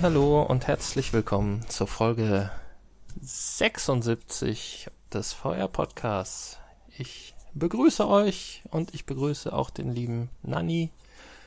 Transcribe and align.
Hallo 0.00 0.42
und 0.42 0.68
herzlich 0.68 1.12
willkommen 1.12 1.68
zur 1.68 1.88
Folge 1.88 2.52
76 3.20 4.88
des 5.12 5.32
VR 5.32 5.66
Podcasts. 5.66 6.60
Ich 6.96 7.34
begrüße 7.54 8.06
euch 8.06 8.62
und 8.70 8.94
ich 8.94 9.06
begrüße 9.06 9.52
auch 9.52 9.70
den 9.70 9.90
lieben 9.90 10.30
Nanni. 10.42 10.92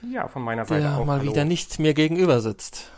Ja, 0.02 0.27
von 0.27 0.41
meiner 0.41 0.66
Seite 0.66 0.82
der 0.82 0.98
auch. 0.98 1.05
mal 1.05 1.20
Hallo. 1.20 1.32
wieder 1.32 1.45
nicht 1.45 1.79
mir 1.79 1.93
gegenüber 1.93 2.41
sitzt. 2.41 2.91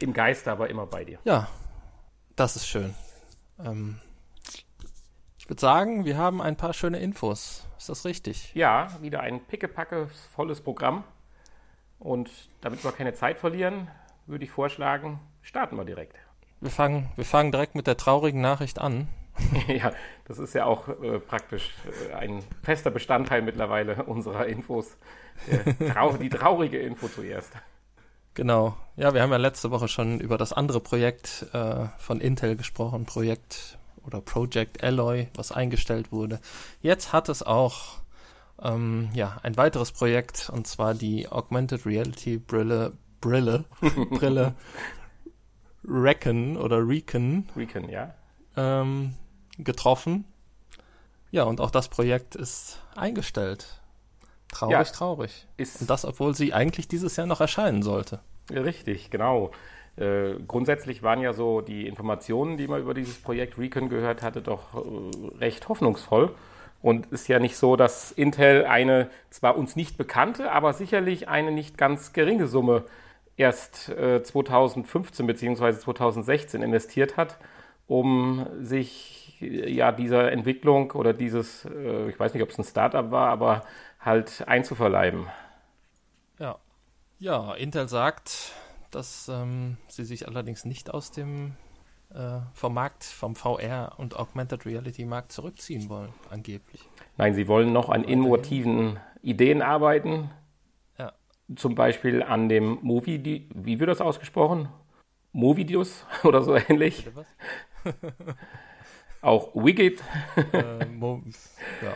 Im 0.00 0.12
Geiste, 0.12 0.52
aber 0.52 0.68
immer 0.68 0.84
bei 0.84 1.04
dir. 1.04 1.18
Ja, 1.24 1.48
das 2.36 2.56
ist 2.56 2.66
schön. 2.66 2.94
Ähm, 3.58 4.00
ich 5.38 5.48
würde 5.48 5.60
sagen, 5.60 6.04
wir 6.04 6.18
haben 6.18 6.42
ein 6.42 6.56
paar 6.56 6.74
schöne 6.74 6.98
Infos. 6.98 7.66
Ist 7.78 7.88
das 7.88 8.04
richtig? 8.04 8.54
Ja, 8.54 8.88
wieder 9.00 9.20
ein 9.20 9.42
pickepacke 9.46 10.08
volles 10.34 10.60
Programm. 10.60 11.04
Und 11.98 12.30
damit 12.60 12.84
wir 12.84 12.92
keine 12.92 13.14
Zeit 13.14 13.38
verlieren, 13.38 13.88
würde 14.26 14.44
ich 14.44 14.50
vorschlagen, 14.50 15.20
starten 15.42 15.76
wir 15.76 15.84
direkt. 15.84 16.16
Wir 16.60 16.70
fangen, 16.70 17.10
wir 17.16 17.24
fangen 17.24 17.52
direkt 17.52 17.74
mit 17.74 17.86
der 17.86 17.96
traurigen 17.96 18.40
Nachricht 18.40 18.78
an. 18.78 19.08
ja, 19.68 19.92
das 20.26 20.38
ist 20.38 20.54
ja 20.54 20.64
auch 20.64 20.88
äh, 20.88 21.18
praktisch 21.18 21.74
äh, 22.10 22.14
ein 22.14 22.42
fester 22.62 22.90
Bestandteil 22.90 23.42
mittlerweile 23.42 24.04
unserer 24.04 24.46
Infos. 24.46 24.96
Äh, 25.50 25.90
trau 25.90 26.12
die 26.12 26.28
traurige 26.28 26.78
Info 26.78 27.08
zuerst. 27.08 27.52
Genau. 28.34 28.76
Ja, 28.96 29.14
wir 29.14 29.22
haben 29.22 29.30
ja 29.30 29.36
letzte 29.36 29.70
Woche 29.70 29.88
schon 29.88 30.20
über 30.20 30.38
das 30.38 30.52
andere 30.52 30.80
Projekt 30.80 31.46
äh, 31.52 31.86
von 31.98 32.20
Intel 32.20 32.56
gesprochen, 32.56 33.06
Projekt 33.06 33.78
oder 34.04 34.20
Project 34.20 34.82
Alloy, 34.82 35.28
was 35.34 35.52
eingestellt 35.52 36.12
wurde. 36.12 36.40
Jetzt 36.80 37.12
hat 37.12 37.28
es 37.28 37.42
auch 37.42 37.98
ähm, 38.62 39.10
ja, 39.14 39.38
ein 39.42 39.56
weiteres 39.56 39.92
Projekt, 39.92 40.50
und 40.52 40.66
zwar 40.66 40.94
die 40.94 41.28
Augmented 41.28 41.86
Reality 41.86 42.38
Brille, 42.38 42.92
Brille, 43.20 43.64
Brille 44.10 44.54
Recon 45.86 46.56
oder 46.56 46.86
Recon 46.86 47.48
Recon, 47.56 47.88
ja. 47.88 48.14
ähm, 48.56 49.14
getroffen. 49.58 50.24
Ja, 51.30 51.44
und 51.44 51.60
auch 51.60 51.70
das 51.70 51.88
Projekt 51.88 52.36
ist 52.36 52.80
eingestellt. 52.96 53.80
Traurig, 54.48 54.72
Ja. 54.72 54.84
traurig. 54.84 55.46
Ist 55.56 55.80
Und 55.80 55.90
das, 55.90 56.04
obwohl 56.04 56.34
sie 56.34 56.54
eigentlich 56.54 56.86
dieses 56.86 57.16
Jahr 57.16 57.26
noch 57.26 57.40
erscheinen 57.40 57.82
sollte. 57.82 58.20
Richtig, 58.50 59.10
genau. 59.10 59.50
Äh, 59.96 60.34
grundsätzlich 60.46 61.02
waren 61.02 61.20
ja 61.20 61.32
so 61.32 61.60
die 61.60 61.86
Informationen, 61.86 62.56
die 62.56 62.68
man 62.68 62.80
über 62.80 62.94
dieses 62.94 63.20
Projekt 63.20 63.58
Recon 63.58 63.88
gehört 63.88 64.22
hatte, 64.22 64.42
doch 64.42 64.74
äh, 64.74 65.36
recht 65.38 65.68
hoffnungsvoll. 65.68 66.34
Und 66.84 67.06
ist 67.06 67.28
ja 67.28 67.38
nicht 67.38 67.56
so, 67.56 67.76
dass 67.76 68.12
Intel 68.12 68.66
eine 68.66 69.08
zwar 69.30 69.56
uns 69.56 69.74
nicht 69.74 69.96
bekannte, 69.96 70.52
aber 70.52 70.74
sicherlich 70.74 71.30
eine 71.30 71.50
nicht 71.50 71.78
ganz 71.78 72.12
geringe 72.12 72.46
Summe 72.46 72.84
erst 73.38 73.88
äh, 73.88 74.22
2015 74.22 75.26
bzw. 75.26 75.78
2016 75.78 76.62
investiert 76.62 77.16
hat, 77.16 77.38
um 77.86 78.46
sich 78.60 79.38
äh, 79.40 79.70
ja 79.72 79.92
dieser 79.92 80.30
Entwicklung 80.30 80.90
oder 80.90 81.14
dieses, 81.14 81.64
äh, 81.64 82.10
ich 82.10 82.20
weiß 82.20 82.34
nicht, 82.34 82.42
ob 82.42 82.50
es 82.50 82.58
ein 82.58 82.64
Startup 82.64 83.10
war, 83.10 83.30
aber 83.30 83.62
halt 83.98 84.46
einzuverleiben. 84.46 85.28
Ja. 86.38 86.58
Ja, 87.18 87.54
Intel 87.54 87.88
sagt, 87.88 88.52
dass 88.90 89.30
ähm, 89.30 89.78
sie 89.88 90.04
sich 90.04 90.28
allerdings 90.28 90.66
nicht 90.66 90.92
aus 90.92 91.12
dem 91.12 91.56
vom 92.52 92.74
Markt, 92.74 93.04
vom 93.04 93.34
VR 93.34 93.92
und 93.96 94.16
Augmented 94.16 94.66
Reality 94.66 95.04
Markt 95.04 95.32
zurückziehen 95.32 95.88
wollen, 95.88 96.10
angeblich. 96.30 96.80
Nein, 97.16 97.34
sie 97.34 97.48
wollen 97.48 97.72
noch 97.72 97.88
an 97.88 98.04
innovativen 98.04 98.98
Ideen 99.22 99.62
arbeiten. 99.62 100.30
Ja. 100.98 101.12
Zum 101.56 101.74
Beispiel 101.74 102.22
an 102.22 102.48
dem 102.48 102.78
Movie, 102.82 103.48
wie 103.54 103.80
wird 103.80 103.90
das 103.90 104.00
ausgesprochen? 104.00 104.68
Movidius 105.32 106.06
oder 106.22 106.42
so 106.42 106.54
ähnlich. 106.54 107.08
Auch 109.20 109.54
Widget, 109.54 110.02
äh, 110.52 110.84
Mo 110.92 111.22
ja. 111.82 111.92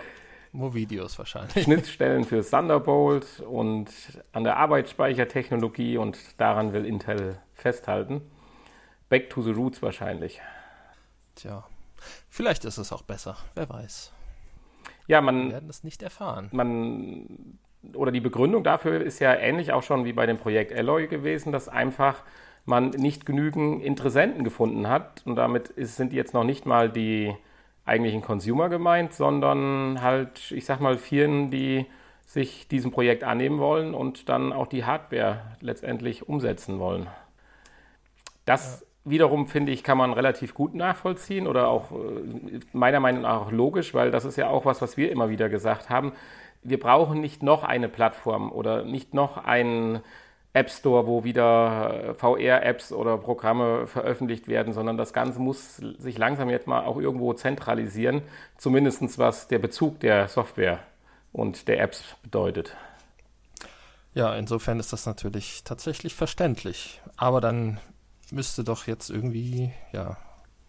Mo-Videos 0.51 1.19
wahrscheinlich. 1.19 1.65
Schnittstellen 1.65 2.25
für 2.25 2.43
Thunderbolt 2.43 3.41
und 3.41 3.91
an 4.33 4.45
der 4.45 4.57
Arbeitsspeichertechnologie 4.57 5.99
und 5.99 6.19
daran 6.41 6.73
will 6.73 6.87
Intel 6.87 7.39
festhalten. 7.53 8.23
Back 9.09 9.31
to 9.31 9.43
the 9.43 9.53
roots 9.53 9.83
wahrscheinlich. 9.83 10.41
Tja. 11.35 11.65
Vielleicht 12.29 12.65
ist 12.65 12.79
es 12.79 12.93
auch 12.93 13.03
besser. 13.03 13.37
Wer 13.55 13.69
weiß. 13.69 14.13
Ja, 15.07 15.19
Wir 15.19 15.23
man, 15.23 15.51
werden 15.51 15.71
es 15.71 15.85
nicht 15.85 16.03
erfahren. 16.03 16.49
man 16.53 17.59
oder 17.95 18.11
die 18.11 18.21
Begründung 18.21 18.65
dafür 18.65 19.01
ist 19.01 19.21
ja 19.21 19.35
ähnlich 19.35 19.73
auch 19.73 19.83
schon 19.83 20.05
wie 20.05 20.13
bei 20.13 20.27
dem 20.27 20.37
Projekt 20.37 20.73
Alloy 20.73 21.07
gewesen, 21.07 21.53
dass 21.53 21.69
einfach 21.69 22.23
man 22.65 22.91
nicht 22.91 23.25
genügend 23.25 23.83
Interessenten 23.83 24.45
gefunden 24.45 24.89
hat 24.89 25.23
und 25.25 25.37
damit 25.37 25.69
ist, 25.71 25.97
sind 25.97 26.13
jetzt 26.13 26.35
noch 26.35 26.45
nicht 26.45 26.67
mal 26.67 26.91
die 26.91 27.35
eigentlichen 27.87 28.21
Consumer 28.21 28.69
gemeint, 28.69 29.15
sondern 29.15 30.03
halt, 30.03 30.51
ich 30.51 30.67
sag 30.67 30.81
mal, 30.81 30.99
Firmen, 30.99 31.51
die 31.51 31.87
sich 32.27 32.69
diesem 32.69 32.91
Projekt 32.91 33.25
annehmen 33.25 33.59
wollen 33.59 33.95
und 33.95 34.29
dann 34.29 34.53
auch 34.53 34.67
die 34.67 34.85
Hardware 34.85 35.41
letztendlich 35.61 36.29
umsetzen 36.29 36.79
wollen. 36.79 37.07
Das 38.45 38.85
wiederum, 39.05 39.47
finde 39.47 39.73
ich, 39.73 39.83
kann 39.83 39.99
man 39.99 40.13
relativ 40.13 40.55
gut 40.55 40.75
nachvollziehen 40.75 41.47
oder 41.47 41.69
auch 41.69 41.93
äh, 41.93 42.61
meiner 42.73 43.01
Meinung 43.01 43.23
nach 43.23 43.43
auch 43.43 43.53
logisch, 43.53 43.95
weil 43.95 44.11
das 44.11 44.25
ist 44.25 44.37
ja 44.37 44.49
auch 44.49 44.65
was, 44.65 44.83
was 44.83 44.97
wir 44.97 45.11
immer 45.11 45.31
wieder 45.31 45.49
gesagt 45.49 45.91
haben. 45.91 46.13
Wir 46.63 46.81
brauchen 46.81 47.21
nicht 47.21 47.43
noch 47.43 47.63
eine 47.65 47.89
Plattform 47.89 48.53
oder 48.53 48.85
nicht 48.85 49.15
noch 49.15 49.45
einen 49.45 50.01
App 50.53 50.71
Store, 50.71 51.07
wo 51.07 51.25
wieder 51.25 52.15
VR-Apps 52.17 52.93
oder 52.93 53.17
Programme 53.19 53.87
veröffentlicht 53.87 54.49
werden, 54.49 54.73
sondern 54.73 54.97
das 54.97 55.13
Ganze 55.13 55.39
muss 55.39 55.77
sich 55.77 56.19
langsam 56.19 56.51
jetzt 56.51 56.67
mal 56.67 56.85
auch 56.85 56.97
irgendwo 56.99 57.33
zentralisieren, 57.35 58.23
zumindest 58.57 59.19
was 59.19 59.47
der 59.49 59.59
Bezug 59.59 60.01
der 60.01 60.29
Software 60.29 60.81
und 61.33 61.69
der 61.69 61.81
Apps 61.81 62.03
bedeutet. 62.23 62.75
Ja, 64.15 64.35
insofern 64.35 64.81
ist 64.81 64.93
das 64.93 65.07
natürlich 65.07 65.63
tatsächlich 65.65 66.15
verständlich. 66.15 67.01
Aber 67.17 67.41
dann 67.41 67.79
müsste 68.33 68.65
doch 68.65 68.87
jetzt 68.87 69.11
irgendwie, 69.11 69.73
ja, 69.93 70.17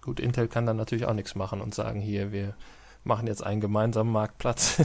gut, 0.02 0.20
Intel 0.20 0.47
kann 0.47 0.66
dann 0.66 0.78
natürlich 0.78 1.06
auch 1.06 1.14
nichts 1.14 1.36
machen 1.36 1.62
und 1.62 1.75
sagen, 1.75 2.00
hier, 2.00 2.31
wir 2.31 2.56
machen 3.03 3.28
jetzt 3.28 3.44
einen 3.44 3.62
gemeinsamen 3.62 4.12
Marktplatz. 4.12 4.81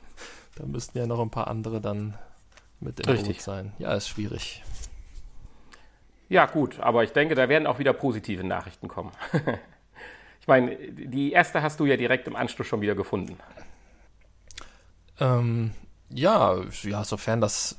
da 0.56 0.66
müssten 0.66 0.98
ja 0.98 1.06
noch 1.06 1.20
ein 1.20 1.30
paar 1.30 1.48
andere 1.48 1.80
dann 1.80 2.14
mit 2.80 3.00
im 3.00 3.10
Richtig. 3.10 3.36
Boot 3.38 3.44
sein. 3.44 3.72
Ja, 3.78 3.94
ist 3.94 4.08
schwierig. 4.08 4.62
Ja, 6.28 6.46
gut, 6.46 6.80
aber 6.80 7.04
ich 7.04 7.12
denke, 7.12 7.34
da 7.34 7.48
werden 7.48 7.66
auch 7.66 7.78
wieder 7.78 7.92
positive 7.92 8.42
Nachrichten 8.44 8.88
kommen. 8.88 9.12
ich 10.40 10.46
meine, 10.46 10.76
die 10.76 11.32
erste 11.32 11.62
hast 11.62 11.78
du 11.78 11.84
ja 11.84 11.96
direkt 11.96 12.26
im 12.26 12.36
Anschluss 12.36 12.66
schon 12.66 12.80
wieder 12.80 12.94
gefunden. 12.94 13.38
Ähm, 15.20 15.72
ja, 16.08 16.56
ja, 16.82 17.04
sofern 17.04 17.40
das 17.40 17.76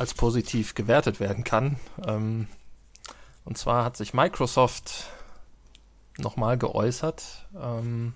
als 0.00 0.14
positiv 0.14 0.74
gewertet 0.74 1.20
werden 1.20 1.44
kann. 1.44 1.76
Ähm, 2.06 2.48
und 3.44 3.58
zwar 3.58 3.84
hat 3.84 3.96
sich 3.96 4.14
Microsoft 4.14 5.04
nochmal 6.16 6.56
geäußert 6.56 7.46
ähm, 7.54 8.14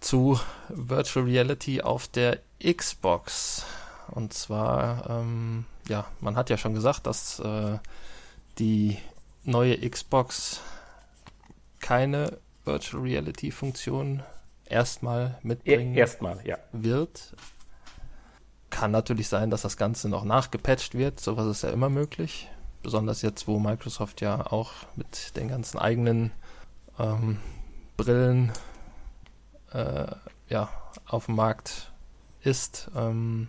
zu 0.00 0.38
Virtual 0.68 1.24
Reality 1.24 1.80
auf 1.80 2.06
der 2.08 2.40
Xbox. 2.62 3.64
Und 4.08 4.34
zwar, 4.34 5.08
ähm, 5.08 5.64
ja, 5.88 6.04
man 6.20 6.36
hat 6.36 6.50
ja 6.50 6.58
schon 6.58 6.74
gesagt, 6.74 7.06
dass 7.06 7.40
äh, 7.40 7.78
die 8.58 8.98
neue 9.42 9.88
Xbox 9.88 10.60
keine 11.80 12.38
Virtual 12.64 13.02
Reality 13.02 13.50
Funktion 13.50 14.22
erstmal 14.66 15.38
E 15.42 15.46
mitbringen 15.48 15.94
Erstmal, 15.94 16.46
ja. 16.46 16.58
wird. 16.72 17.34
Kann 18.84 18.90
natürlich 18.90 19.28
sein, 19.28 19.48
dass 19.48 19.62
das 19.62 19.78
Ganze 19.78 20.10
noch 20.10 20.24
nachgepatcht 20.24 20.94
wird. 20.94 21.18
Sowas 21.18 21.46
ist 21.46 21.62
ja 21.62 21.70
immer 21.70 21.88
möglich. 21.88 22.50
Besonders 22.82 23.22
jetzt, 23.22 23.48
wo 23.48 23.58
Microsoft 23.58 24.20
ja 24.20 24.52
auch 24.52 24.72
mit 24.94 25.34
den 25.38 25.48
ganzen 25.48 25.78
eigenen 25.78 26.32
ähm, 26.98 27.40
Brillen 27.96 28.52
äh, 29.72 30.12
ja, 30.50 30.68
auf 31.06 31.24
dem 31.24 31.36
Markt 31.36 31.92
ist. 32.42 32.90
Ähm, 32.94 33.48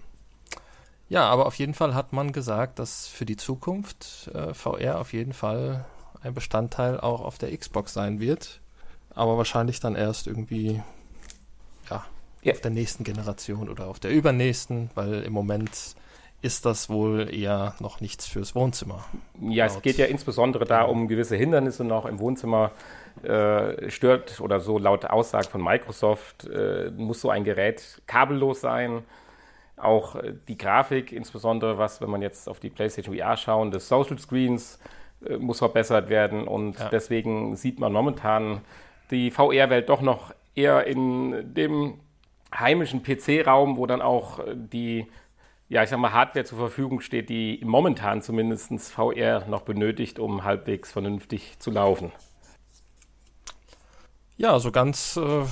ja, 1.10 1.28
aber 1.28 1.48
auf 1.48 1.56
jeden 1.56 1.74
Fall 1.74 1.94
hat 1.96 2.14
man 2.14 2.32
gesagt, 2.32 2.80
dass 2.80 3.10
für 3.10 3.26
die 3.26 3.36
Zukunft 3.36 4.30
äh, 4.34 4.54
VR 4.54 5.02
auf 5.02 5.12
jeden 5.12 5.34
Fall 5.34 5.84
ein 6.22 6.34
Bestandteil 6.34 6.98
auch 6.98 7.20
auf 7.20 7.38
der 7.38 7.54
Xbox 7.58 7.92
sein 7.92 8.22
wird. 8.22 8.62
Aber 9.14 9.38
wahrscheinlich 9.38 9.82
dann 9.82 9.96
erst 9.96 10.28
irgendwie 10.28 10.82
ja, 11.90 12.06
Ja. 12.45 12.53
auf 12.53 12.62
der 12.62 12.71
nächsten 12.71 13.03
Generation 13.03 13.69
oder 13.69 13.88
auf 13.88 14.00
der 14.00 14.12
übernächsten, 14.12 14.89
weil 14.95 15.24
im 15.24 15.33
Moment 15.33 15.95
ist 16.42 16.65
das 16.65 16.89
wohl 16.89 17.33
eher 17.33 17.74
noch 17.80 18.01
nichts 18.01 18.27
fürs 18.27 18.53
Wohnzimmer. 18.53 19.03
Ja, 19.42 19.65
es 19.65 19.81
geht 19.81 19.97
ja 19.97 20.06
insbesondere 20.06 20.65
da 20.65 20.83
um 20.83 21.07
gewisse 21.07 21.36
Hindernisse 21.36 21.83
noch 21.83 22.06
im 22.06 22.19
Wohnzimmer. 22.19 22.71
Äh, 23.24 23.89
stört 23.89 24.42
oder 24.42 24.59
so 24.59 24.77
laut 24.77 25.06
Aussage 25.06 25.50
von 25.50 25.63
Microsoft, 25.63 26.45
äh, 26.47 26.92
muss 26.92 27.21
so 27.21 27.30
ein 27.30 27.45
Gerät 27.45 28.01
kabellos 28.06 28.62
sein. 28.62 29.03
Auch 29.77 30.15
äh, 30.15 30.33
die 30.48 30.57
Grafik, 30.57 31.12
insbesondere 31.12 31.77
was, 31.80 32.01
wenn 32.01 32.09
man 32.12 32.21
jetzt 32.21 32.48
auf 32.48 32.59
die 32.59 32.69
PlayStation 32.69 33.18
VR 33.18 33.38
schauen, 33.38 33.71
des 33.71 33.88
Social 33.88 34.19
Screens 34.19 34.80
äh, 35.25 35.38
muss 35.38 35.59
verbessert 35.59 36.09
werden. 36.09 36.48
Und 36.48 36.77
ja. 36.77 36.89
deswegen 36.89 37.56
sieht 37.56 37.80
man 37.80 37.91
momentan 37.91 38.62
die 39.09 39.31
VR-Welt 39.31 39.89
doch 39.89 40.01
noch 40.01 40.33
eher 40.56 40.86
in 40.86 41.53
dem 41.53 41.95
heimischen 42.60 43.04
PC-Raum, 43.04 43.78
wo 43.78 43.86
dann 43.86 44.02
auch 44.02 44.40
äh, 44.40 44.56
die, 44.56 45.07
ja, 45.69 45.84
ich 45.84 45.90
sag 45.90 46.00
mal, 46.00 46.13
Hardware 46.13 46.46
zur 46.46 46.57
Verfügung 46.57 47.02
steht, 47.02 47.30
die 47.30 47.62
momentan 47.63 48.22
zumindest 48.22 48.92
VR 48.92 49.46
noch 49.48 49.62
benötigt, 49.62 50.19
um 50.19 50.44
halbwegs 50.44 50.92
vernünftig 50.92 51.60
zu 51.60 51.72
laufen. 51.72 52.12
Ja, 54.38 54.60
so 54.60 54.72
ganz 54.72 55.18
äh, 55.18 55.46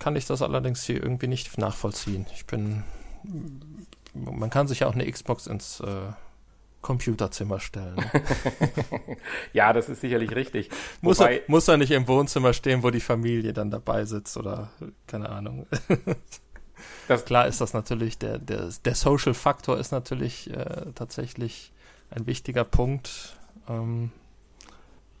kann 0.00 0.16
ich 0.16 0.26
das 0.26 0.42
allerdings 0.42 0.82
hier 0.84 1.02
irgendwie 1.02 1.28
nicht 1.28 1.56
nachvollziehen. 1.56 2.26
Ich 2.34 2.46
bin, 2.46 2.82
man 4.12 4.50
kann 4.50 4.66
sich 4.66 4.80
ja 4.80 4.88
auch 4.88 4.94
eine 4.94 5.10
Xbox 5.10 5.46
ins 5.46 5.80
äh, 5.80 6.12
Computerzimmer 6.84 7.58
stellen. 7.58 7.96
Ja, 9.54 9.72
das 9.72 9.88
ist 9.88 10.02
sicherlich 10.02 10.34
richtig. 10.34 10.68
Muss, 11.00 11.18
Wobei, 11.18 11.38
er, 11.38 11.42
muss 11.46 11.66
er 11.66 11.78
nicht 11.78 11.92
im 11.92 12.06
Wohnzimmer 12.06 12.52
stehen, 12.52 12.82
wo 12.82 12.90
die 12.90 13.00
Familie 13.00 13.52
dann 13.52 13.70
dabei 13.70 14.04
sitzt 14.04 14.36
oder 14.36 14.70
keine 15.06 15.28
Ahnung. 15.30 15.66
Das, 17.08 17.24
Klar 17.24 17.46
ist 17.46 17.60
das 17.60 17.74
natürlich, 17.74 18.18
der, 18.18 18.38
der, 18.38 18.70
der 18.84 18.94
Social 18.94 19.34
Faktor 19.34 19.78
ist 19.78 19.92
natürlich 19.92 20.50
äh, 20.50 20.86
tatsächlich 20.94 21.72
ein 22.10 22.26
wichtiger 22.26 22.64
Punkt. 22.64 23.36
Ähm, 23.68 24.10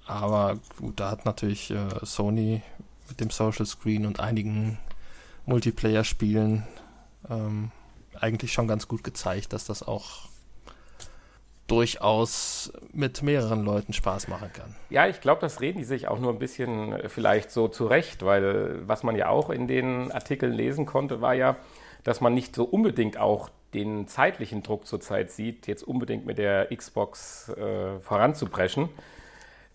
aber 0.06 0.58
gut, 0.78 0.98
da 0.98 1.10
hat 1.10 1.26
natürlich 1.26 1.70
äh, 1.70 1.88
Sony 2.02 2.62
mit 3.08 3.20
dem 3.20 3.30
Social 3.30 3.66
Screen 3.66 4.06
und 4.06 4.18
einigen 4.18 4.78
Multiplayer-Spielen 5.46 6.64
ähm, 7.28 7.70
eigentlich 8.18 8.52
schon 8.52 8.66
ganz 8.66 8.88
gut 8.88 9.04
gezeigt, 9.04 9.52
dass 9.52 9.66
das 9.66 9.82
auch 9.82 10.28
durchaus 11.66 12.72
mit 12.92 13.22
mehreren 13.22 13.64
Leuten 13.64 13.92
Spaß 13.92 14.28
machen 14.28 14.52
kann. 14.52 14.74
Ja, 14.90 15.06
ich 15.06 15.20
glaube, 15.20 15.40
das 15.40 15.60
reden 15.60 15.78
die 15.78 15.84
sich 15.84 16.08
auch 16.08 16.18
nur 16.18 16.32
ein 16.32 16.38
bisschen 16.38 16.92
äh, 16.92 17.08
vielleicht 17.08 17.50
so 17.50 17.68
zurecht, 17.68 18.24
weil 18.24 18.86
was 18.86 19.02
man 19.02 19.16
ja 19.16 19.28
auch 19.28 19.50
in 19.50 19.66
den 19.66 20.12
Artikeln 20.12 20.52
lesen 20.52 20.86
konnte, 20.86 21.20
war 21.20 21.34
ja, 21.34 21.56
dass 22.02 22.20
man 22.20 22.34
nicht 22.34 22.54
so 22.54 22.64
unbedingt 22.64 23.18
auch 23.18 23.48
den 23.72 24.06
zeitlichen 24.06 24.62
Druck 24.62 24.86
zurzeit 24.86 25.30
sieht, 25.30 25.66
jetzt 25.66 25.82
unbedingt 25.82 26.26
mit 26.26 26.38
der 26.38 26.68
Xbox 26.74 27.48
äh, 27.48 27.98
voranzupreschen, 28.00 28.88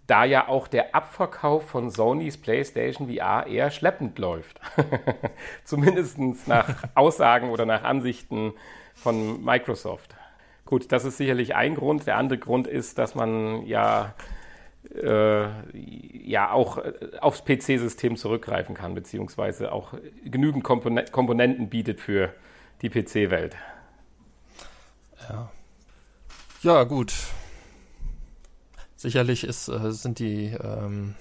da 0.08 0.24
ja 0.24 0.48
auch 0.48 0.68
der 0.68 0.96
Abverkauf 0.96 1.70
von 1.70 1.90
Sonys 1.90 2.38
PlayStation 2.38 3.14
VR 3.14 3.46
eher 3.46 3.70
schleppend 3.72 4.18
läuft. 4.18 4.60
Zumindest 5.66 6.18
nach 6.48 6.84
Aussagen 6.96 7.50
oder 7.50 7.66
nach 7.66 7.84
Ansichten 7.84 8.54
von 8.96 9.44
Microsoft. 9.44 10.16
Gut, 10.70 10.92
das 10.92 11.04
ist 11.04 11.18
sicherlich 11.18 11.56
ein 11.56 11.74
Grund. 11.74 12.06
Der 12.06 12.18
andere 12.18 12.38
Grund 12.38 12.68
ist, 12.68 13.00
dass 13.00 13.16
man 13.16 13.66
ja, 13.66 14.14
äh, 14.94 15.48
ja 16.14 16.52
auch 16.52 16.78
äh, 16.78 16.94
aufs 17.22 17.44
PC-System 17.44 18.16
zurückgreifen 18.18 18.76
kann, 18.76 18.94
beziehungsweise 18.94 19.72
auch 19.72 19.96
genügend 20.24 20.64
Kompon 20.64 21.02
Komponenten 21.12 21.72
bietet 21.72 22.00
für 22.00 22.36
die 22.84 22.90
PC-Welt. 22.92 23.56
Ja. 25.28 25.52
Ja, 26.62 26.84
gut. 26.84 27.16
Sicherlich 28.96 29.46
ist, 29.46 29.70
äh, 29.70 29.92
sind 29.92 30.20
die, 30.20 30.56
ähm, 30.64 31.16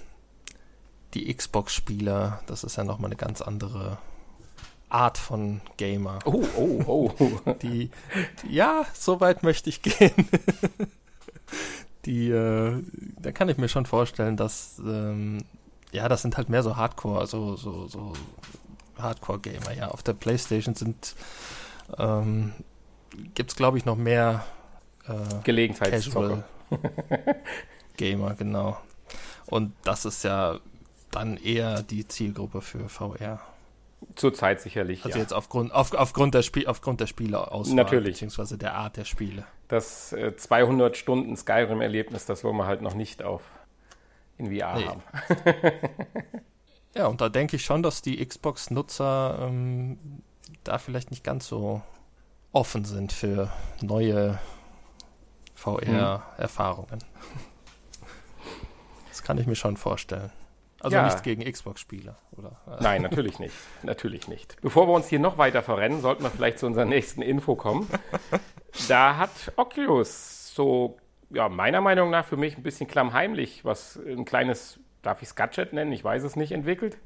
die 1.14 1.34
Xbox-Spieler, 1.34 2.42
das 2.44 2.64
ist 2.64 2.76
ja 2.76 2.84
nochmal 2.84 3.08
eine 3.08 3.16
ganz 3.16 3.40
andere 3.40 3.96
Art 4.88 5.18
von 5.18 5.60
Gamer. 5.76 6.18
Oh, 6.24 6.44
oh, 6.56 7.10
oh. 7.18 7.52
Die, 7.62 7.90
ja, 8.48 8.86
so 8.94 9.20
weit 9.20 9.42
möchte 9.42 9.68
ich 9.70 9.82
gehen. 9.82 10.12
Die, 12.04 12.30
äh, 12.30 12.82
da 13.20 13.32
kann 13.32 13.48
ich 13.48 13.58
mir 13.58 13.68
schon 13.68 13.86
vorstellen, 13.86 14.36
dass, 14.36 14.78
ähm, 14.78 15.44
ja, 15.92 16.08
das 16.08 16.22
sind 16.22 16.36
halt 16.36 16.48
mehr 16.48 16.62
so 16.62 16.76
Hardcore, 16.76 17.26
so, 17.26 17.56
so, 17.56 17.88
so 17.88 18.12
Hardcore-Gamer. 18.98 19.74
Ja, 19.74 19.88
auf 19.88 20.02
der 20.02 20.14
Playstation 20.14 20.74
sind, 20.74 21.14
ähm, 21.98 22.54
gibt 23.34 23.50
es, 23.50 23.56
glaube 23.56 23.78
ich, 23.78 23.84
noch 23.84 23.96
mehr 23.96 24.44
äh, 25.06 25.42
Gelegenheitszocker. 25.44 26.44
Gamer, 27.96 28.34
genau. 28.34 28.78
Und 29.46 29.72
das 29.84 30.04
ist 30.04 30.24
ja 30.24 30.60
dann 31.10 31.36
eher 31.36 31.82
die 31.82 32.06
Zielgruppe 32.06 32.60
für 32.60 32.88
VR. 32.88 33.40
Zurzeit 34.14 34.60
sicherlich. 34.60 35.04
Also 35.04 35.18
ja. 35.18 35.22
jetzt 35.22 35.32
aufgrund, 35.32 35.72
auf, 35.72 35.92
aufgrund 35.92 36.34
der 36.34 36.42
Spiel, 36.42 36.66
aufgrund 36.66 37.00
der 37.00 37.06
Spieleauswahl, 37.06 37.74
Natürlich. 37.74 38.14
beziehungsweise 38.14 38.56
der 38.56 38.74
Art 38.74 38.96
der 38.96 39.04
Spiele. 39.04 39.44
Das 39.68 40.12
äh, 40.12 40.36
200 40.36 40.96
Stunden 40.96 41.36
Skyrim-Erlebnis, 41.36 42.26
das 42.26 42.44
wollen 42.44 42.56
wir 42.56 42.66
halt 42.66 42.80
noch 42.80 42.94
nicht 42.94 43.22
auf 43.22 43.42
in 44.36 44.46
VR 44.46 44.76
nee. 44.76 44.86
haben. 44.86 45.02
ja, 46.94 47.06
und 47.06 47.20
da 47.20 47.28
denke 47.28 47.56
ich 47.56 47.64
schon, 47.64 47.82
dass 47.82 48.02
die 48.02 48.24
Xbox-Nutzer 48.24 49.38
ähm, 49.42 49.98
da 50.64 50.78
vielleicht 50.78 51.10
nicht 51.10 51.24
ganz 51.24 51.48
so 51.48 51.82
offen 52.52 52.84
sind 52.84 53.12
für 53.12 53.50
neue 53.82 54.38
VR-Erfahrungen. 55.54 57.00
Hm. 57.00 57.40
Das 59.08 59.22
kann 59.22 59.38
ich 59.38 59.46
mir 59.46 59.56
schon 59.56 59.76
vorstellen. 59.76 60.30
Also 60.80 60.96
ja. 60.96 61.04
nichts 61.04 61.22
gegen 61.22 61.50
Xbox-Spieler, 61.50 62.16
oder? 62.36 62.60
Nein, 62.80 63.02
natürlich 63.02 63.38
nicht. 63.38 63.54
Natürlich 63.82 64.28
nicht. 64.28 64.60
Bevor 64.60 64.86
wir 64.86 64.92
uns 64.92 65.08
hier 65.08 65.18
noch 65.18 65.38
weiter 65.38 65.62
verrennen, 65.62 66.00
sollten 66.00 66.22
wir 66.22 66.30
vielleicht 66.30 66.58
zu 66.58 66.66
unserer 66.66 66.84
nächsten 66.84 67.22
Info 67.22 67.56
kommen. 67.56 67.88
da 68.88 69.16
hat 69.16 69.30
Oculus 69.56 70.54
so, 70.54 70.96
ja, 71.30 71.48
meiner 71.48 71.80
Meinung 71.80 72.10
nach 72.10 72.24
für 72.24 72.36
mich 72.36 72.56
ein 72.56 72.62
bisschen 72.62 72.86
klammheimlich, 72.86 73.64
was 73.64 73.96
ein 73.96 74.24
kleines, 74.24 74.78
darf 75.02 75.22
ich 75.22 75.28
es 75.28 75.34
Gadget 75.34 75.72
nennen, 75.72 75.92
ich 75.92 76.04
weiß 76.04 76.22
es 76.22 76.36
nicht, 76.36 76.52
entwickelt, 76.52 76.98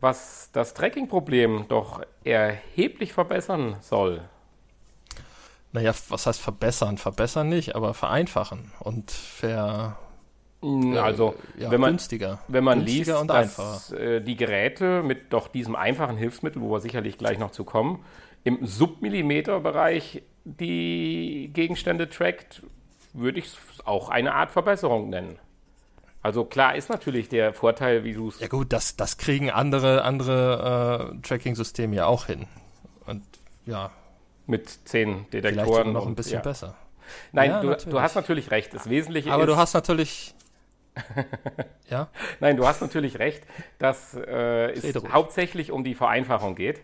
was 0.00 0.50
das 0.52 0.74
Tracking-Problem 0.74 1.66
doch 1.68 2.02
erheblich 2.24 3.12
verbessern 3.12 3.76
soll. 3.80 4.22
Naja, 5.72 5.92
was 6.08 6.26
heißt 6.26 6.40
verbessern? 6.40 6.98
Verbessern 6.98 7.48
nicht, 7.48 7.74
aber 7.74 7.94
vereinfachen 7.94 8.72
und 8.78 9.10
ver 9.10 9.98
also, 10.96 11.34
ja, 11.58 11.70
wenn 11.70 11.80
man, 11.80 11.90
günstiger. 11.90 12.40
Wenn 12.48 12.64
man 12.64 12.84
günstiger 12.84 13.20
liest, 13.20 13.30
dass 13.30 13.92
äh, 13.92 14.20
die 14.20 14.36
Geräte 14.36 15.02
mit 15.02 15.32
doch 15.32 15.48
diesem 15.48 15.76
einfachen 15.76 16.16
Hilfsmittel, 16.16 16.62
wo 16.62 16.70
wir 16.70 16.80
sicherlich 16.80 17.18
gleich 17.18 17.38
noch 17.38 17.50
zu 17.50 17.64
kommen, 17.64 18.04
im 18.44 18.64
Submillimeter-Bereich 18.64 20.22
die 20.44 21.50
Gegenstände 21.52 22.08
trackt, 22.08 22.62
würde 23.12 23.38
ich 23.38 23.46
es 23.46 23.56
auch 23.84 24.08
eine 24.08 24.34
Art 24.34 24.50
Verbesserung 24.50 25.10
nennen. 25.10 25.38
Also 26.22 26.44
klar 26.44 26.74
ist 26.74 26.88
natürlich 26.88 27.28
der 27.28 27.52
Vorteil, 27.52 28.04
wie 28.04 28.14
du 28.14 28.28
es. 28.28 28.40
Ja 28.40 28.48
gut, 28.48 28.72
das, 28.72 28.96
das 28.96 29.18
kriegen 29.18 29.50
andere, 29.50 30.02
andere 30.04 31.12
äh, 31.14 31.20
Tracking-Systeme 31.20 31.96
ja 31.96 32.06
auch 32.06 32.26
hin. 32.26 32.46
Und 33.06 33.22
ja. 33.66 33.90
Mit 34.46 34.70
zehn 34.88 35.26
Detektoren. 35.30 35.68
Vielleicht 35.68 35.92
noch 35.92 36.06
ein 36.06 36.14
bisschen 36.14 36.36
ja. 36.36 36.40
besser. 36.40 36.76
Nein, 37.32 37.50
ja, 37.50 37.60
du, 37.60 37.76
du, 37.90 38.00
hast 38.00 38.14
natürlich 38.14 38.50
recht. 38.50 38.72
Das 38.72 38.88
Wesentliche 38.88 39.30
Aber 39.32 39.42
ist, 39.42 39.48
du 39.48 39.56
hast 39.56 39.74
natürlich 39.74 40.34
ja? 41.88 42.08
Nein, 42.40 42.56
du 42.56 42.66
hast 42.66 42.80
natürlich 42.80 43.18
recht, 43.18 43.44
dass 43.78 44.14
äh, 44.14 44.72
es 44.72 44.94
hauptsächlich 45.12 45.72
um 45.72 45.84
die 45.84 45.94
Vereinfachung 45.94 46.54
geht. 46.54 46.80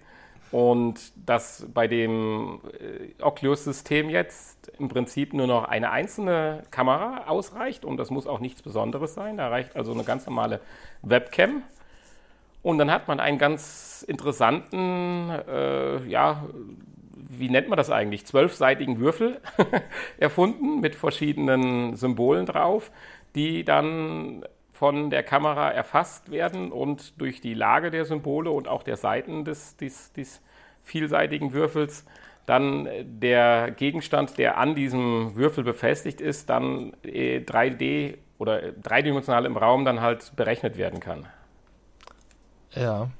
Und 0.52 1.12
dass 1.28 1.64
bei 1.72 1.86
dem 1.86 2.60
äh, 2.80 3.22
Oculus-System 3.22 4.10
jetzt 4.10 4.72
im 4.80 4.88
Prinzip 4.88 5.32
nur 5.32 5.46
noch 5.46 5.64
eine 5.64 5.92
einzelne 5.92 6.64
Kamera 6.72 7.28
ausreicht 7.28 7.84
und 7.84 7.98
das 7.98 8.10
muss 8.10 8.26
auch 8.26 8.40
nichts 8.40 8.60
Besonderes 8.60 9.14
sein. 9.14 9.36
Da 9.36 9.48
reicht 9.48 9.76
also 9.76 9.92
eine 9.92 10.02
ganz 10.02 10.26
normale 10.26 10.60
Webcam. 11.02 11.62
Und 12.62 12.78
dann 12.78 12.90
hat 12.90 13.06
man 13.06 13.20
einen 13.20 13.38
ganz 13.38 14.04
interessanten, 14.06 15.30
äh, 15.30 16.04
ja, 16.06 16.44
wie 17.14 17.48
nennt 17.48 17.68
man 17.68 17.76
das 17.76 17.90
eigentlich, 17.90 18.26
zwölfseitigen 18.26 18.98
Würfel 18.98 19.40
erfunden 20.18 20.80
mit 20.80 20.94
verschiedenen 20.96 21.94
Symbolen 21.94 22.44
drauf, 22.44 22.90
die 23.34 23.64
dann 23.64 24.44
von 24.72 25.10
der 25.10 25.22
Kamera 25.22 25.70
erfasst 25.70 26.30
werden 26.30 26.72
und 26.72 27.20
durch 27.20 27.40
die 27.40 27.54
Lage 27.54 27.90
der 27.90 28.04
Symbole 28.04 28.50
und 28.50 28.66
auch 28.66 28.82
der 28.82 28.96
Seiten 28.96 29.44
des, 29.44 29.76
des, 29.76 30.12
des 30.12 30.40
vielseitigen 30.82 31.52
Würfels 31.52 32.04
dann 32.46 32.88
der 33.04 33.70
Gegenstand, 33.70 34.38
der 34.38 34.58
an 34.58 34.74
diesem 34.74 35.36
Würfel 35.36 35.62
befestigt 35.62 36.20
ist, 36.20 36.50
dann 36.50 36.92
3D 37.04 37.82
äh, 37.82 38.18
oder 38.38 38.72
dreidimensional 38.72 39.44
im 39.44 39.56
Raum 39.56 39.84
dann 39.84 40.00
halt 40.00 40.34
berechnet 40.34 40.76
werden 40.76 40.98
kann. 40.98 41.26
Ja. 42.74 43.10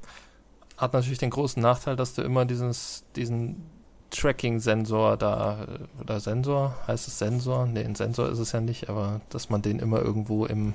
Hat 0.76 0.94
natürlich 0.94 1.18
den 1.18 1.30
großen 1.30 1.62
Nachteil, 1.62 1.94
dass 1.94 2.14
du 2.14 2.22
immer 2.22 2.46
dieses, 2.46 3.04
diesen 3.14 3.68
Tracking-Sensor 4.10 5.16
da, 5.16 5.66
oder 6.00 6.20
Sensor, 6.20 6.74
heißt 6.86 7.08
es 7.08 7.18
Sensor? 7.18 7.66
Ne, 7.66 7.80
ein 7.80 7.94
Sensor 7.94 8.28
ist 8.28 8.38
es 8.38 8.52
ja 8.52 8.60
nicht, 8.60 8.88
aber 8.88 9.20
dass 9.30 9.50
man 9.50 9.62
den 9.62 9.78
immer 9.78 10.00
irgendwo 10.00 10.46
im 10.46 10.74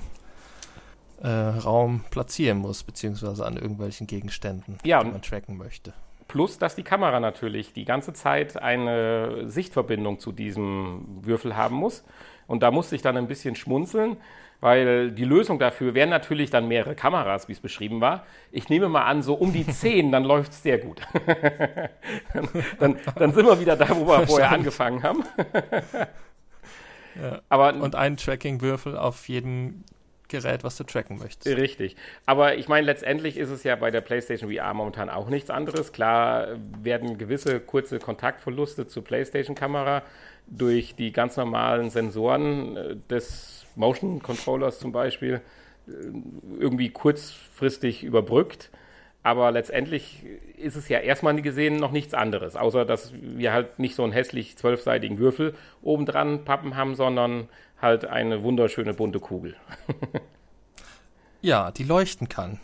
äh, 1.22 1.28
Raum 1.28 2.04
platzieren 2.10 2.58
muss, 2.58 2.82
beziehungsweise 2.82 3.44
an 3.46 3.56
irgendwelchen 3.56 4.06
Gegenständen, 4.06 4.78
ja, 4.84 5.02
die 5.02 5.10
man 5.10 5.22
tracken 5.22 5.56
möchte. 5.56 5.92
Plus, 6.28 6.58
dass 6.58 6.74
die 6.74 6.82
Kamera 6.82 7.20
natürlich 7.20 7.72
die 7.72 7.84
ganze 7.84 8.12
Zeit 8.12 8.60
eine 8.60 9.48
Sichtverbindung 9.48 10.18
zu 10.18 10.32
diesem 10.32 11.06
Würfel 11.22 11.56
haben 11.56 11.76
muss. 11.76 12.04
Und 12.48 12.62
da 12.62 12.70
musste 12.70 12.96
ich 12.96 13.02
dann 13.02 13.16
ein 13.16 13.28
bisschen 13.28 13.54
schmunzeln, 13.54 14.16
weil 14.60 15.10
die 15.10 15.24
Lösung 15.24 15.58
dafür 15.58 15.94
wären 15.94 16.10
natürlich 16.10 16.50
dann 16.50 16.68
mehrere 16.68 16.94
Kameras, 16.94 17.48
wie 17.48 17.52
es 17.52 17.60
beschrieben 17.60 18.00
war. 18.00 18.24
Ich 18.52 18.68
nehme 18.68 18.88
mal 18.88 19.04
an, 19.04 19.22
so 19.22 19.34
um 19.34 19.52
die 19.52 19.66
zehn, 19.66 20.12
dann 20.12 20.24
läuft 20.24 20.52
es 20.52 20.62
sehr 20.62 20.78
gut. 20.78 21.00
dann, 22.78 22.98
dann, 23.16 23.32
sind 23.32 23.46
wir 23.46 23.60
wieder 23.60 23.76
da, 23.76 23.88
wo 23.90 24.06
wir 24.06 24.26
vorher 24.26 24.50
angefangen 24.50 25.02
haben. 25.02 25.24
ja. 27.20 27.40
Aber, 27.48 27.74
Und 27.74 27.94
ein 27.94 28.16
Tracking-Würfel 28.16 28.96
auf 28.96 29.28
jedem 29.28 29.84
Gerät, 30.28 30.64
was 30.64 30.76
du 30.76 30.84
tracken 30.84 31.18
möchtest. 31.18 31.56
Richtig. 31.56 31.96
Aber 32.24 32.56
ich 32.56 32.68
meine, 32.68 32.86
letztendlich 32.86 33.36
ist 33.36 33.50
es 33.50 33.62
ja 33.62 33.76
bei 33.76 33.90
der 33.90 34.00
PlayStation 34.00 34.52
VR 34.52 34.74
momentan 34.74 35.08
auch 35.08 35.28
nichts 35.28 35.50
anderes. 35.50 35.92
Klar 35.92 36.48
werden 36.82 37.16
gewisse 37.16 37.60
kurze 37.60 37.98
Kontaktverluste 37.98 38.86
zur 38.88 39.04
PlayStation-Kamera 39.04 40.02
durch 40.48 40.94
die 40.96 41.12
ganz 41.12 41.36
normalen 41.36 41.90
Sensoren 41.90 42.76
äh, 42.76 42.96
des 43.08 43.65
Motion 43.76 44.22
Controllers 44.22 44.78
zum 44.80 44.92
Beispiel 44.92 45.40
äh, 45.86 45.90
irgendwie 46.58 46.90
kurzfristig 46.90 48.02
überbrückt. 48.02 48.70
Aber 49.22 49.50
letztendlich 49.50 50.24
ist 50.56 50.76
es 50.76 50.88
ja 50.88 51.00
erstmal 51.00 51.40
gesehen 51.42 51.76
noch 51.76 51.90
nichts 51.90 52.14
anderes, 52.14 52.54
außer 52.54 52.84
dass 52.84 53.12
wir 53.20 53.52
halt 53.52 53.80
nicht 53.80 53.96
so 53.96 54.04
einen 54.04 54.12
hässlich 54.12 54.56
zwölfseitigen 54.56 55.18
Würfel 55.18 55.54
obendran 55.82 56.44
pappen 56.44 56.76
haben, 56.76 56.94
sondern 56.94 57.48
halt 57.82 58.04
eine 58.04 58.44
wunderschöne 58.44 58.94
bunte 58.94 59.18
Kugel. 59.18 59.56
ja, 61.42 61.72
die 61.72 61.82
leuchten 61.82 62.28
kann. 62.28 62.60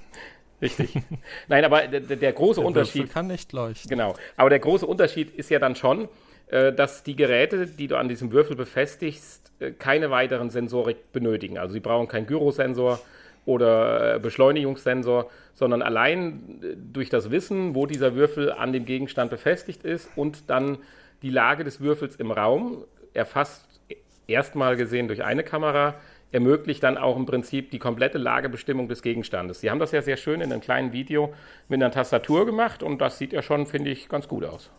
Richtig. 0.60 1.02
Nein, 1.48 1.64
aber 1.64 1.88
der, 1.88 2.00
der 2.00 2.32
große 2.32 2.60
der 2.60 2.66
Unterschied. 2.68 3.02
Würfel 3.02 3.12
kann 3.12 3.26
nicht 3.26 3.52
leuchten. 3.52 3.90
Genau. 3.90 4.14
Aber 4.36 4.48
der 4.48 4.60
große 4.60 4.86
Unterschied 4.86 5.34
ist 5.34 5.50
ja 5.50 5.58
dann 5.58 5.74
schon, 5.74 6.08
äh, 6.46 6.72
dass 6.72 7.02
die 7.02 7.16
Geräte, 7.16 7.66
die 7.66 7.88
du 7.88 7.96
an 7.96 8.08
diesem 8.08 8.30
Würfel 8.30 8.54
befestigst, 8.54 9.41
keine 9.70 10.10
weiteren 10.10 10.50
Sensorik 10.50 11.12
benötigen. 11.12 11.58
Also 11.58 11.74
sie 11.74 11.80
brauchen 11.80 12.08
keinen 12.08 12.26
Gyrosensor 12.26 13.00
oder 13.44 14.16
äh, 14.16 14.18
Beschleunigungssensor, 14.18 15.30
sondern 15.54 15.82
allein 15.82 16.60
durch 16.92 17.08
das 17.10 17.30
Wissen, 17.30 17.74
wo 17.74 17.86
dieser 17.86 18.14
Würfel 18.14 18.52
an 18.52 18.72
dem 18.72 18.84
Gegenstand 18.84 19.30
befestigt 19.30 19.84
ist 19.84 20.10
und 20.16 20.48
dann 20.50 20.78
die 21.22 21.30
Lage 21.30 21.64
des 21.64 21.80
Würfels 21.80 22.16
im 22.16 22.30
Raum, 22.30 22.84
erfasst 23.14 23.80
erstmal 24.26 24.76
gesehen 24.76 25.08
durch 25.08 25.24
eine 25.24 25.42
Kamera, 25.42 25.94
ermöglicht 26.32 26.82
dann 26.82 26.96
auch 26.96 27.16
im 27.16 27.26
Prinzip 27.26 27.70
die 27.70 27.78
komplette 27.78 28.18
Lagebestimmung 28.18 28.88
des 28.88 29.02
Gegenstandes. 29.02 29.60
Sie 29.60 29.70
haben 29.70 29.78
das 29.78 29.92
ja 29.92 30.02
sehr 30.02 30.16
schön 30.16 30.40
in 30.40 30.50
einem 30.50 30.62
kleinen 30.62 30.92
Video 30.92 31.34
mit 31.68 31.82
einer 31.82 31.90
Tastatur 31.90 32.46
gemacht 32.46 32.82
und 32.82 33.00
das 33.00 33.18
sieht 33.18 33.32
ja 33.32 33.42
schon, 33.42 33.66
finde 33.66 33.90
ich, 33.90 34.08
ganz 34.08 34.28
gut 34.28 34.44
aus. 34.44 34.70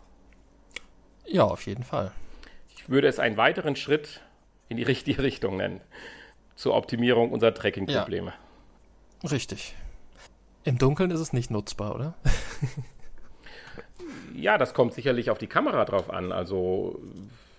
Ja, 1.26 1.44
auf 1.44 1.64
jeden 1.66 1.84
Fall. 1.84 2.12
Ich 2.76 2.90
würde 2.90 3.08
es 3.08 3.18
einen 3.18 3.36
weiteren 3.36 3.76
Schritt 3.76 4.20
in 4.74 4.78
die 4.78 4.82
richtige 4.82 5.22
Richtung 5.22 5.56
nennen. 5.56 5.80
Zur 6.56 6.74
Optimierung 6.74 7.30
unserer 7.30 7.54
Tracking-Probleme. 7.54 8.32
Ja, 9.22 9.28
richtig. 9.30 9.76
Im 10.64 10.78
Dunkeln 10.78 11.10
ist 11.12 11.20
es 11.20 11.32
nicht 11.32 11.50
nutzbar, 11.50 11.94
oder? 11.94 12.14
ja, 14.34 14.58
das 14.58 14.74
kommt 14.74 14.94
sicherlich 14.94 15.30
auf 15.30 15.38
die 15.38 15.46
Kamera 15.46 15.84
drauf 15.84 16.10
an. 16.10 16.32
Also 16.32 17.00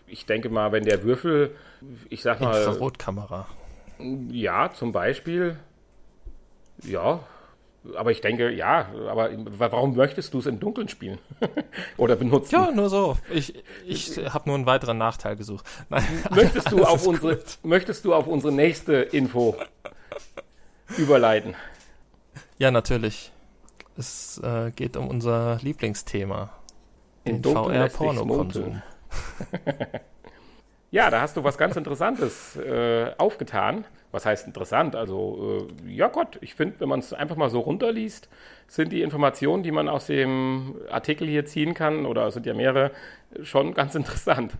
ich 0.07 0.25
denke 0.25 0.49
mal, 0.49 0.71
wenn 0.71 0.83
der 0.83 1.03
Würfel, 1.03 1.55
ich 2.09 2.21
sag 2.21 2.41
mal. 2.41 2.57
Infrarotkamera. 2.57 3.47
Ja, 4.29 4.71
zum 4.71 4.91
Beispiel. 4.91 5.57
Ja, 6.83 7.25
aber 7.95 8.11
ich 8.11 8.21
denke, 8.21 8.51
ja, 8.51 8.87
aber 9.09 9.29
warum 9.57 9.95
möchtest 9.95 10.33
du 10.33 10.39
es 10.39 10.45
im 10.45 10.59
Dunkeln 10.59 10.89
spielen? 10.89 11.19
Oder 11.97 12.15
benutzen? 12.15 12.55
Ja, 12.55 12.71
nur 12.71 12.89
so. 12.89 13.17
Ich, 13.29 13.53
ich 13.85 14.17
habe 14.33 14.49
nur 14.49 14.55
einen 14.55 14.65
weiteren 14.65 14.97
Nachteil 14.97 15.35
gesucht. 15.35 15.65
Nein, 15.89 16.03
möchtest, 16.31 16.71
du 16.71 16.83
auf 16.85 17.05
unsere, 17.05 17.39
möchtest 17.63 18.05
du 18.05 18.13
auf 18.13 18.27
unsere 18.27 18.53
nächste 18.53 18.93
Info 18.93 19.55
überleiten? 20.97 21.55
Ja, 22.57 22.71
natürlich. 22.71 23.31
Es 23.97 24.41
äh, 24.43 24.71
geht 24.71 24.97
um 24.97 25.07
unser 25.07 25.57
Lieblingsthema. 25.61 26.49
Den 27.25 27.43
VR-Pornokonsum. 27.43 28.81
ja, 30.91 31.09
da 31.09 31.21
hast 31.21 31.37
du 31.37 31.43
was 31.43 31.57
ganz 31.57 31.75
Interessantes 31.75 32.55
äh, 32.57 33.11
aufgetan 33.17 33.85
was 34.15 34.25
heißt 34.25 34.47
interessant? 34.47 34.95
Also, 34.95 35.67
äh, 35.85 35.91
ja 35.91 36.07
Gott, 36.07 36.37
ich 36.41 36.55
finde, 36.55 36.79
wenn 36.79 36.89
man 36.89 36.99
es 36.99 37.11
einfach 37.11 37.35
mal 37.35 37.49
so 37.49 37.59
runterliest, 37.59 38.29
sind 38.67 38.91
die 38.93 39.01
Informationen, 39.01 39.61
die 39.61 39.71
man 39.71 39.89
aus 39.89 40.07
dem 40.07 40.77
Artikel 40.89 41.27
hier 41.27 41.45
ziehen 41.45 41.73
kann, 41.73 42.05
oder 42.05 42.31
sind 42.31 42.45
ja 42.45 42.53
mehrere, 42.53 42.91
schon 43.43 43.73
ganz 43.73 43.93
interessant. 43.93 44.53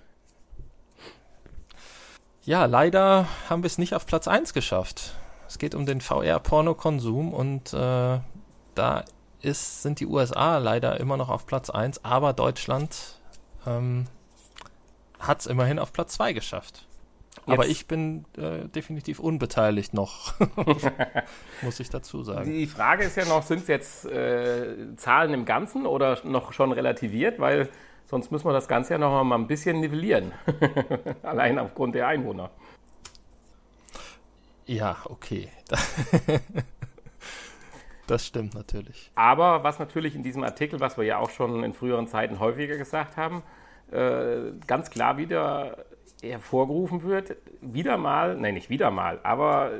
Ja, 2.44 2.66
leider 2.66 3.28
haben 3.50 3.64
wir 3.64 3.68
es 3.68 3.78
nicht 3.78 3.96
auf 3.96 4.06
Platz 4.06 4.28
1 4.28 4.54
geschafft. 4.54 5.16
Es 5.48 5.58
geht 5.58 5.74
um 5.74 5.86
den 5.86 6.02
VR-Pornokonsum 6.02 7.34
und 7.34 7.74
äh, 7.74 8.20
da 8.76 9.06
ist, 9.42 9.84
sind 9.84 10.02
die 10.02 10.06
USA 10.06 10.58
leider 10.58 11.00
immer 11.00 11.16
noch 11.16 11.30
auf 11.30 11.46
Platz 11.46 11.70
1, 11.70 12.04
aber 12.04 12.34
Deutschland 12.34 13.22
ähm, 13.66 14.08
hat 15.18 15.40
es 15.40 15.48
immerhin 15.48 15.80
auf 15.80 15.94
Platz 15.94 16.16
2 16.16 16.34
geschafft. 16.34 16.86
Aber 17.48 17.68
ich 17.68 17.88
bin 17.88 18.26
äh, 18.38 18.68
definitiv 18.68 19.20
unbeteiligt 19.20 19.94
noch, 19.94 20.34
muss 21.62 21.80
ich 21.80 21.90
dazu 21.90 22.24
sagen. 22.24 22.52
Die 22.52 22.68
Frage 22.68 23.04
ist 23.06 23.18
ja 23.18 23.26
noch, 23.26 23.44
sind 23.44 23.62
es 23.62 23.68
jetzt 23.68 24.06
äh, 24.06 24.96
Zahlen 24.96 25.34
im 25.34 25.46
Ganzen 25.46 25.86
oder 25.86 26.20
noch 26.24 26.54
schon 26.54 26.72
relativiert? 26.72 27.40
Weil 27.40 27.70
sonst 28.06 28.32
müssen 28.32 28.46
wir 28.46 28.54
das 28.54 28.68
Ganze 28.68 28.94
ja 28.94 28.98
noch 28.98 29.24
mal 29.24 29.36
ein 29.36 29.48
bisschen 29.48 29.80
nivellieren. 29.80 30.32
Allein 31.24 31.60
aufgrund 31.60 31.96
der 31.96 32.08
Einwohner. 32.08 32.50
Ja, 34.66 34.98
okay. 35.06 35.50
Das 38.08 38.26
stimmt 38.26 38.54
natürlich. 38.54 39.12
Aber 39.16 39.64
was 39.64 39.80
natürlich 39.80 40.16
in 40.16 40.22
diesem 40.22 40.44
Artikel, 40.44 40.80
was 40.80 40.98
wir 40.98 41.06
ja 41.06 41.18
auch 41.18 41.32
schon 41.32 41.64
in 41.64 41.74
früheren 41.74 42.08
Zeiten 42.08 42.40
häufiger 42.40 42.78
gesagt 42.78 43.18
haben, 43.18 43.42
äh, 43.92 44.52
ganz 44.68 44.90
klar 44.90 45.18
wieder 45.18 45.86
hervorgerufen 46.32 47.04
wird, 47.04 47.36
wieder 47.62 47.98
mal, 47.98 48.36
nein, 48.38 48.54
nicht 48.54 48.70
wieder 48.70 48.92
mal, 48.92 49.20
aber 49.24 49.72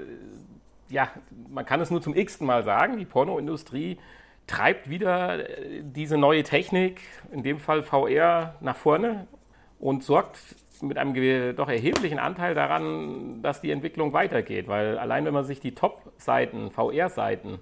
ja, 0.90 1.10
man 1.50 1.66
kann 1.66 1.82
es 1.82 1.90
nur 1.90 2.02
zum 2.02 2.16
x-ten 2.16 2.48
Mal 2.48 2.64
sagen, 2.64 2.98
die 2.98 3.06
Pornoindustrie 3.06 3.98
treibt 4.48 4.90
wieder 4.90 5.50
äh, 5.50 5.82
diese 5.84 6.18
neue 6.18 6.44
Technik, 6.44 7.02
in 7.32 7.44
dem 7.44 7.60
Fall 7.60 7.84
VR, 7.84 8.56
nach 8.62 8.76
vorne 8.76 9.28
und 9.80 10.04
sorgt 10.04 10.38
mit 10.82 10.98
einem 10.98 11.56
doch 11.56 11.70
erheblichen 11.70 12.20
Anteil 12.20 12.54
daran, 12.54 13.42
dass 13.42 13.62
die 13.62 13.72
Entwicklung 13.72 14.14
weitergeht. 14.14 14.68
Weil 14.68 14.98
allein 14.98 15.26
wenn 15.26 15.34
man 15.34 15.46
sich 15.46 15.60
die 15.60 15.74
Top-Seiten, 15.74 16.70
VR-Seiten 16.70 17.60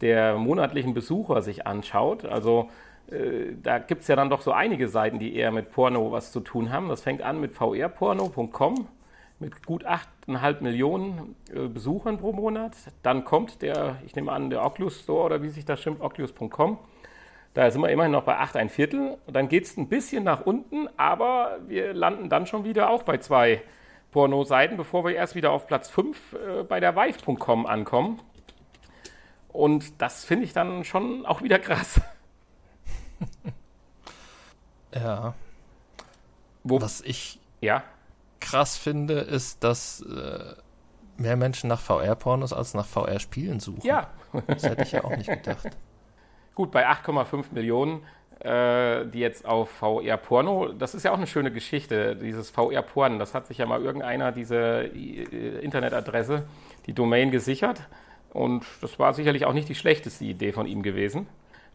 der 0.00 0.36
monatlichen 0.36 0.94
Besucher 0.94 1.42
sich 1.42 1.66
anschaut, 1.66 2.24
also 2.24 2.68
äh, 2.70 2.91
da 3.62 3.78
gibt 3.78 4.02
es 4.02 4.08
ja 4.08 4.16
dann 4.16 4.30
doch 4.30 4.40
so 4.40 4.52
einige 4.52 4.88
Seiten, 4.88 5.18
die 5.18 5.34
eher 5.36 5.50
mit 5.50 5.70
Porno 5.70 6.12
was 6.12 6.32
zu 6.32 6.40
tun 6.40 6.72
haben. 6.72 6.88
Das 6.88 7.02
fängt 7.02 7.22
an 7.22 7.40
mit 7.40 7.52
vrporno.com 7.52 8.88
mit 9.42 9.66
gut 9.66 9.84
8,5 9.84 10.62
Millionen 10.62 11.36
äh, 11.52 11.66
Besuchern 11.66 12.16
pro 12.16 12.32
Monat. 12.32 12.74
Dann 13.02 13.24
kommt 13.24 13.60
der, 13.60 13.96
ich 14.06 14.16
nehme 14.16 14.32
an, 14.32 14.48
der 14.48 14.64
Oculus 14.64 15.00
Store 15.00 15.24
oder 15.26 15.42
wie 15.42 15.50
sich 15.50 15.66
das 15.66 15.80
stimmt, 15.80 16.00
oculus.com. 16.00 16.78
Da 17.52 17.70
sind 17.70 17.82
wir 17.82 17.90
immerhin 17.90 18.12
noch 18.12 18.22
bei 18.22 18.38
8 18.38 18.56
ein 18.56 18.70
Viertel. 18.70 19.18
Und 19.26 19.36
dann 19.36 19.48
geht 19.48 19.64
es 19.64 19.76
ein 19.76 19.88
bisschen 19.88 20.24
nach 20.24 20.46
unten, 20.46 20.88
aber 20.96 21.58
wir 21.66 21.92
landen 21.92 22.30
dann 22.30 22.46
schon 22.46 22.64
wieder 22.64 22.88
auch 22.88 23.02
bei 23.02 23.18
zwei 23.18 23.60
Porno-Seiten, 24.12 24.76
bevor 24.76 25.04
wir 25.04 25.14
erst 25.14 25.34
wieder 25.34 25.50
auf 25.50 25.66
Platz 25.66 25.90
5 25.90 26.32
äh, 26.32 26.62
bei 26.62 26.80
der 26.80 26.96
Vive.com 26.96 27.66
ankommen. 27.66 28.20
Und 29.48 30.00
das 30.00 30.24
finde 30.24 30.44
ich 30.44 30.54
dann 30.54 30.84
schon 30.84 31.26
auch 31.26 31.42
wieder 31.42 31.58
krass. 31.58 32.00
ja. 34.94 35.34
Wo, 36.64 36.80
Was 36.80 37.00
ich 37.00 37.40
ja? 37.60 37.82
krass 38.40 38.76
finde, 38.76 39.14
ist, 39.14 39.64
dass 39.64 40.00
äh, 40.02 40.54
mehr 41.16 41.36
Menschen 41.36 41.68
nach 41.68 41.80
VR-Pornos 41.80 42.52
als 42.52 42.74
nach 42.74 42.86
VR-Spielen 42.86 43.60
suchen. 43.60 43.86
Ja. 43.86 44.10
das 44.46 44.62
hätte 44.64 44.82
ich 44.82 44.92
ja 44.92 45.04
auch 45.04 45.16
nicht 45.16 45.30
gedacht. 45.30 45.68
Gut, 46.54 46.70
bei 46.70 46.86
8,5 46.86 47.46
Millionen, 47.52 48.02
äh, 48.40 49.06
die 49.06 49.20
jetzt 49.20 49.46
auf 49.46 49.70
VR-Porno, 49.70 50.72
das 50.72 50.94
ist 50.94 51.04
ja 51.04 51.12
auch 51.12 51.16
eine 51.16 51.26
schöne 51.26 51.50
Geschichte, 51.50 52.16
dieses 52.16 52.50
VR-Porn, 52.50 53.18
das 53.18 53.34
hat 53.34 53.46
sich 53.46 53.58
ja 53.58 53.66
mal 53.66 53.82
irgendeiner 53.82 54.32
diese 54.32 54.84
äh, 54.84 55.60
Internetadresse, 55.60 56.44
die 56.86 56.92
Domain 56.92 57.30
gesichert. 57.30 57.88
Und 58.32 58.64
das 58.80 58.98
war 58.98 59.12
sicherlich 59.12 59.44
auch 59.44 59.52
nicht 59.52 59.68
die 59.68 59.74
schlechteste 59.74 60.24
Idee 60.24 60.52
von 60.52 60.66
ihm 60.66 60.82
gewesen. 60.82 61.26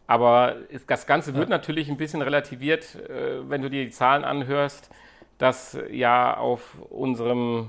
Aber 0.08 0.56
das 0.86 1.06
Ganze 1.06 1.34
wird 1.34 1.50
ja. 1.50 1.56
natürlich 1.56 1.88
ein 1.90 1.98
bisschen 1.98 2.22
relativiert, 2.22 2.96
äh, 2.96 3.48
wenn 3.48 3.60
du 3.62 3.68
dir 3.68 3.84
die 3.84 3.90
Zahlen 3.90 4.24
anhörst, 4.24 4.90
dass 5.36 5.78
ja 5.90 6.34
auf 6.36 6.76
unserem, 6.88 7.68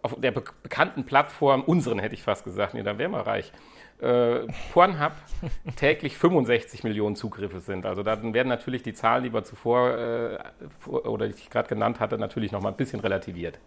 auf 0.00 0.14
der 0.18 0.30
be 0.30 0.44
bekannten 0.62 1.04
Plattform, 1.04 1.62
unseren 1.62 1.98
hätte 1.98 2.14
ich 2.14 2.22
fast 2.22 2.44
gesagt, 2.44 2.74
nee, 2.74 2.84
dann 2.84 2.98
wären 2.98 3.10
wir 3.10 3.26
reich, 3.26 3.52
äh, 4.00 4.46
Pornhub 4.72 5.10
täglich 5.76 6.16
65 6.16 6.84
Millionen 6.84 7.16
Zugriffe 7.16 7.58
sind. 7.58 7.84
Also 7.84 8.04
dann 8.04 8.32
werden 8.32 8.48
natürlich 8.48 8.84
die 8.84 8.94
Zahlen, 8.94 9.24
die 9.24 9.32
wir 9.34 9.42
zuvor 9.42 9.90
äh, 9.98 10.38
oder 10.88 11.26
die 11.26 11.34
ich 11.34 11.50
gerade 11.50 11.68
genannt 11.68 11.98
hatte, 11.98 12.16
natürlich 12.16 12.52
noch 12.52 12.62
mal 12.62 12.68
ein 12.68 12.76
bisschen 12.76 13.00
relativiert. 13.00 13.58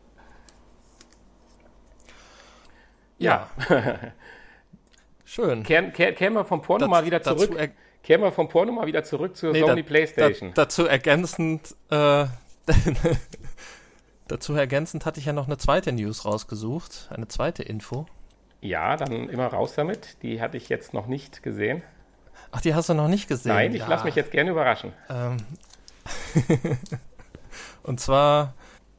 Ja. 3.18 3.50
Schön. 5.26 5.64
Kehren, 5.64 5.92
kehren 5.92 6.34
wir 6.34 6.46
vom 6.46 6.62
Porno 6.62 6.86
Das- 6.86 6.90
mal 6.90 7.06
wieder 7.06 7.22
zurück. 7.22 7.54
er- 7.58 7.70
Kehren 8.06 8.22
wir 8.22 8.32
vom 8.32 8.48
Porno 8.50 8.72
mal 8.72 8.86
wieder 8.86 9.04
zurück 9.04 9.36
zur 9.36 9.52
Nee, 9.52 9.62
Sony 9.62 9.82
da- 9.82 9.88
PlayStation. 9.88 10.54
Da, 10.54 10.64
dazu 10.64 10.86
ergänzend, 10.86 11.76
äh, 11.90 12.26
dazu 14.28 14.54
ergänzend 14.54 15.06
hatte 15.08 15.20
ich 15.20 15.26
ja 15.26 15.34
noch 15.34 15.48
eine 15.48 15.58
zweite 15.58 15.92
News 15.92 16.24
rausgesucht, 16.24 17.10
eine 17.12 17.28
zweite 17.28 17.64
Info. 17.64 18.06
ja, 18.62 18.96
dann 18.96 19.28
immer 19.30 19.48
raus 19.48 19.74
damit. 19.76 20.22
Die 20.22 20.40
hatte 20.40 20.56
ich 20.58 20.70
jetzt 20.70 20.94
noch 20.94 21.08
nicht 21.08 21.42
gesehen. 21.44 21.82
Ach, 22.52 22.62
die 22.62 22.76
hast 22.76 22.90
du 22.90 22.94
noch 22.94 23.08
nicht 23.08 23.28
gesehen? 23.28 23.54
Nein, 23.54 23.74
ich 23.74 23.80
Ja. 23.82 23.88
lasse 23.88 24.06
mich 24.06 24.14
jetzt 24.16 24.30
gerne 24.32 24.52
überraschen. 24.52 24.94
Ähm, 25.10 25.38
und 27.84 28.00
zwar 28.00 28.54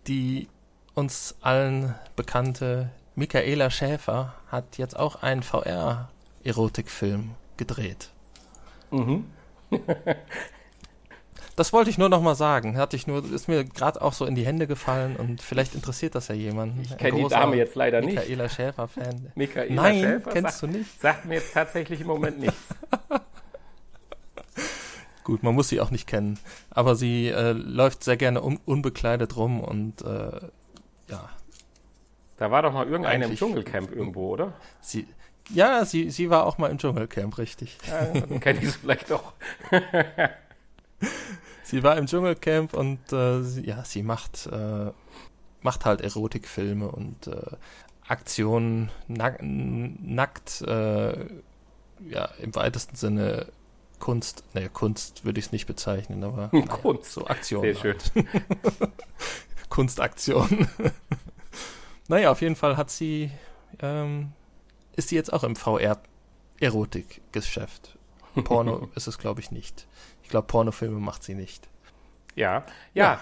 die 0.08 0.48
uns 0.94 1.36
allen 1.42 1.94
bekannte 2.16 2.90
Michaela 3.14 3.70
Schäfer 3.70 4.34
hat 4.48 4.78
jetzt 4.78 4.98
auch 4.98 5.22
einen 5.22 5.42
VR-Erotikfilm 5.42 7.34
gedreht. 7.56 8.10
Mhm. 8.90 9.24
Das 11.56 11.72
wollte 11.72 11.88
ich 11.88 11.96
nur 11.96 12.10
noch 12.10 12.20
mal 12.20 12.34
sagen. 12.34 12.76
Hatte 12.76 12.96
ich 12.96 13.06
nur, 13.06 13.24
ist 13.32 13.48
mir 13.48 13.64
gerade 13.64 14.02
auch 14.02 14.12
so 14.12 14.26
in 14.26 14.34
die 14.34 14.44
Hände 14.44 14.66
gefallen 14.66 15.16
und 15.16 15.40
vielleicht 15.40 15.74
interessiert 15.74 16.14
das 16.14 16.28
ja 16.28 16.34
jemanden. 16.34 16.82
Ich 16.82 16.94
kenne 16.98 17.16
die 17.22 17.28
Dame 17.28 17.56
jetzt 17.56 17.74
leider 17.74 18.02
nicht. 18.02 18.14
Michaela 18.14 18.48
Schäfer-Fan. 18.50 19.32
Michaela 19.34 19.72
Nein, 19.74 20.00
Schäfer 20.02 20.30
kennst 20.32 20.58
sagt, 20.58 20.74
du 20.74 20.78
nicht. 20.78 21.00
sagt 21.00 21.24
mir 21.24 21.34
jetzt 21.36 21.54
tatsächlich 21.54 22.02
im 22.02 22.08
Moment 22.08 22.40
nichts. 22.40 22.56
Gut, 25.24 25.42
man 25.42 25.54
muss 25.54 25.70
sie 25.70 25.80
auch 25.80 25.90
nicht 25.90 26.06
kennen. 26.06 26.38
Aber 26.70 26.94
sie 26.94 27.28
äh, 27.28 27.52
läuft 27.52 28.04
sehr 28.04 28.18
gerne 28.18 28.42
un 28.42 28.60
unbekleidet 28.66 29.36
rum 29.36 29.60
und 29.60 30.02
äh, 30.02 30.40
ja, 31.08 31.28
Da 32.36 32.50
war 32.50 32.60
doch 32.62 32.72
mal 32.74 32.86
irgendeine 32.86 33.24
im 33.24 33.34
Dschungelcamp 33.34 33.90
irgendwo, 33.92 34.28
oder? 34.28 34.52
sie, 34.80 35.08
ja, 35.50 35.84
sie, 35.84 36.10
sie 36.10 36.30
war 36.30 36.46
auch 36.46 36.58
mal 36.58 36.70
im 36.70 36.78
Dschungelcamp, 36.78 37.38
richtig. 37.38 37.78
Ja, 37.88 38.06
dann 38.06 38.40
kenne 38.40 38.58
ich 38.60 38.68
es 38.68 38.76
vielleicht 38.76 39.10
doch. 39.10 39.32
Sie 41.66 41.82
war 41.82 41.96
im 41.96 42.06
Dschungelcamp 42.06 42.74
und 42.74 43.12
äh, 43.12 43.42
sie, 43.42 43.66
ja, 43.66 43.84
sie 43.84 44.04
macht, 44.04 44.46
äh, 44.46 44.92
macht 45.62 45.84
halt 45.84 46.00
Erotikfilme 46.00 46.88
und 46.88 47.26
äh, 47.26 47.56
Aktionen 48.06 48.92
nack, 49.08 49.40
nackt, 49.42 50.60
äh, 50.62 51.26
ja, 52.08 52.26
im 52.40 52.54
weitesten 52.54 52.94
Sinne 52.94 53.48
Kunst, 53.98 54.44
ne, 54.54 54.68
Kunst 54.68 55.24
würde 55.24 55.40
ich 55.40 55.46
es 55.46 55.52
nicht 55.52 55.66
bezeichnen, 55.66 56.22
aber 56.22 56.50
naja, 56.52 56.66
Kunst. 56.66 57.12
so 57.12 57.26
Aktionen. 57.26 57.74
Sehr 57.74 57.74
schön. 57.74 57.96
Halt. 58.14 58.92
Kunstaktion. 59.68 60.68
naja, 62.06 62.30
auf 62.30 62.42
jeden 62.42 62.54
Fall 62.54 62.76
hat 62.76 62.90
sie, 62.90 63.32
ähm, 63.80 64.30
ist 64.96 65.08
sie 65.08 65.16
jetzt 65.16 65.32
auch 65.32 65.44
im 65.44 65.56
VR-Erotik-Geschäft. 65.56 67.96
Porno 68.44 68.88
ist 68.94 69.06
es, 69.06 69.18
glaube 69.18 69.40
ich, 69.40 69.50
nicht. 69.50 69.86
Ich 70.22 70.28
glaube, 70.28 70.46
Pornofilme 70.46 71.00
macht 71.00 71.22
sie 71.22 71.34
nicht. 71.34 71.68
Ja, 72.34 72.64
ja. 72.92 73.18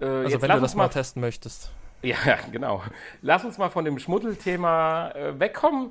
Äh, 0.00 0.04
Also 0.06 0.42
wenn 0.42 0.50
du 0.50 0.60
das 0.60 0.74
mal 0.74 0.84
mal 0.84 0.88
testen 0.88 1.20
möchtest. 1.20 1.70
Ja, 2.00 2.16
genau. 2.52 2.80
Lass 3.22 3.44
uns 3.44 3.58
mal 3.58 3.70
von 3.70 3.84
dem 3.84 3.98
Schmuddelthema 3.98 5.10
äh, 5.16 5.40
wegkommen 5.40 5.90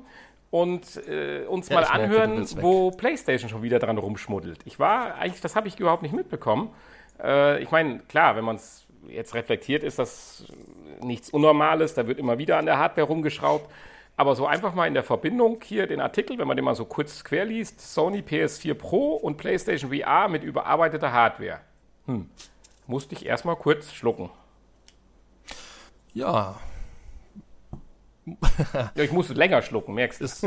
und 0.50 0.96
äh, 1.06 1.44
uns 1.44 1.68
Ja, 1.68 1.74
mal 1.74 1.80
merke, 1.82 1.92
anhören, 2.02 2.50
weg. 2.50 2.56
wo 2.62 2.90
PlayStation 2.90 3.50
schon 3.50 3.60
wieder 3.62 3.78
dran 3.78 3.98
rumschmuddelt. 3.98 4.60
Ich 4.64 4.78
war 4.78 5.16
eigentlich, 5.16 5.42
das 5.42 5.54
habe 5.54 5.68
ich 5.68 5.78
überhaupt 5.78 6.00
nicht 6.02 6.14
mitbekommen. 6.14 6.70
Äh, 7.22 7.62
ich 7.62 7.70
meine, 7.70 7.98
klar, 8.08 8.36
wenn 8.36 8.44
man 8.46 8.56
es 8.56 8.86
jetzt 9.06 9.34
reflektiert, 9.34 9.84
ist 9.84 9.98
das 9.98 10.44
nichts 11.02 11.28
Unnormales. 11.28 11.92
Da 11.92 12.06
wird 12.06 12.18
immer 12.18 12.38
wieder 12.38 12.56
an 12.56 12.64
der 12.64 12.78
Hardware 12.78 13.06
rumgeschraubt. 13.06 13.70
Aber 14.18 14.34
so 14.34 14.46
einfach 14.46 14.74
mal 14.74 14.86
in 14.88 14.94
der 14.94 15.04
Verbindung 15.04 15.60
hier 15.62 15.86
den 15.86 16.00
Artikel, 16.00 16.38
wenn 16.38 16.48
man 16.48 16.56
den 16.56 16.64
mal 16.64 16.74
so 16.74 16.84
kurz 16.84 17.22
quer 17.22 17.44
liest, 17.44 17.80
Sony 17.80 18.18
PS4 18.18 18.74
Pro 18.74 19.14
und 19.14 19.36
PlayStation 19.36 19.92
VR 19.92 20.28
mit 20.28 20.42
überarbeiteter 20.42 21.12
Hardware. 21.12 21.60
Hm. 22.06 22.28
Musste 22.88 23.14
ich 23.14 23.24
erstmal 23.24 23.54
kurz 23.54 23.92
schlucken. 23.92 24.30
Ja, 26.14 26.56
Ja, 28.94 29.02
ich 29.02 29.12
musste 29.12 29.34
länger 29.34 29.62
schlucken, 29.62 29.94
merkst 29.94 30.20
du? 30.20 30.24
ist, 30.24 30.44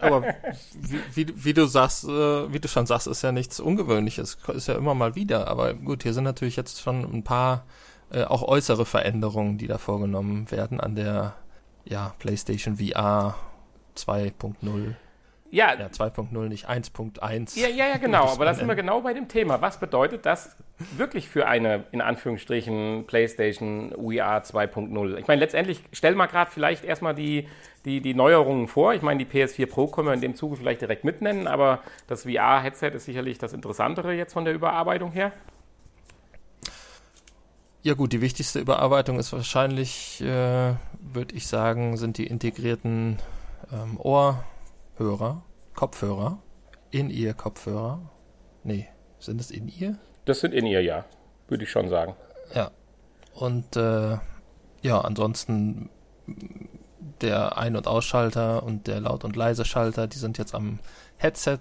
aber 0.00 0.34
wie, 0.80 1.00
wie, 1.14 1.44
wie 1.44 1.54
du 1.54 1.66
sagst, 1.66 2.04
äh, 2.04 2.52
wie 2.52 2.60
du 2.60 2.68
schon 2.68 2.86
sagst, 2.86 3.06
ist 3.06 3.22
ja 3.22 3.32
nichts 3.32 3.60
Ungewöhnliches. 3.60 4.38
Ist 4.48 4.68
ja 4.68 4.74
immer 4.74 4.94
mal 4.94 5.14
wieder. 5.14 5.48
Aber 5.48 5.74
gut, 5.74 6.02
hier 6.02 6.12
sind 6.12 6.24
natürlich 6.24 6.56
jetzt 6.56 6.80
schon 6.80 7.02
ein 7.04 7.24
paar 7.24 7.64
äh, 8.10 8.24
auch 8.24 8.42
äußere 8.42 8.84
Veränderungen, 8.84 9.58
die 9.58 9.66
da 9.66 9.78
vorgenommen 9.78 10.50
werden 10.50 10.80
an 10.80 10.94
der 10.94 11.34
ja, 11.84 12.14
PlayStation 12.18 12.76
VR 12.76 13.34
2.0. 13.96 14.94
Ja, 15.50 15.72
Ja, 15.78 15.86
2.0, 15.86 16.48
nicht 16.48 16.68
1.1. 16.68 17.56
Ja, 17.60 17.68
ja, 17.68 17.86
ja, 17.86 17.96
genau. 17.98 18.24
Aber 18.32 18.44
da 18.44 18.54
sind 18.54 18.66
wir 18.66 18.74
genau 18.74 19.02
bei 19.02 19.12
dem 19.12 19.28
Thema. 19.28 19.60
Was 19.60 19.78
bedeutet 19.78 20.26
das 20.26 20.56
wirklich 20.96 21.28
für 21.28 21.46
eine, 21.46 21.84
in 21.92 22.00
Anführungsstrichen, 22.00 23.04
PlayStation 23.06 23.92
VR 23.92 24.42
2.0? 24.42 25.16
Ich 25.16 25.28
meine, 25.28 25.38
letztendlich, 25.38 25.80
stell 25.92 26.16
mal 26.16 26.26
gerade 26.26 26.50
vielleicht 26.50 26.84
erstmal 26.84 27.14
die, 27.14 27.46
die, 27.84 28.00
die 28.00 28.14
Neuerungen 28.14 28.66
vor. 28.66 28.94
Ich 28.94 29.02
meine, 29.02 29.24
die 29.24 29.30
PS4 29.30 29.66
Pro 29.66 29.86
können 29.86 30.08
wir 30.08 30.14
in 30.14 30.20
dem 30.20 30.34
Zuge 30.34 30.56
vielleicht 30.56 30.80
direkt 30.80 31.04
mitnennen, 31.04 31.46
aber 31.46 31.82
das 32.08 32.24
VR-Headset 32.24 32.88
ist 32.88 33.04
sicherlich 33.04 33.38
das 33.38 33.52
Interessantere 33.52 34.12
jetzt 34.12 34.32
von 34.32 34.44
der 34.44 34.54
Überarbeitung 34.54 35.12
her. 35.12 35.30
Ja 37.84 37.92
gut, 37.92 38.14
die 38.14 38.22
wichtigste 38.22 38.60
Überarbeitung 38.60 39.18
ist 39.18 39.30
wahrscheinlich, 39.34 40.18
äh, 40.22 40.74
würde 41.00 41.34
ich 41.34 41.46
sagen, 41.46 41.98
sind 41.98 42.16
die 42.16 42.26
integrierten 42.26 43.18
ähm, 43.70 44.00
Ohrhörer, 44.00 45.42
Kopfhörer, 45.74 46.38
In-Ear-Kopfhörer. 46.92 48.00
Nee, 48.62 48.88
sind 49.18 49.38
es 49.38 49.50
In-Ear? 49.50 49.98
Das 50.24 50.40
sind 50.40 50.54
in 50.54 50.64
ihr, 50.64 50.80
ja. 50.80 51.04
Würde 51.48 51.64
ich 51.64 51.70
schon 51.70 51.90
sagen. 51.90 52.16
Ja. 52.54 52.70
Und 53.34 53.76
äh, 53.76 54.16
ja, 54.80 55.00
ansonsten 55.02 55.90
der 57.20 57.58
Ein- 57.58 57.76
und 57.76 57.86
Ausschalter 57.86 58.62
und 58.62 58.86
der 58.86 59.00
Laut- 59.00 59.24
und 59.24 59.36
Leise-Schalter, 59.36 60.06
die 60.06 60.16
sind 60.16 60.38
jetzt 60.38 60.54
am 60.54 60.78
Headset 61.18 61.60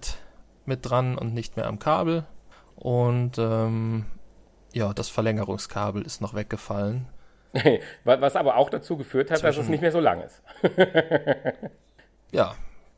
mit 0.65 0.89
dran 0.89 1.17
und 1.17 1.33
nicht 1.33 1.57
mehr 1.57 1.67
am 1.67 1.79
Kabel. 1.79 2.25
Und 2.77 3.37
ähm, 3.37 4.05
ja, 4.73 4.93
das 4.93 5.07
Verlängerungskabel 5.09 6.01
ist 6.03 6.19
noch 6.21 6.33
weggefallen. 6.33 7.07
Was 8.03 8.35
aber 8.35 8.57
auch 8.57 8.69
dazu 8.69 8.97
geführt 8.97 9.29
hat, 9.31 9.37
dass 9.43 9.51
es 9.51 9.55
Zwischen- 9.55 9.71
nicht 9.71 9.81
mehr 9.81 9.91
so 9.91 9.99
lang 10.01 10.21
ist. 10.21 10.41
Ja, 12.31 12.55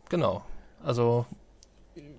genau. 0.09 0.43
Also 0.83 1.25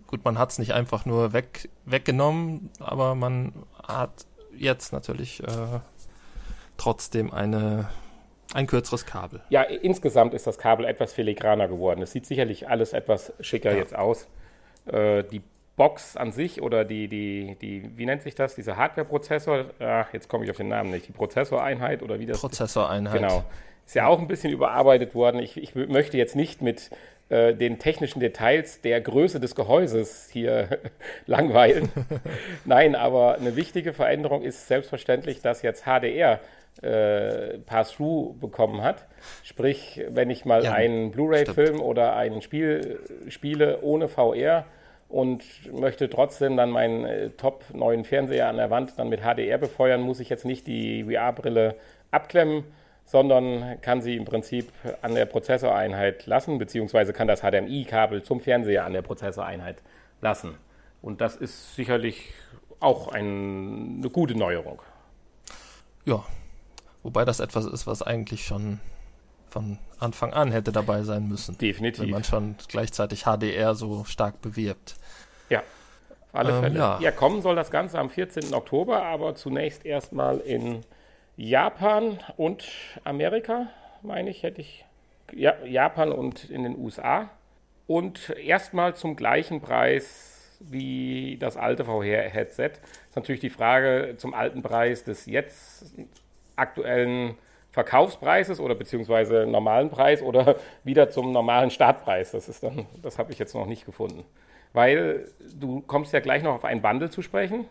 gut, 0.06 0.22
man 0.24 0.38
hat 0.38 0.50
es 0.50 0.58
nicht 0.58 0.72
einfach 0.72 1.06
nur 1.06 1.32
weg, 1.32 1.70
weggenommen, 1.86 2.68
aber 2.78 3.14
man 3.14 3.52
hat 3.82 4.26
jetzt 4.54 4.92
natürlich 4.92 5.42
äh, 5.42 5.80
trotzdem 6.76 7.32
eine, 7.32 7.88
ein 8.52 8.66
kürzeres 8.66 9.06
Kabel. 9.06 9.40
Ja, 9.48 9.62
insgesamt 9.62 10.34
ist 10.34 10.46
das 10.46 10.58
Kabel 10.58 10.84
etwas 10.84 11.12
filigraner 11.14 11.68
geworden. 11.68 12.02
Es 12.02 12.12
sieht 12.12 12.26
sicherlich 12.26 12.68
alles 12.68 12.92
etwas 12.92 13.32
schicker 13.40 13.72
Ja. 13.72 13.78
jetzt 13.78 13.96
aus. 13.96 14.28
Äh, 14.86 15.24
die 15.24 15.42
Box 15.76 16.16
an 16.16 16.32
sich 16.32 16.62
oder 16.62 16.84
die, 16.84 17.06
die, 17.06 17.56
die, 17.60 17.90
wie 17.96 18.06
nennt 18.06 18.22
sich 18.22 18.34
das, 18.34 18.54
dieser 18.54 18.76
Hardware-Prozessor, 18.76 19.66
ach, 19.78 20.12
jetzt 20.12 20.28
komme 20.28 20.44
ich 20.44 20.50
auf 20.50 20.56
den 20.56 20.68
Namen 20.68 20.90
nicht, 20.90 21.06
die 21.06 21.12
Prozessoreinheit 21.12 22.02
oder 22.02 22.18
wie 22.18 22.26
das 22.26 22.40
Prozessoreinheit. 22.40 23.20
Genau. 23.20 23.44
Ist 23.84 23.94
ja 23.94 24.06
auch 24.06 24.18
ein 24.18 24.26
bisschen 24.26 24.52
überarbeitet 24.52 25.14
worden. 25.14 25.38
Ich, 25.40 25.56
ich 25.56 25.74
möchte 25.74 26.16
jetzt 26.16 26.34
nicht 26.34 26.60
mit 26.60 26.90
äh, 27.28 27.54
den 27.54 27.78
technischen 27.78 28.20
Details 28.20 28.80
der 28.80 29.00
Größe 29.00 29.38
des 29.38 29.54
Gehäuses 29.54 30.28
hier 30.32 30.78
langweilen. 31.26 31.90
Nein, 32.64 32.94
aber 32.94 33.34
eine 33.34 33.54
wichtige 33.54 33.92
Veränderung 33.92 34.42
ist 34.42 34.66
selbstverständlich, 34.66 35.42
dass 35.42 35.62
jetzt 35.62 35.84
HDR 35.84 36.40
äh, 36.82 37.58
Pass-Through 37.58 38.38
bekommen 38.40 38.82
hat. 38.82 39.06
Sprich, 39.44 40.04
wenn 40.08 40.30
ich 40.30 40.44
mal 40.44 40.64
Ja, 40.64 40.72
einen 40.72 41.10
Blu-ray-Film 41.10 41.80
oder 41.80 42.16
ein 42.16 42.42
Spiel 42.42 43.00
spiele 43.28 43.80
ohne 43.82 44.08
VR 44.08 44.64
und 45.16 45.72
möchte 45.72 46.10
trotzdem 46.10 46.58
dann 46.58 46.68
meinen 46.68 47.06
äh, 47.06 47.30
top 47.30 47.64
neuen 47.72 48.04
Fernseher 48.04 48.50
an 48.50 48.58
der 48.58 48.68
Wand 48.68 48.98
dann 48.98 49.08
mit 49.08 49.22
HDR 49.22 49.56
befeuern, 49.56 50.02
muss 50.02 50.20
ich 50.20 50.28
jetzt 50.28 50.44
nicht 50.44 50.66
die 50.66 51.04
VR-Brille 51.04 51.74
abklemmen, 52.10 52.64
sondern 53.06 53.80
kann 53.80 54.02
sie 54.02 54.14
im 54.14 54.26
Prinzip 54.26 54.70
an 55.00 55.14
der 55.14 55.24
Prozessoreinheit 55.24 56.26
lassen, 56.26 56.58
beziehungsweise 56.58 57.14
kann 57.14 57.28
das 57.28 57.40
HDMI-Kabel 57.40 58.24
zum 58.24 58.40
Fernseher 58.40 58.84
an 58.84 58.92
der 58.92 59.00
Prozessoreinheit 59.00 59.82
lassen. 60.20 60.58
Und 61.00 61.22
das 61.22 61.34
ist 61.34 61.74
sicherlich 61.74 62.34
auch 62.80 63.08
ein, 63.08 64.00
eine 64.00 64.10
gute 64.10 64.34
Neuerung. 64.34 64.82
Ja. 66.04 66.26
Wobei 67.02 67.24
das 67.24 67.40
etwas 67.40 67.64
ist, 67.64 67.86
was 67.86 68.02
eigentlich 68.02 68.44
schon 68.44 68.80
von 69.56 69.78
Anfang 69.98 70.34
an 70.34 70.52
hätte 70.52 70.70
dabei 70.70 71.02
sein 71.02 71.26
müssen. 71.28 71.56
Definitiv. 71.56 72.02
Wenn 72.04 72.10
man 72.10 72.24
schon 72.24 72.56
gleichzeitig 72.68 73.22
HDR 73.24 73.74
so 73.74 74.04
stark 74.04 74.42
bewirbt. 74.42 74.96
Ja, 75.48 75.60
auf 75.60 76.34
alle 76.34 76.52
Ähm, 76.52 76.60
Fälle. 76.62 76.78
ja. 76.78 76.98
ja, 77.00 77.10
kommen 77.10 77.40
soll 77.40 77.56
das 77.56 77.70
Ganze 77.70 77.98
am 77.98 78.10
14. 78.10 78.52
Oktober, 78.52 79.02
aber 79.02 79.34
zunächst 79.34 79.86
erstmal 79.86 80.40
in 80.40 80.82
Japan 81.38 82.18
und 82.36 82.68
Amerika, 83.04 83.68
meine 84.02 84.28
ich, 84.28 84.42
hätte 84.42 84.60
ich. 84.60 84.84
Ja, 85.32 85.54
Japan 85.64 86.12
und 86.12 86.44
in 86.50 86.62
den 86.62 86.76
USA. 86.78 87.30
Und 87.86 88.28
erstmal 88.30 88.94
zum 88.94 89.16
gleichen 89.16 89.62
Preis 89.62 90.54
wie 90.60 91.38
das 91.40 91.56
alte 91.56 91.86
VR-Headset. 91.86 92.72
Ist 93.08 93.16
natürlich 93.16 93.40
die 93.40 93.50
Frage 93.50 94.16
zum 94.18 94.34
alten 94.34 94.62
Preis 94.62 95.02
des 95.04 95.24
jetzt 95.26 95.94
aktuellen 96.56 97.36
Verkaufspreises 97.76 98.58
oder 98.58 98.74
beziehungsweise 98.74 99.44
normalen 99.44 99.90
Preis 99.90 100.22
oder 100.22 100.56
wieder 100.84 101.10
zum 101.10 101.30
normalen 101.30 101.70
Startpreis. 101.70 102.30
Das 102.30 102.48
ist 102.48 102.62
dann, 102.62 102.86
das 103.02 103.18
habe 103.18 103.32
ich 103.32 103.38
jetzt 103.38 103.54
noch 103.54 103.66
nicht 103.66 103.84
gefunden. 103.84 104.24
Weil 104.72 105.28
du 105.54 105.82
kommst 105.82 106.14
ja 106.14 106.20
gleich 106.20 106.42
noch 106.42 106.54
auf 106.54 106.64
ein 106.64 106.80
Bundle 106.80 107.10
zu 107.10 107.20
sprechen, 107.20 107.66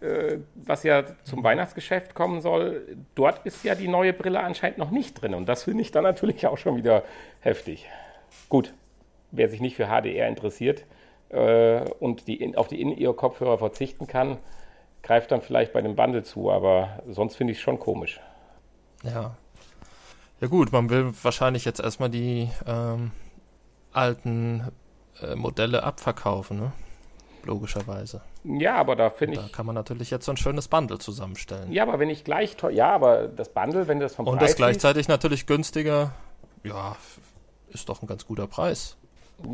äh, 0.00 0.36
was 0.54 0.84
ja 0.84 1.02
zum 1.24 1.42
Weihnachtsgeschäft 1.42 2.14
kommen 2.14 2.40
soll. 2.40 2.96
Dort 3.16 3.44
ist 3.44 3.64
ja 3.64 3.74
die 3.74 3.88
neue 3.88 4.12
Brille 4.12 4.38
anscheinend 4.38 4.78
noch 4.78 4.92
nicht 4.92 5.20
drin 5.20 5.34
und 5.34 5.48
das 5.48 5.64
finde 5.64 5.82
ich 5.82 5.90
dann 5.90 6.04
natürlich 6.04 6.46
auch 6.46 6.58
schon 6.58 6.76
wieder 6.76 7.02
heftig. 7.40 7.88
Gut, 8.48 8.72
wer 9.32 9.48
sich 9.48 9.60
nicht 9.60 9.74
für 9.74 9.88
HDR 9.88 10.28
interessiert 10.28 10.84
äh, 11.30 11.80
und 11.98 12.28
die 12.28 12.36
in, 12.36 12.54
auf 12.54 12.68
die 12.68 12.80
In-Ear-Kopfhörer 12.80 13.58
verzichten 13.58 14.06
kann, 14.06 14.38
greift 15.02 15.32
dann 15.32 15.40
vielleicht 15.40 15.72
bei 15.72 15.80
dem 15.80 15.96
Bundle 15.96 16.22
zu, 16.22 16.48
aber 16.48 17.02
sonst 17.08 17.34
finde 17.34 17.50
ich 17.50 17.58
es 17.58 17.62
schon 17.62 17.80
komisch. 17.80 18.20
Ja. 19.02 19.36
Ja 20.40 20.48
gut, 20.48 20.72
man 20.72 20.90
will 20.90 21.12
wahrscheinlich 21.22 21.64
jetzt 21.64 21.80
erstmal 21.80 22.10
die 22.10 22.50
ähm, 22.66 23.12
alten 23.92 24.72
äh, 25.20 25.34
Modelle 25.36 25.82
abverkaufen, 25.84 26.58
ne? 26.58 26.72
Logischerweise. 27.44 28.22
Ja, 28.44 28.76
aber 28.76 28.94
da 28.96 29.10
finde 29.10 29.36
Da 29.38 29.46
ich. 29.46 29.52
kann 29.52 29.66
man 29.66 29.74
natürlich 29.74 30.10
jetzt 30.10 30.24
so 30.26 30.32
ein 30.32 30.36
schönes 30.36 30.68
Bundle 30.68 30.98
zusammenstellen. 30.98 31.72
Ja, 31.72 31.82
aber 31.82 31.98
wenn 31.98 32.08
ich 32.10 32.22
gleich. 32.24 32.56
Ja, 32.70 32.90
aber 32.92 33.26
das 33.28 33.48
Bundle, 33.48 33.88
wenn 33.88 33.98
du 33.98 34.04
das 34.04 34.14
vom 34.14 34.26
Und 34.28 34.38
Preis 34.38 34.50
das 34.50 34.56
gleichzeitig 34.56 35.08
natürlich 35.08 35.46
günstiger. 35.46 36.12
Ja, 36.62 36.96
ist 37.70 37.88
doch 37.88 38.00
ein 38.02 38.06
ganz 38.06 38.26
guter 38.26 38.46
Preis. 38.46 38.96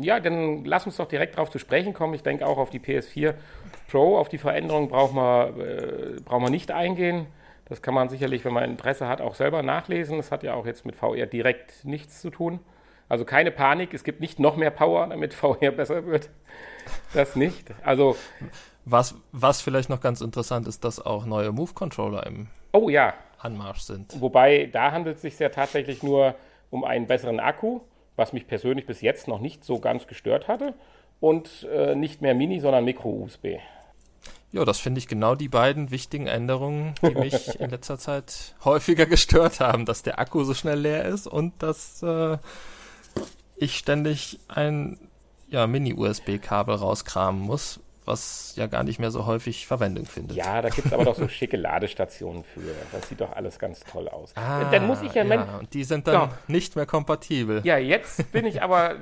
Ja, 0.01 0.19
dann 0.19 0.65
lass 0.65 0.85
uns 0.85 0.97
doch 0.97 1.07
direkt 1.07 1.35
darauf 1.35 1.49
zu 1.49 1.57
sprechen 1.57 1.93
kommen. 1.93 2.13
Ich 2.13 2.21
denke 2.21 2.45
auch 2.45 2.59
auf 2.59 2.69
die 2.69 2.79
PS4 2.79 3.33
Pro, 3.89 4.17
auf 4.19 4.29
die 4.29 4.37
Veränderung 4.37 4.89
braucht 4.89 5.13
man, 5.13 5.59
äh, 5.59 6.21
braucht 6.23 6.41
man 6.41 6.51
nicht 6.51 6.69
eingehen. 6.69 7.25
Das 7.69 7.81
kann 7.81 7.93
man 7.93 8.09
sicherlich, 8.09 8.43
wenn 8.45 8.53
man 8.53 8.63
Interesse 8.63 9.07
hat, 9.07 9.21
auch 9.21 9.35
selber 9.35 9.61
nachlesen. 9.61 10.17
Das 10.17 10.31
hat 10.31 10.43
ja 10.43 10.55
auch 10.55 10.65
jetzt 10.65 10.85
mit 10.85 10.95
VR 10.95 11.27
direkt 11.27 11.85
nichts 11.85 12.19
zu 12.19 12.31
tun. 12.31 12.59
Also 13.07 13.25
keine 13.25 13.51
Panik, 13.51 13.93
es 13.93 14.03
gibt 14.03 14.21
nicht 14.21 14.39
noch 14.39 14.55
mehr 14.55 14.71
Power, 14.71 15.07
damit 15.07 15.33
VR 15.35 15.71
besser 15.71 16.05
wird. 16.05 16.29
Das 17.13 17.35
nicht. 17.35 17.71
Also, 17.83 18.15
Was, 18.85 19.15
was 19.31 19.61
vielleicht 19.61 19.89
noch 19.89 20.01
ganz 20.01 20.21
interessant 20.21 20.67
ist, 20.67 20.83
dass 20.83 21.03
auch 21.03 21.25
neue 21.25 21.51
Move-Controller 21.51 22.25
im 22.25 22.47
oh 22.71 22.89
ja, 22.89 23.13
Anmarsch 23.37 23.81
sind. 23.81 24.19
Wobei, 24.19 24.69
da 24.71 24.91
handelt 24.91 25.17
es 25.17 25.21
sich 25.21 25.37
ja 25.39 25.49
tatsächlich 25.49 26.03
nur 26.03 26.35
um 26.71 26.83
einen 26.83 27.07
besseren 27.07 27.39
Akku, 27.39 27.81
was 28.15 28.33
mich 28.33 28.47
persönlich 28.47 28.85
bis 28.85 29.01
jetzt 29.01 29.27
noch 29.27 29.39
nicht 29.39 29.63
so 29.63 29.79
ganz 29.79 30.07
gestört 30.07 30.47
hatte. 30.47 30.73
Und 31.19 31.67
äh, 31.71 31.95
nicht 31.95 32.21
mehr 32.21 32.33
Mini, 32.33 32.59
sondern 32.59 32.85
Micro-USB. 32.85 33.59
Ja, 34.51 34.65
das 34.65 34.79
finde 34.79 34.99
ich 34.99 35.07
genau 35.07 35.35
die 35.35 35.47
beiden 35.47 35.91
wichtigen 35.91 36.25
Änderungen, 36.25 36.95
die 37.03 37.13
mich 37.13 37.47
in 37.59 37.69
letzter 37.69 37.99
Zeit 37.99 38.55
häufiger 38.65 39.05
gestört 39.05 39.59
haben, 39.59 39.85
dass 39.85 40.01
der 40.01 40.19
Akku 40.19 40.43
so 40.43 40.53
schnell 40.53 40.79
leer 40.79 41.05
ist 41.05 41.27
und 41.27 41.61
dass 41.61 42.01
äh, 42.01 42.37
ich 43.57 43.77
ständig 43.77 44.39
ein 44.47 44.97
ja, 45.49 45.67
Mini-USB-Kabel 45.67 46.75
rauskramen 46.75 47.41
muss, 47.41 47.79
was 48.09 48.53
ja 48.57 48.67
gar 48.67 48.83
nicht 48.83 48.99
mehr 48.99 49.11
so 49.11 49.25
häufig 49.25 49.65
Verwendung 49.67 50.05
findet. 50.05 50.35
Ja, 50.35 50.61
da 50.61 50.67
gibt 50.69 50.87
es 50.87 50.93
aber 50.93 51.05
doch 51.05 51.15
so 51.15 51.27
schicke 51.29 51.55
Ladestationen 51.55 52.43
für. 52.43 52.59
Das 52.91 53.07
sieht 53.07 53.21
doch 53.21 53.31
alles 53.33 53.57
ganz 53.59 53.79
toll 53.81 54.09
aus. 54.09 54.33
Ah, 54.35 54.65
dann 54.69 54.85
muss 54.87 55.01
ich 55.01 55.13
ja, 55.13 55.23
mein, 55.23 55.47
und 55.59 55.73
die 55.73 55.83
sind 55.85 56.07
dann 56.07 56.13
Ja. 56.13 56.31
nicht 56.47 56.75
mehr 56.75 56.85
kompatibel. 56.85 57.61
Ja, 57.63 57.77
jetzt 57.77 58.31
bin 58.33 58.45
ich 58.45 58.61
aber. 58.61 58.95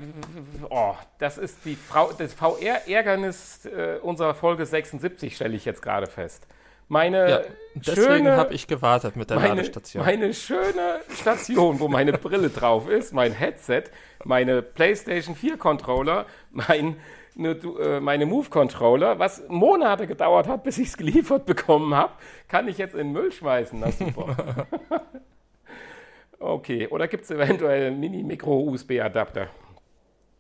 Oh, 0.70 0.94
das 1.18 1.38
ist 1.40 1.58
die 1.66 1.76
Frau, 1.76 2.12
das 2.16 2.34
VR-Ärgernis 2.34 3.66
äh, 3.66 3.98
unserer 4.02 4.34
Folge 4.36 4.66
76, 4.66 5.36
stelle 5.36 5.56
ich 5.56 5.66
jetzt 5.66 5.82
gerade 5.82 6.08
fest. 6.08 6.46
Meine 6.90 7.30
Ja, 7.30 7.42
deswegen 7.76 8.30
habe 8.30 8.54
ich 8.54 8.66
gewartet 8.68 9.18
mit 9.18 9.30
der 9.30 9.38
meine, 9.38 9.56
Ladestation. 9.56 10.06
meine 10.06 10.34
schöne 10.34 11.02
Station, 11.20 11.80
wo 11.82 11.90
meine 11.90 12.14
Brille 12.14 12.50
drauf 12.50 12.88
ist, 12.90 13.14
mein 13.14 13.34
Headset, 13.34 13.84
meine 14.24 14.62
PlayStation 14.62 15.36
4 15.36 15.58
Controller, 15.58 16.26
mein, 16.52 16.96
ne, 17.38 17.56
du- 17.56 17.78
äh, 17.78 18.00
meine 18.00 18.26
Move 18.26 18.50
Controller, 18.50 19.20
was 19.20 19.44
Monate 19.48 20.08
gedauert 20.08 20.48
hat, 20.48 20.64
bis 20.64 20.78
ich 20.78 20.90
es 20.90 20.98
geliefert 20.98 21.46
bekommen 21.46 21.94
habe, 21.96 22.14
kann 22.48 22.68
ich 22.68 22.78
jetzt 22.78 22.94
in 22.94 23.08
den 23.08 23.12
Müll 23.14 23.32
schmeißen. 23.32 23.80
Na 23.80 23.92
super. 23.92 24.68
okay, 26.40 26.88
oder 26.88 27.08
gibt 27.08 27.24
es 27.24 27.32
eventuell 27.32 27.92
Mini-Micro-USB-Adapter? 27.92 29.48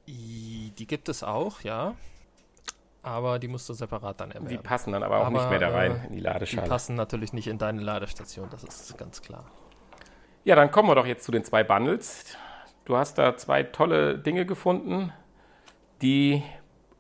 Die 0.07 0.85
gibt 0.85 1.09
es 1.09 1.23
auch, 1.23 1.61
ja. 1.61 1.95
Aber 3.03 3.39
die 3.39 3.47
musst 3.47 3.67
du 3.69 3.73
separat 3.73 4.19
dann 4.19 4.29
erwerben. 4.31 4.49
Die 4.49 4.57
passen 4.57 4.91
dann 4.91 5.01
aber 5.01 5.17
auch 5.19 5.25
Aber, 5.27 5.37
nicht 5.39 5.49
mehr 5.49 5.59
da 5.59 5.69
rein 5.69 5.91
äh, 5.91 6.05
in 6.07 6.09
die 6.11 6.15
Die 6.17 6.19
Ladeschale. 6.21 6.67
passen 6.67 6.95
natürlich 6.95 7.33
nicht 7.33 7.47
in 7.47 7.57
deine 7.57 7.81
Ladestation, 7.81 8.47
das 8.51 8.63
ist 8.63 8.97
ganz 8.97 9.21
klar. 9.21 9.45
Ja, 10.43 10.55
dann 10.55 10.71
kommen 10.71 10.89
wir 10.89 10.95
doch 10.95 11.05
jetzt 11.05 11.23
zu 11.23 11.31
den 11.31 11.43
zwei 11.43 11.63
Bundles. 11.63 12.37
Du 12.85 12.95
hast 12.95 13.17
da 13.17 13.35
zwei 13.37 13.63
tolle 13.63 14.17
Dinge 14.19 14.45
gefunden. 14.45 15.11
Die 16.01 16.43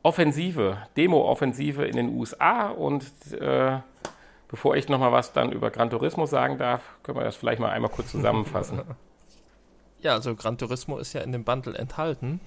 Offensive, 0.07 0.77
Demo-Offensive 0.95 1.83
in 1.83 1.97
den 1.97 2.17
USA. 2.17 2.69
Und 2.69 3.03
äh, 3.33 3.79
bevor 4.47 4.77
ich 4.77 4.87
nochmal 4.87 5.11
was 5.11 5.33
dann 5.33 5.51
über 5.51 5.69
Gran 5.69 5.89
Turismo 5.89 6.25
sagen 6.25 6.57
darf, 6.57 6.81
können 7.03 7.17
wir 7.17 7.25
das 7.25 7.35
vielleicht 7.35 7.59
mal 7.59 7.71
einmal 7.71 7.91
kurz 7.91 8.11
zusammenfassen. 8.11 8.81
Ja, 9.99 10.13
also 10.13 10.35
Gran 10.35 10.59
Turismo 10.59 10.99
ist 10.99 11.13
ja 11.13 11.21
in 11.21 11.31
dem 11.31 11.43
Bundle 11.43 11.75
enthalten. 11.75 12.39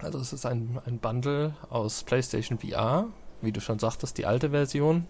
Also 0.00 0.18
es 0.18 0.32
ist 0.32 0.44
ein, 0.44 0.80
ein 0.86 0.98
Bundle 0.98 1.54
aus 1.70 2.02
PlayStation 2.02 2.58
VR, 2.58 3.06
wie 3.42 3.52
du 3.52 3.60
schon 3.60 3.78
sagtest, 3.78 4.18
die 4.18 4.26
alte 4.26 4.50
Version 4.50 5.06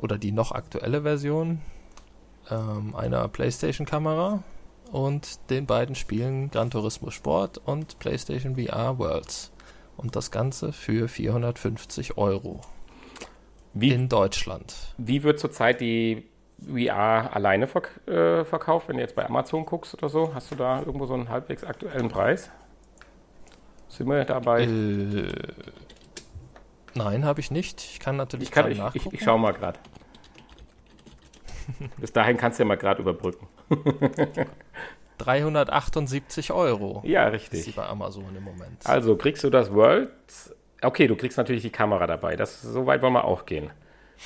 oder 0.00 0.16
die 0.16 0.32
noch 0.32 0.52
aktuelle 0.52 1.02
Version 1.02 1.60
ähm, 2.50 2.96
einer 2.96 3.28
PlayStation-Kamera 3.28 4.42
und 4.90 5.50
den 5.50 5.66
beiden 5.66 5.94
Spielen 5.94 6.50
Gran 6.50 6.70
Turismo 6.70 7.10
Sport 7.10 7.58
und 7.58 7.98
PlayStation 7.98 8.56
VR 8.56 8.98
Worlds. 8.98 9.51
Und 9.96 10.16
das 10.16 10.30
Ganze 10.30 10.72
für 10.72 11.08
450 11.08 12.16
Euro 12.18 12.60
Wie, 13.74 13.92
in 13.92 14.08
Deutschland. 14.08 14.74
wie 14.98 15.22
wird 15.22 15.38
zurzeit 15.38 15.80
die 15.80 16.28
VR 16.66 17.34
alleine 17.34 17.66
verk 17.66 18.00
äh, 18.06 18.44
verkauft, 18.44 18.88
wenn 18.88 18.96
du 18.96 19.02
jetzt 19.02 19.14
bei 19.14 19.24
Amazon 19.26 19.64
guckst 19.66 19.94
oder 19.94 20.08
so? 20.08 20.34
Hast 20.34 20.50
du 20.50 20.54
da 20.54 20.80
irgendwo 20.80 21.06
so 21.06 21.14
einen 21.14 21.28
halbwegs 21.28 21.64
aktuellen 21.64 22.08
Preis? 22.08 22.50
Sind 23.88 24.08
wir 24.08 24.24
dabei? 24.24 24.62
Äh, 24.62 25.32
nein, 26.94 27.24
habe 27.24 27.40
ich 27.40 27.50
nicht. 27.50 27.80
Ich 27.80 28.00
kann 28.00 28.16
natürlich 28.16 28.48
Ich, 28.48 28.52
kann, 28.52 28.66
ich, 28.70 28.72
ich, 28.72 28.82
nachgucken. 28.82 29.14
ich 29.14 29.22
schau 29.22 29.38
mal 29.38 29.52
gerade. 29.52 29.78
Bis 31.98 32.12
dahin 32.12 32.36
kannst 32.36 32.58
du 32.58 32.62
ja 32.62 32.68
mal 32.68 32.76
gerade 32.76 33.02
überbrücken. 33.02 33.46
378 35.18 36.52
Euro 36.52 37.02
Ja, 37.04 37.28
ist 37.28 37.50
sie 37.50 37.56
richtig. 37.56 37.76
bei 37.76 37.86
Amazon 37.86 38.34
im 38.36 38.42
Moment. 38.44 38.86
Also 38.86 39.16
kriegst 39.16 39.44
du 39.44 39.50
das 39.50 39.72
World. 39.72 40.10
Okay, 40.82 41.06
du 41.06 41.16
kriegst 41.16 41.38
natürlich 41.38 41.62
die 41.62 41.70
Kamera 41.70 42.06
dabei. 42.06 42.36
Das, 42.36 42.60
so 42.62 42.86
weit 42.86 43.02
wollen 43.02 43.12
wir 43.12 43.24
auch 43.24 43.46
gehen. 43.46 43.70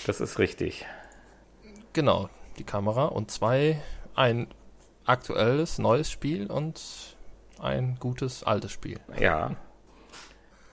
Das 0.07 0.21
ist 0.21 0.39
richtig. 0.39 0.87
Genau, 1.93 2.29
die 2.59 2.65
Kamera 2.65 3.07
und 3.07 3.31
zwei, 3.31 3.81
ein 4.15 4.49
aktuelles, 5.05 5.79
neues 5.79 6.11
Spiel 6.11 6.47
und 6.51 6.81
ein 7.61 7.97
gutes, 8.01 8.43
altes 8.43 8.73
Spiel. 8.73 9.01
Ja. 9.19 9.57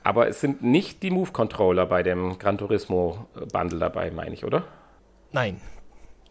Aber 0.04 0.28
es 0.28 0.41
sind 0.41 0.62
nicht 0.63 1.02
die 1.04 1.12
Move-Controller 1.12 1.86
bei 1.86 2.04
dem 2.04 2.38
Gran 2.38 2.58
Turismo 2.58 3.26
Bundle 3.54 3.80
dabei, 3.80 4.12
meine 4.12 4.34
ich, 4.34 4.43
oder? 4.43 4.63
Nein, 5.32 5.62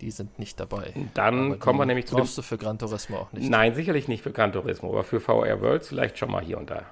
die 0.02 0.10
sind 0.10 0.38
nicht 0.38 0.60
dabei. 0.60 0.92
Dann 1.14 1.46
Aber 1.52 1.56
kommen 1.58 1.78
wir 1.78 1.86
nämlich 1.86 2.06
zu 2.06 2.16
dem. 2.16 2.26
du 2.26 2.42
für 2.42 2.58
Gran 2.58 2.78
Turismo 2.78 3.16
auch 3.18 3.32
nicht. 3.32 3.48
Nein, 3.48 3.74
sicherlich 3.74 4.08
nicht 4.08 4.22
für 4.22 4.32
Gran 4.32 4.52
Turismo, 4.52 4.90
aber 4.90 5.04
für 5.04 5.20
VR 5.20 5.60
Worlds 5.62 5.88
vielleicht 5.88 6.18
schon 6.18 6.30
mal 6.30 6.42
hier 6.42 6.58
und 6.58 6.68
da. 6.70 6.82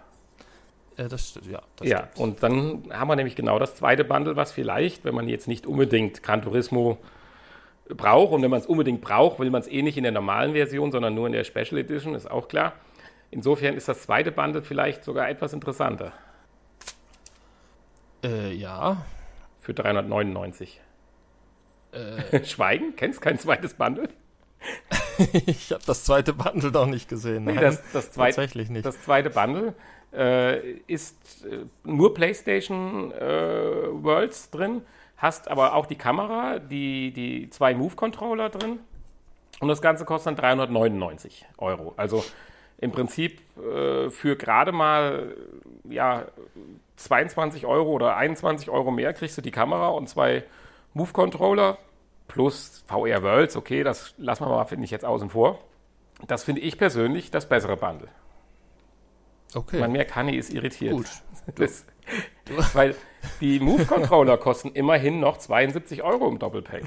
Äh, 0.97 1.09
das, 1.09 1.39
ja, 1.51 1.61
das 1.77 1.87
Ja, 1.89 1.99
stimmt. 2.13 2.19
und 2.19 2.43
dann 2.43 2.85
haben 2.93 3.09
wir 3.09 3.17
nämlich 3.17 3.37
genau 3.37 3.59
das 3.59 3.75
zweite 3.75 4.05
Bundle, 4.05 4.37
was 4.37 4.53
vielleicht, 4.53 5.05
wenn 5.05 5.15
man 5.15 5.29
jetzt 5.29 5.49
nicht 5.49 5.67
unbedingt 5.67 6.23
Gran 6.23 6.41
Turismo 6.43 6.99
braucht 7.89 8.33
und 8.33 8.43
wenn 8.43 8.51
man 8.51 8.61
es 8.61 8.67
unbedingt 8.67 9.01
braucht, 9.01 9.39
will 9.41 9.51
man 9.51 9.61
es 9.61 9.69
eh 9.69 9.83
nicht 9.83 9.97
in 9.97 10.05
der 10.05 10.13
normalen 10.13 10.53
Version, 10.53 10.93
sondern 10.93 11.15
nur 11.15 11.27
in 11.27 11.33
der 11.33 11.45
Special 11.45 11.79
Edition, 11.79 12.15
ist 12.15 12.31
auch 12.31 12.47
klar. 12.49 12.73
Insofern 13.33 13.75
ist 13.77 13.89
das 13.89 14.03
zweite 14.03 14.31
Bundle 14.33 14.63
vielleicht 14.63 15.05
sogar 15.05 15.29
etwas 15.29 15.53
interessanter 15.53 16.13
Äh, 18.25 18.53
ja, 18.53 19.05
für 19.61 19.73
399. 19.75 20.81
äh, 21.93 22.45
Schweigen? 22.45 22.97
Kennst 22.97 23.21
kein 23.21 23.39
zweites 23.39 23.75
Bundle? 23.75 24.09
ich 25.47 25.73
habe 25.73 25.83
das 25.87 26.05
zweite 26.05 26.33
Bundle 26.33 26.73
doch 26.73 26.87
nicht 26.87 27.09
gesehen. 27.09 27.45
Nee, 27.45 27.55
das, 27.55 27.83
das 27.93 28.13
zweite, 28.13 28.37
tatsächlich 28.37 28.71
nicht. 28.71 28.85
Das 28.85 29.01
zweite 29.03 29.31
Bundle 29.31 29.75
äh, 30.13 30.73
ist 30.87 31.45
äh, 31.45 31.65
nur 31.85 32.15
PlayStation 32.15 33.13
äh, 33.13 33.19
Worlds 33.21 34.51
drin, 34.51 34.83
hast 35.17 35.49
aber 35.49 35.75
auch 35.75 35.87
die 35.87 35.97
Kamera, 35.97 36.59
die, 36.59 37.13
die 37.13 37.51
zwei 37.51 37.75
Move-Controller 37.75 38.51
drin 38.51 38.81
und 39.61 39.69
das 39.69 39.83
Ganze 39.83 40.05
kostet 40.05 40.29
dann 40.29 40.37
399 40.37 41.47
Euro. 41.59 41.95
Also 41.97 42.25
im 42.79 42.93
Prinzip 42.93 43.41
äh, 43.59 44.11
für 44.11 44.37
gerade 44.37 44.73
mal 44.73 45.35
ja, 45.89 46.27
22 46.97 47.67
Euro 47.67 47.91
oder 47.91 48.17
21 48.17 48.71
Euro 48.71 48.91
mehr 48.91 49.13
kriegst 49.13 49.37
du 49.39 49.43
die 49.43 49.51
Kamera 49.51 49.89
und 49.89 50.09
zwei 50.09 50.45
Move-Controller 50.95 51.79
plus 52.29 52.85
VR 52.87 53.23
Worlds. 53.23 53.57
Okay, 53.57 53.83
das 53.83 54.15
lassen 54.19 54.45
wir 54.45 54.49
mal, 54.49 54.65
finde 54.65 54.85
ich, 54.85 54.91
jetzt 54.91 55.05
außen 55.05 55.31
vor. 55.31 55.59
Das 56.27 56.45
finde 56.45 56.61
ich 56.61 56.79
persönlich 56.79 57.31
das 57.31 57.49
bessere 57.49 57.77
Bundle. 57.77 58.09
Okay. 59.55 59.81
Man 59.81 59.93
merkt, 59.93 60.15
Honey 60.15 60.37
ist 60.37 60.53
irritiert. 60.53 60.93
Gut. 60.93 61.07
Das, 61.57 62.75
weil 62.75 62.97
die 63.41 63.61
Move-Controller 63.61 64.37
kosten 64.37 64.71
immerhin 64.73 65.21
noch 65.21 65.39
72 65.39 66.03
Euro 66.03 66.29
im 66.29 66.39
Doppelpack. 66.39 66.85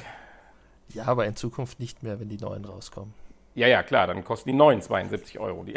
Ja, 0.89 1.05
aber 1.05 1.25
in 1.25 1.35
Zukunft 1.35 1.79
nicht 1.79 2.03
mehr, 2.03 2.19
wenn 2.19 2.29
die 2.29 2.37
neuen 2.37 2.65
rauskommen. 2.65 3.13
Ja, 3.55 3.67
ja, 3.67 3.83
klar, 3.83 4.07
dann 4.07 4.23
kosten 4.23 4.49
die 4.49 4.55
neuen 4.55 4.81
72 4.81 5.39
Euro. 5.39 5.63
Die 5.63 5.75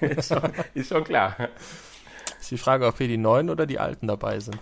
ist, 0.00 0.28
schon, 0.34 0.42
ist 0.74 0.88
schon 0.88 1.04
klar. 1.04 1.36
Ist 2.40 2.50
die 2.50 2.58
Frage, 2.58 2.86
ob 2.86 2.98
hier 2.98 3.08
die 3.08 3.16
neuen 3.16 3.48
oder 3.48 3.64
die 3.66 3.78
alten 3.78 4.08
dabei 4.08 4.40
sind. 4.40 4.60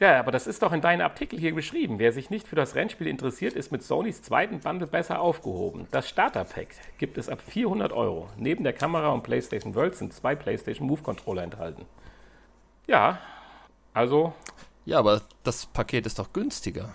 Ja, 0.00 0.18
aber 0.18 0.32
das 0.32 0.46
ist 0.46 0.62
doch 0.62 0.72
in 0.72 0.80
deinem 0.80 1.02
Artikel 1.02 1.38
hier 1.38 1.54
beschrieben. 1.54 1.98
Wer 1.98 2.12
sich 2.12 2.30
nicht 2.30 2.48
für 2.48 2.56
das 2.56 2.74
Rennspiel 2.74 3.06
interessiert, 3.06 3.52
ist 3.52 3.70
mit 3.70 3.82
Sonys 3.82 4.22
zweiten 4.22 4.60
Bundle 4.60 4.86
besser 4.88 5.20
aufgehoben. 5.20 5.86
Das 5.90 6.08
Starter-Pack 6.08 6.68
gibt 6.96 7.18
es 7.18 7.28
ab 7.28 7.42
400 7.46 7.92
Euro. 7.92 8.28
Neben 8.38 8.64
der 8.64 8.72
Kamera 8.72 9.10
und 9.10 9.22
PlayStation 9.22 9.74
World 9.74 9.94
sind 9.94 10.14
zwei 10.14 10.34
PlayStation 10.34 10.86
Move-Controller 10.86 11.42
enthalten. 11.42 11.84
Ja, 12.86 13.18
also. 13.92 14.32
Ja, 14.86 14.98
aber 14.98 15.20
das 15.44 15.66
Paket 15.66 16.06
ist 16.06 16.18
doch 16.18 16.32
günstiger. 16.32 16.88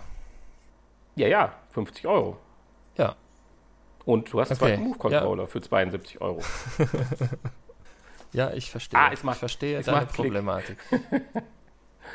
Ja, 1.14 1.28
ja, 1.28 1.54
50 1.70 2.06
Euro. 2.08 2.36
Ja. 2.98 3.14
Und 4.04 4.32
du 4.32 4.40
hast 4.40 4.50
Okay, 4.50 4.58
zwei 4.58 4.76
Move-Controller 4.78 5.46
für 5.46 5.60
72 5.62 6.20
Euro. 6.20 6.40
Ja, 8.32 8.52
ich 8.52 8.70
verstehe. 8.70 8.98
Ah, 9.00 9.10
es 9.12 9.22
macht- 9.22 9.36
ich 9.36 9.38
verstehe 9.38 9.78
es 9.78 9.86
deine. 9.86 10.04
Problematik. 10.06 10.76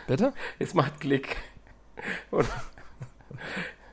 Bitte? 0.08 0.34
Es 0.60 0.74
macht 0.74 1.00
Klick. 1.00 1.38
Oder? 2.32 2.48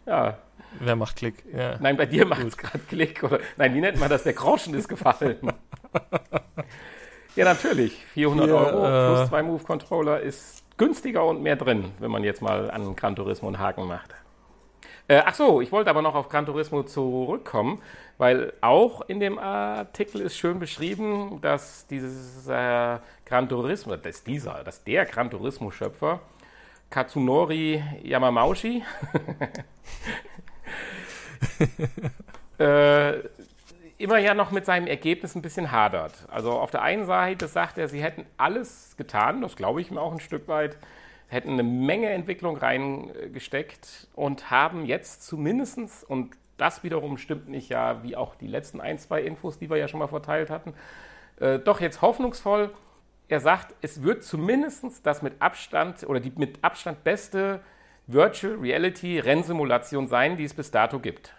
Ja, 0.07 0.39
Wer 0.81 0.97
macht 0.97 1.17
Klick? 1.17 1.45
Ja. 1.53 1.77
nein, 1.81 1.97
bei 1.97 2.07
dir 2.07 2.27
macht 2.27 2.45
es 2.45 2.57
gerade 2.57 2.79
Klick. 2.89 3.23
Oder, 3.23 3.41
nein, 3.57 3.75
wie 3.75 3.81
nennt 3.81 3.99
man 3.99 4.09
das? 4.09 4.23
Der 4.23 4.33
Groschen 4.33 4.75
ist 4.75 4.89
gefallen. 4.89 5.37
ja, 7.37 7.45
natürlich. 7.45 8.05
400 8.07 8.47
Hier, 8.47 8.55
Euro 8.55 8.85
äh, 8.85 9.17
plus 9.17 9.29
zwei 9.29 9.43
Move-Controller 9.43 10.21
ist 10.21 10.65
günstiger 10.77 11.25
und 11.25 11.43
mehr 11.43 11.57
drin, 11.57 11.93
wenn 11.99 12.11
man 12.11 12.23
jetzt 12.23 12.43
mal 12.43 12.71
an 12.71 12.95
Gran 12.97 13.17
Turismo 13.17 13.49
einen 13.49 13.59
Haken 13.59 13.87
macht. 13.87 14.15
Äh, 15.09 15.23
ach 15.25 15.35
so, 15.35 15.63
ich 15.63 15.73
wollte 15.73 15.89
aber 15.89 16.03
noch 16.03 16.15
auf 16.15 16.29
Gran 16.29 16.45
Turismo 16.45 16.83
zurückkommen, 16.83 17.81
weil 18.19 18.53
auch 18.61 19.01
in 19.09 19.21
dem 19.21 19.39
Artikel 19.39 20.21
ist 20.21 20.37
schön 20.37 20.59
beschrieben, 20.59 21.41
dass 21.41 21.87
dieses 21.87 22.47
äh, 22.47 22.99
Gran 23.29 23.49
Turismo, 23.49 23.97
dass 23.97 24.25
dieser, 24.25 24.65
dass 24.65 24.83
der 24.85 25.05
Gran 25.05 25.31
Turismo-Schöpfer 25.31 26.21
Katsunori 26.91 27.83
Yamamauchi 28.03 28.83
äh, 32.59 33.19
immer 33.99 34.19
ja 34.19 34.33
noch 34.33 34.51
mit 34.51 34.65
seinem 34.65 34.87
Ergebnis 34.87 35.35
ein 35.35 35.43
bisschen 35.43 35.71
hadert. 35.71 36.15
Also 36.31 36.53
auf 36.53 36.71
der 36.71 36.81
einen 36.83 37.05
Seite 37.05 37.49
sagt 37.49 37.77
er, 37.77 37.89
sie 37.89 38.03
hätten 38.03 38.25
alles 38.39 38.95
getan, 38.97 39.43
das 39.43 39.57
glaube 39.57 39.83
ich 39.83 39.91
mir 39.91 40.01
auch 40.01 40.13
ein 40.13 40.21
Stück 40.21 40.49
weit, 40.49 40.79
hätten 41.27 41.51
eine 41.53 41.65
Menge 41.65 42.09
Entwicklung 42.09 42.57
reingesteckt 42.57 44.09
und 44.15 44.51
haben 44.51 44.87
jetzt 44.87 45.27
zumindestens 45.27 46.03
und 46.03 46.35
das 46.57 46.83
wiederum 46.83 47.19
stimmt 47.19 47.49
nicht 47.49 47.69
ja, 47.69 48.03
wie 48.03 48.17
auch 48.17 48.35
die 48.35 48.47
letzten 48.47 48.81
ein, 48.81 48.99
zwei 48.99 49.21
Infos, 49.21 49.59
die 49.59 49.69
wir 49.69 49.77
ja 49.77 49.87
schon 49.87 50.01
mal 50.01 50.09
verteilt 50.09 50.49
hatten, 50.49 50.73
äh, 51.41 51.59
doch 51.59 51.81
jetzt 51.81 52.01
hoffnungsvoll. 52.01 52.71
Er 53.29 53.41
sagt, 53.41 53.75
es 53.83 54.03
wird 54.03 54.25
zumindest 54.25 55.07
das 55.07 55.23
mit 55.23 55.41
Abstand 55.41 56.05
oder 56.05 56.21
die 56.21 56.33
mit 56.37 56.65
Abstand 56.65 57.05
beste 57.05 57.61
Virtual 58.07 58.55
Reality 58.55 59.19
Rennsimulation 59.19 60.07
sein, 60.07 60.37
die 60.37 60.45
es 60.45 60.55
bis 60.55 60.71
dato 60.71 60.99
gibt. 60.99 61.35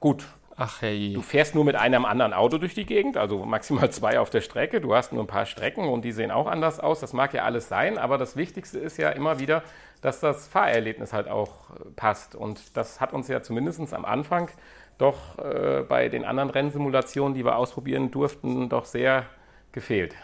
Gut, 0.00 0.26
Ach 0.56 0.82
hey. 0.82 1.14
Du 1.14 1.22
fährst 1.22 1.54
nur 1.56 1.64
mit 1.64 1.74
einem 1.74 2.04
anderen 2.04 2.32
Auto 2.32 2.58
durch 2.58 2.74
die 2.74 2.86
Gegend, 2.86 3.16
also 3.16 3.44
maximal 3.44 3.90
zwei 3.90 4.20
auf 4.20 4.30
der 4.30 4.40
Strecke. 4.40 4.80
Du 4.80 4.94
hast 4.94 5.12
nur 5.12 5.24
ein 5.24 5.26
paar 5.26 5.46
Strecken 5.46 5.88
und 5.88 6.04
die 6.04 6.12
sehen 6.12 6.30
auch 6.30 6.46
anders 6.46 6.78
aus. 6.78 7.00
Das 7.00 7.12
mag 7.12 7.34
ja 7.34 7.42
alles 7.42 7.68
sein, 7.68 7.98
aber 7.98 8.18
das 8.18 8.36
Wichtigste 8.36 8.78
ist 8.78 8.96
ja 8.96 9.10
immer 9.10 9.40
wieder, 9.40 9.64
dass 10.00 10.20
das 10.20 10.46
Fahrerlebnis 10.46 11.12
halt 11.12 11.28
auch 11.28 11.70
äh, 11.70 11.90
passt. 11.96 12.36
Und 12.36 12.76
das 12.76 13.00
hat 13.00 13.12
uns 13.12 13.26
ja 13.26 13.42
zumindest 13.42 13.92
am 13.92 14.04
Anfang 14.04 14.48
doch 14.96 15.38
äh, 15.38 15.82
bei 15.88 16.08
den 16.08 16.24
anderen 16.24 16.50
Rennsimulationen, 16.50 17.34
die 17.34 17.44
wir 17.44 17.56
ausprobieren 17.56 18.12
durften, 18.12 18.68
doch 18.68 18.84
sehr 18.84 19.26
gefehlt. 19.74 20.14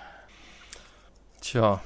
Tja, 1.42 1.80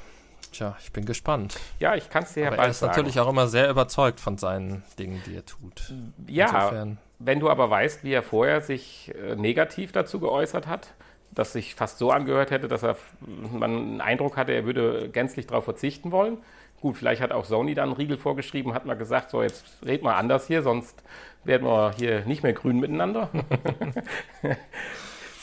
tja, 0.53 0.77
ich 0.81 0.93
bin 0.93 1.05
gespannt. 1.05 1.59
Ja, 1.81 1.95
ich 1.95 2.09
kann 2.11 2.23
es 2.25 2.35
dir 2.35 2.43
ja 2.43 2.47
Aber 2.49 2.57
er 2.57 2.59
bald 2.59 2.71
ist 2.71 2.79
sagen. 2.81 2.91
natürlich 2.93 3.19
auch 3.21 3.29
immer 3.29 3.49
sehr 3.49 3.69
überzeugt 3.71 4.21
von 4.21 4.39
seinen 4.39 4.83
Dingen, 4.99 5.23
die 5.27 5.37
er 5.37 5.45
tut. 5.47 5.93
Ja, 6.29 6.47
Insofern- 6.47 6.99
wenn 7.21 7.41
du 7.41 7.49
aber 7.49 7.71
weißt, 7.71 8.05
wie 8.05 8.13
er 8.13 8.23
vorher 8.23 8.61
sich 8.61 9.13
äh, 9.15 9.37
negativ 9.37 9.93
dazu 9.93 10.21
geäußert 10.21 10.67
hat, 10.67 10.93
dass 11.31 11.53
sich 11.53 11.75
fast 11.75 11.99
so 11.99 12.11
angehört 12.11 12.51
hätte, 12.51 12.69
dass 12.69 12.83
er 12.83 12.97
man 13.21 13.71
einen 13.71 14.01
Eindruck 14.01 14.37
hatte, 14.37 14.53
er 14.53 14.65
würde 14.67 15.09
gänzlich 15.11 15.47
darauf 15.47 15.65
verzichten 15.65 16.13
wollen. 16.13 16.39
Gut, 16.81 16.97
vielleicht 16.99 17.23
hat 17.23 17.33
auch 17.33 17.45
Sony 17.47 17.75
dann 17.75 17.89
einen 17.91 17.97
Riegel 17.97 18.19
vorgeschrieben, 18.19 18.75
hat 18.75 18.85
mal 18.85 18.95
gesagt, 18.97 19.31
so 19.31 19.43
jetzt 19.43 19.65
red 19.87 20.03
mal 20.03 20.15
anders 20.17 20.47
hier, 20.49 20.63
sonst 20.63 21.03
werden 21.45 21.67
wir 21.67 21.93
hier 21.97 22.27
nicht 22.27 22.43
mehr 22.43 22.53
grün 22.53 22.79
miteinander. 22.79 23.31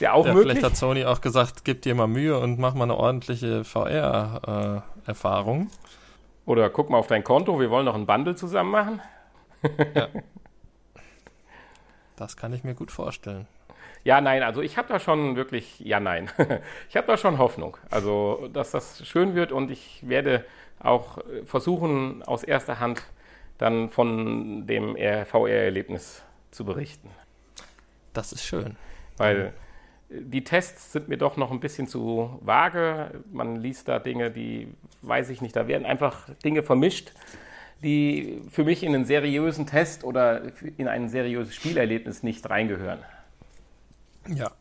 Ist 0.01 0.05
ja 0.05 0.13
auch 0.13 0.25
Ja, 0.25 0.33
möglich. 0.33 0.53
vielleicht 0.53 0.65
hat 0.65 0.75
Sony 0.75 1.05
auch 1.05 1.21
gesagt, 1.21 1.63
gib 1.63 1.83
dir 1.83 1.93
mal 1.93 2.07
Mühe 2.07 2.39
und 2.39 2.57
mach 2.57 2.73
mal 2.73 2.85
eine 2.85 2.97
ordentliche 2.97 3.63
VR-Erfahrung. 3.63 5.69
Oder 6.47 6.71
guck 6.71 6.89
mal 6.89 6.97
auf 6.97 7.05
dein 7.05 7.23
Konto, 7.23 7.59
wir 7.59 7.69
wollen 7.69 7.85
noch 7.85 7.93
ein 7.93 8.07
Bundle 8.07 8.33
zusammen 8.33 8.71
machen. 8.71 8.99
das 12.15 12.35
kann 12.35 12.51
ich 12.51 12.63
mir 12.63 12.73
gut 12.73 12.89
vorstellen. 12.89 13.45
Ja, 14.03 14.21
nein, 14.21 14.41
also 14.41 14.63
ich 14.63 14.75
habe 14.75 14.87
da 14.87 14.99
schon 14.99 15.35
wirklich, 15.35 15.79
ja, 15.81 15.99
nein. 15.99 16.31
Ich 16.89 16.97
habe 16.97 17.05
da 17.05 17.15
schon 17.15 17.37
Hoffnung. 17.37 17.77
Also, 17.91 18.49
dass 18.51 18.71
das 18.71 19.07
schön 19.07 19.35
wird 19.35 19.51
und 19.51 19.69
ich 19.69 19.99
werde 20.09 20.43
auch 20.79 21.19
äh, 21.19 21.45
versuchen, 21.45 22.23
aus 22.23 22.43
erster 22.43 22.79
Hand 22.79 23.03
dann 23.59 23.91
von 23.91 24.65
dem 24.65 24.95
VR-Erlebnis 24.95 26.23
zu 26.49 26.65
berichten. 26.65 27.11
Das 28.13 28.31
ist 28.31 28.43
schön. 28.43 28.77
Weil 29.17 29.39
äh, 29.39 29.51
die 30.11 30.43
Tests 30.43 30.91
sind 30.91 31.07
mir 31.07 31.17
doch 31.17 31.37
noch 31.37 31.51
ein 31.51 31.59
bisschen 31.59 31.87
zu 31.87 32.37
vage. 32.41 33.23
Man 33.31 33.55
liest 33.55 33.87
da 33.87 33.99
Dinge, 33.99 34.29
die 34.31 34.73
weiß 35.01 35.29
ich 35.29 35.41
nicht. 35.41 35.55
Da 35.55 35.67
werden 35.67 35.85
einfach 35.85 36.29
Dinge 36.43 36.63
vermischt, 36.63 37.13
die 37.81 38.41
für 38.49 38.63
mich 38.63 38.83
in 38.83 38.93
einen 38.93 39.05
seriösen 39.05 39.65
Test 39.67 40.03
oder 40.03 40.41
in 40.77 40.87
ein 40.87 41.09
seriöses 41.09 41.55
Spielerlebnis 41.55 42.23
nicht 42.23 42.49
reingehören. 42.49 42.99
Ja. 44.27 44.51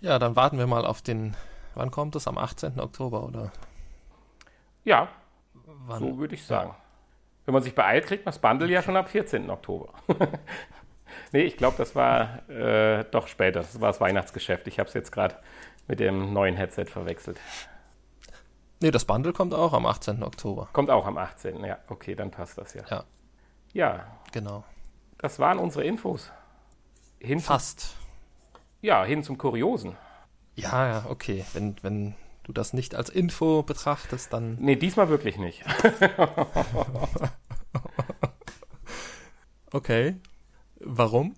Ja, 0.00 0.18
dann 0.18 0.34
warten 0.34 0.58
wir 0.58 0.66
mal 0.66 0.84
auf 0.84 1.00
den. 1.00 1.36
Wann 1.74 1.90
kommt 1.90 2.16
es? 2.16 2.26
Am 2.26 2.36
18. 2.36 2.80
Oktober 2.80 3.24
oder 3.24 3.52
Ja, 4.84 5.08
wann? 5.86 6.00
So 6.00 6.18
würde 6.18 6.34
ich 6.34 6.44
sagen. 6.44 6.74
Wenn 7.44 7.54
man 7.54 7.62
sich 7.62 7.74
beeilt, 7.74 8.06
kriegt 8.06 8.24
man 8.24 8.32
das 8.32 8.40
Bundle 8.40 8.68
ja 8.68 8.82
schon 8.82 8.96
ab 8.96 9.08
14. 9.08 9.48
Oktober. 9.48 9.88
nee, 11.32 11.42
ich 11.42 11.56
glaube, 11.56 11.76
das 11.78 11.94
war 11.94 12.48
äh, 12.48 13.04
doch 13.10 13.26
später. 13.28 13.60
Das 13.60 13.80
war 13.80 13.88
das 13.88 14.00
Weihnachtsgeschäft. 14.00 14.66
Ich 14.66 14.78
habe 14.78 14.88
es 14.88 14.94
jetzt 14.94 15.10
gerade 15.12 15.36
mit 15.88 16.00
dem 16.00 16.32
neuen 16.32 16.56
Headset 16.56 16.84
verwechselt. 16.86 17.38
Nee, 18.80 18.90
das 18.90 19.04
Bundle 19.04 19.32
kommt 19.32 19.54
auch 19.54 19.72
am 19.72 19.86
18. 19.86 20.22
Oktober. 20.22 20.68
Kommt 20.72 20.90
auch 20.90 21.06
am 21.06 21.16
18. 21.18 21.62
Ja, 21.64 21.78
okay, 21.88 22.14
dann 22.14 22.30
passt 22.30 22.58
das 22.58 22.74
ja. 22.74 22.82
Ja. 22.90 23.04
Ja, 23.72 24.06
Genau. 24.32 24.64
das 25.18 25.38
waren 25.38 25.58
unsere 25.58 25.84
Infos. 25.84 26.30
Hin 27.20 27.40
Fast. 27.40 27.94
ja, 28.80 29.04
hin 29.04 29.22
zum 29.22 29.38
Kuriosen. 29.38 29.96
Ja, 30.56 30.86
ja, 30.88 31.04
okay. 31.08 31.44
Wenn, 31.54 31.76
wenn 31.82 32.14
du 32.42 32.52
das 32.52 32.72
nicht 32.72 32.94
als 32.96 33.08
Info 33.08 33.62
betrachtest, 33.62 34.32
dann. 34.32 34.56
Nee, 34.60 34.76
diesmal 34.76 35.08
wirklich 35.08 35.38
nicht. 35.38 35.64
Okay. 39.74 40.16
Warum? 40.84 41.34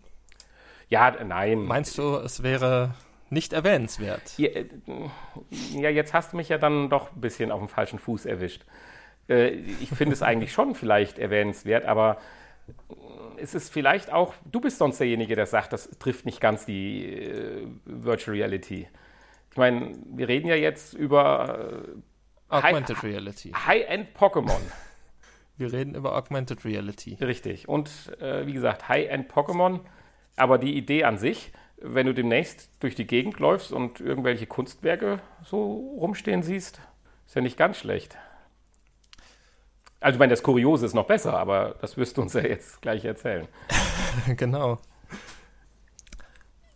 Ja, 0.88 1.10
nein. 1.24 1.64
Meinst 1.64 1.96
du, 1.98 2.16
es 2.16 2.42
wäre 2.42 2.94
nicht 3.30 3.52
erwähnenswert? 3.52 4.36
Ja, 4.38 4.48
äh, 4.50 4.66
ja, 5.72 5.90
jetzt 5.90 6.12
hast 6.12 6.32
du 6.32 6.36
mich 6.36 6.48
ja 6.48 6.58
dann 6.58 6.90
doch 6.90 7.12
ein 7.12 7.20
bisschen 7.20 7.50
auf 7.50 7.60
dem 7.60 7.68
falschen 7.68 7.98
Fuß 7.98 8.26
erwischt. 8.26 8.62
Äh, 9.28 9.48
Ich 9.80 9.90
finde 9.90 10.12
es 10.14 10.22
eigentlich 10.22 10.52
schon 10.52 10.74
vielleicht 10.74 11.18
erwähnenswert, 11.18 11.84
aber 11.86 12.18
ist 13.36 13.54
es 13.54 13.68
vielleicht 13.68 14.12
auch, 14.12 14.34
du 14.50 14.60
bist 14.60 14.78
sonst 14.78 14.98
derjenige, 14.98 15.34
der 15.36 15.46
sagt, 15.46 15.72
das 15.72 15.90
trifft 15.98 16.24
nicht 16.26 16.40
ganz 16.40 16.64
die 16.66 17.04
äh, 17.06 17.66
Virtual 17.84 18.36
Reality. 18.36 18.88
Ich 19.50 19.56
meine, 19.56 19.96
wir 20.06 20.28
reden 20.28 20.48
ja 20.48 20.54
jetzt 20.56 20.94
über 20.94 21.82
äh, 22.50 22.54
Augmented 22.54 22.96
High, 22.96 23.04
Reality. 23.04 23.52
High-End 23.52 24.08
Pokémon. 24.16 24.60
Wir 25.56 25.72
reden 25.72 25.94
über 25.94 26.16
Augmented 26.16 26.64
Reality. 26.64 27.16
Richtig. 27.20 27.68
Und 27.68 27.90
äh, 28.20 28.46
wie 28.46 28.52
gesagt, 28.52 28.88
High-End 28.88 29.30
Pokémon. 29.30 29.80
Aber 30.36 30.58
die 30.58 30.76
Idee 30.76 31.04
an 31.04 31.16
sich, 31.16 31.52
wenn 31.76 32.06
du 32.06 32.14
demnächst 32.14 32.70
durch 32.80 32.94
die 32.94 33.06
Gegend 33.06 33.38
läufst 33.38 33.72
und 33.72 34.00
irgendwelche 34.00 34.46
Kunstwerke 34.46 35.20
so 35.44 35.96
rumstehen 36.00 36.42
siehst, 36.42 36.80
ist 37.26 37.34
ja 37.36 37.40
nicht 37.40 37.56
ganz 37.56 37.76
schlecht. 37.76 38.16
Also, 40.00 40.16
ich 40.16 40.18
meine, 40.18 40.32
das 40.32 40.42
Kuriose 40.42 40.84
ist 40.86 40.94
noch 40.94 41.06
besser, 41.06 41.38
aber 41.38 41.76
das 41.80 41.96
wirst 41.96 42.18
du 42.18 42.22
uns 42.22 42.34
ja 42.34 42.42
jetzt 42.42 42.82
gleich 42.82 43.04
erzählen. 43.04 43.48
genau. 44.36 44.78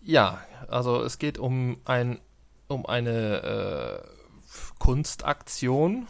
Ja, 0.00 0.40
also 0.68 1.02
es 1.02 1.18
geht 1.18 1.36
um, 1.36 1.78
ein, 1.84 2.20
um 2.68 2.86
eine 2.86 4.02
äh, 4.04 4.18
Kunstaktion, 4.78 6.06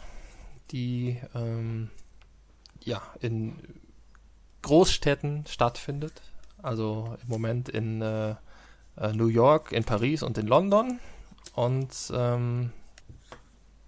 die 0.71 1.19
ähm, 1.35 1.89
ja, 2.89 3.01
in 3.21 3.55
Großstädten 4.61 5.45
stattfindet. 5.47 6.21
Also 6.61 7.15
im 7.21 7.29
Moment 7.29 7.69
in 7.69 8.01
äh, 8.01 8.31
äh 8.97 9.13
New 9.13 9.27
York, 9.27 9.71
in 9.71 9.85
Paris 9.85 10.23
und 10.23 10.37
in 10.37 10.47
London. 10.47 10.99
Und 11.53 11.93
ähm, 12.13 12.71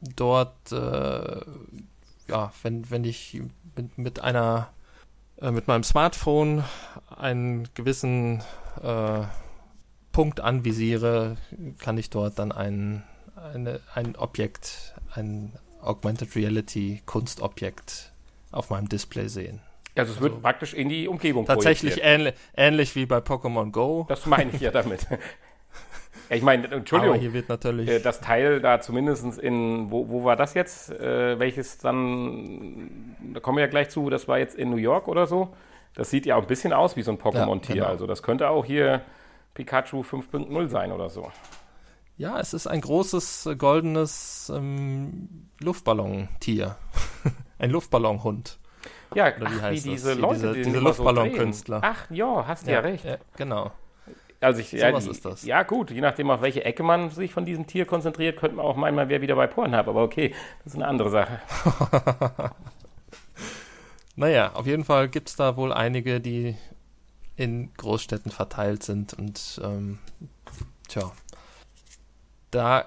dort 0.02 0.72
äh, 0.72 1.42
ja, 2.28 2.54
wenn, 2.64 2.90
wenn 2.90 3.04
ich 3.04 3.42
mit, 3.76 3.98
mit 3.98 4.20
einer, 4.22 4.70
äh, 5.38 5.52
mit 5.52 5.68
meinem 5.68 5.84
Smartphone 5.84 6.64
einen 7.10 7.68
gewissen 7.74 8.42
äh, 8.82 9.24
Punkt 10.12 10.40
anvisiere, 10.40 11.38
kann 11.80 11.98
ich 11.98 12.10
dort 12.10 12.40
dann 12.40 12.52
ein, 12.52 13.04
eine, 13.36 13.82
ein 13.94 14.16
Objekt, 14.16 14.96
ein 15.14 15.54
Augmented 15.82 16.36
Reality 16.36 17.02
Kunstobjekt 17.06 18.11
auf 18.52 18.70
meinem 18.70 18.90
Display 18.90 19.28
sehen. 19.28 19.62
Also 19.96 20.14
es 20.14 20.22
wird 20.22 20.32
also 20.32 20.42
praktisch 20.42 20.74
in 20.74 20.90
die 20.90 21.08
Umgebung 21.08 21.46
Tatsächlich 21.46 22.02
ähnlich, 22.02 22.34
ähnlich 22.56 22.96
wie 22.96 23.06
bei 23.06 23.18
Pokémon 23.18 23.72
Go. 23.72 24.06
Das 24.08 24.26
meine 24.26 24.52
ich 24.52 24.62
ja 24.62 24.72
damit. 24.72 25.08
Ja, 26.30 26.38
ich 26.38 26.44
meine, 26.44 26.66
Entschuldigung. 26.72 27.16
Aber 27.16 27.22
hier 27.22 27.34
wird 27.34 27.50
natürlich. 27.50 27.90
Äh, 27.90 28.00
das 28.00 28.22
Teil 28.22 28.62
da 28.62 28.80
zumindest 28.80 29.38
in, 29.38 29.92
wo, 29.92 30.08
wo 30.08 30.24
war 30.24 30.38
das 30.38 30.54
jetzt? 30.54 30.90
Äh, 30.92 31.38
welches 31.40 31.78
dann, 31.78 33.18
da 33.34 33.42
kommen 33.42 33.58
wir 33.58 33.66
ja 33.66 33.70
gleich 33.70 33.90
zu, 33.90 34.10
das 34.10 34.30
war 34.30 34.40
jetzt 34.40 34.56
in 34.56 34.70
New 34.70 34.78
York 34.78 35.10
oder 35.10 35.28
so. 35.28 35.54
Das 35.94 36.10
sieht 36.10 36.26
ja 36.26 36.38
auch 36.38 36.44
ein 36.44 36.48
bisschen 36.48 36.72
aus 36.72 36.96
wie 36.96 37.02
so 37.02 37.12
ein 37.12 37.18
Pokémon-Tier. 37.18 37.76
Ja, 37.76 37.84
genau. 37.84 37.94
Also 37.94 38.08
das 38.08 38.24
könnte 38.24 38.50
auch 38.50 38.64
hier 38.64 39.02
Pikachu 39.56 40.04
5.0 40.04 40.70
sein 40.70 40.94
oder 40.94 41.10
so. 41.10 41.30
Ja, 42.16 42.40
es 42.40 42.54
ist 42.54 42.68
ein 42.68 42.80
großes 42.80 43.50
goldenes 43.58 44.52
ähm, 44.56 45.50
Luftballon-Tier. 45.60 46.78
ein 47.62 47.70
Luftballonhund. 47.70 48.58
Ja, 49.14 49.32
ach, 49.44 49.72
wie, 49.72 49.84
wie 49.84 49.90
diese 49.92 50.14
Leute, 50.14 50.54
diese, 50.54 50.70
diese 50.70 50.80
Luftballonkünstler. 50.80 51.80
So 51.80 51.86
ach 51.86 52.10
ja, 52.10 52.48
hast 52.48 52.66
ja, 52.66 52.74
ja 52.74 52.80
recht. 52.80 53.06
Ja, 53.06 53.18
genau. 53.38 53.72
Also 54.40 54.62
ich, 54.62 54.72
ja, 54.72 54.92
was 54.92 55.06
ist 55.06 55.24
das. 55.24 55.44
Ja, 55.44 55.62
gut, 55.62 55.92
je 55.92 56.02
nachdem, 56.02 56.32
auf 56.32 56.42
welche 56.42 56.66
Ecke 56.66 56.82
man 56.82 57.12
sich 57.12 57.32
von 57.32 57.46
diesem 57.46 57.68
Tier 57.68 57.86
konzentriert, 57.86 58.40
könnte 58.40 58.56
man 58.56 58.66
auch 58.66 58.76
meinen, 58.76 58.96
man 58.96 59.08
wäre 59.08 59.22
wieder 59.22 59.36
bei 59.36 59.46
Pornhub, 59.46 59.88
aber 59.88 60.02
okay, 60.02 60.34
das 60.64 60.74
ist 60.74 60.76
eine 60.76 60.88
andere 60.88 61.12
Sache. 61.12 61.42
naja, 64.16 64.54
auf 64.54 64.66
jeden 64.66 64.84
Fall 64.84 65.10
gibt 65.10 65.30
es 65.30 65.36
da 65.36 65.56
wohl 65.58 65.72
einige, 65.72 66.20
die 66.20 66.56
in 67.36 67.72
Großstädten 67.76 68.32
verteilt 68.32 68.82
sind 68.82 69.14
und 69.14 69.62
ähm, 69.64 70.00
tja, 70.88 71.12
da 72.50 72.86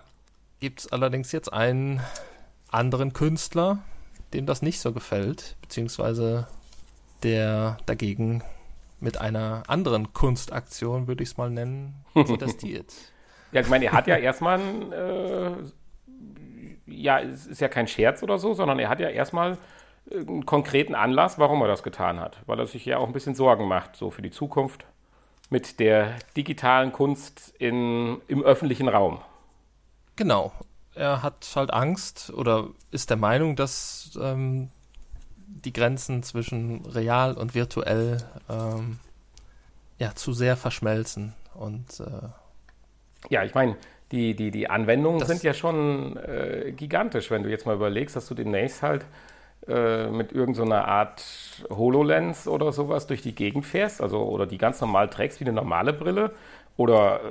gibt 0.58 0.80
es 0.80 0.92
allerdings 0.92 1.30
jetzt 1.30 1.52
einen 1.52 2.00
anderen 2.68 3.12
Künstler, 3.12 3.78
dem 4.34 4.46
das 4.46 4.62
nicht 4.62 4.80
so 4.80 4.92
gefällt, 4.92 5.56
beziehungsweise 5.62 6.46
der 7.22 7.78
dagegen 7.86 8.42
mit 9.00 9.20
einer 9.20 9.62
anderen 9.68 10.12
Kunstaktion, 10.12 11.06
würde 11.06 11.22
ich 11.22 11.30
es 11.30 11.36
mal 11.36 11.50
nennen, 11.50 12.04
protestiert. 12.14 12.92
ja, 13.52 13.60
ich 13.60 13.68
meine, 13.68 13.86
er 13.86 13.92
hat 13.92 14.06
ja 14.06 14.16
erstmal, 14.16 14.60
äh, 14.92 15.52
ja, 16.86 17.20
es 17.20 17.46
ist 17.46 17.60
ja 17.60 17.68
kein 17.68 17.86
Scherz 17.88 18.22
oder 18.22 18.38
so, 18.38 18.54
sondern 18.54 18.78
er 18.78 18.88
hat 18.88 19.00
ja 19.00 19.08
erstmal 19.08 19.58
einen 20.10 20.44
konkreten 20.44 20.94
Anlass, 20.94 21.38
warum 21.38 21.62
er 21.62 21.68
das 21.68 21.82
getan 21.82 22.20
hat. 22.20 22.38
Weil 22.46 22.58
er 22.58 22.66
sich 22.66 22.84
ja 22.84 22.98
auch 22.98 23.06
ein 23.06 23.12
bisschen 23.12 23.34
Sorgen 23.34 23.66
macht, 23.68 23.96
so 23.96 24.10
für 24.10 24.22
die 24.22 24.30
Zukunft 24.30 24.86
mit 25.50 25.80
der 25.80 26.16
digitalen 26.36 26.92
Kunst 26.92 27.54
in, 27.58 28.20
im 28.28 28.42
öffentlichen 28.42 28.88
Raum. 28.88 29.20
Genau. 30.16 30.52
Er 30.94 31.22
hat 31.22 31.50
halt 31.54 31.72
Angst 31.72 32.32
oder 32.34 32.68
ist 32.90 33.10
der 33.10 33.16
Meinung, 33.16 33.56
dass 33.56 34.18
ähm, 34.20 34.70
die 35.46 35.72
Grenzen 35.72 36.22
zwischen 36.22 36.84
real 36.86 37.34
und 37.34 37.54
virtuell 37.54 38.18
ähm, 38.48 38.98
ja, 39.98 40.14
zu 40.14 40.32
sehr 40.32 40.56
verschmelzen. 40.56 41.34
Und 41.54 42.00
äh, 42.00 42.28
ja, 43.30 43.44
ich 43.44 43.54
meine, 43.54 43.76
die, 44.12 44.34
die, 44.34 44.50
die 44.50 44.68
Anwendungen 44.70 45.24
sind 45.26 45.42
ja 45.42 45.54
schon 45.54 46.16
äh, 46.18 46.72
gigantisch, 46.76 47.30
wenn 47.30 47.42
du 47.42 47.50
jetzt 47.50 47.66
mal 47.66 47.74
überlegst, 47.74 48.14
dass 48.14 48.28
du 48.28 48.34
demnächst 48.34 48.82
halt 48.82 49.04
äh, 49.66 50.08
mit 50.08 50.32
irgendeiner 50.32 50.82
so 50.82 50.86
Art 50.86 51.24
HoloLens 51.70 52.46
oder 52.46 52.72
sowas 52.72 53.06
durch 53.06 53.22
die 53.22 53.34
Gegend 53.34 53.64
fährst, 53.64 54.02
also 54.02 54.22
oder 54.22 54.46
die 54.46 54.58
ganz 54.58 54.80
normal 54.80 55.08
trägst 55.08 55.40
wie 55.40 55.44
eine 55.44 55.54
normale 55.54 55.92
Brille 55.92 56.32
oder 56.76 57.20
äh, 57.24 57.30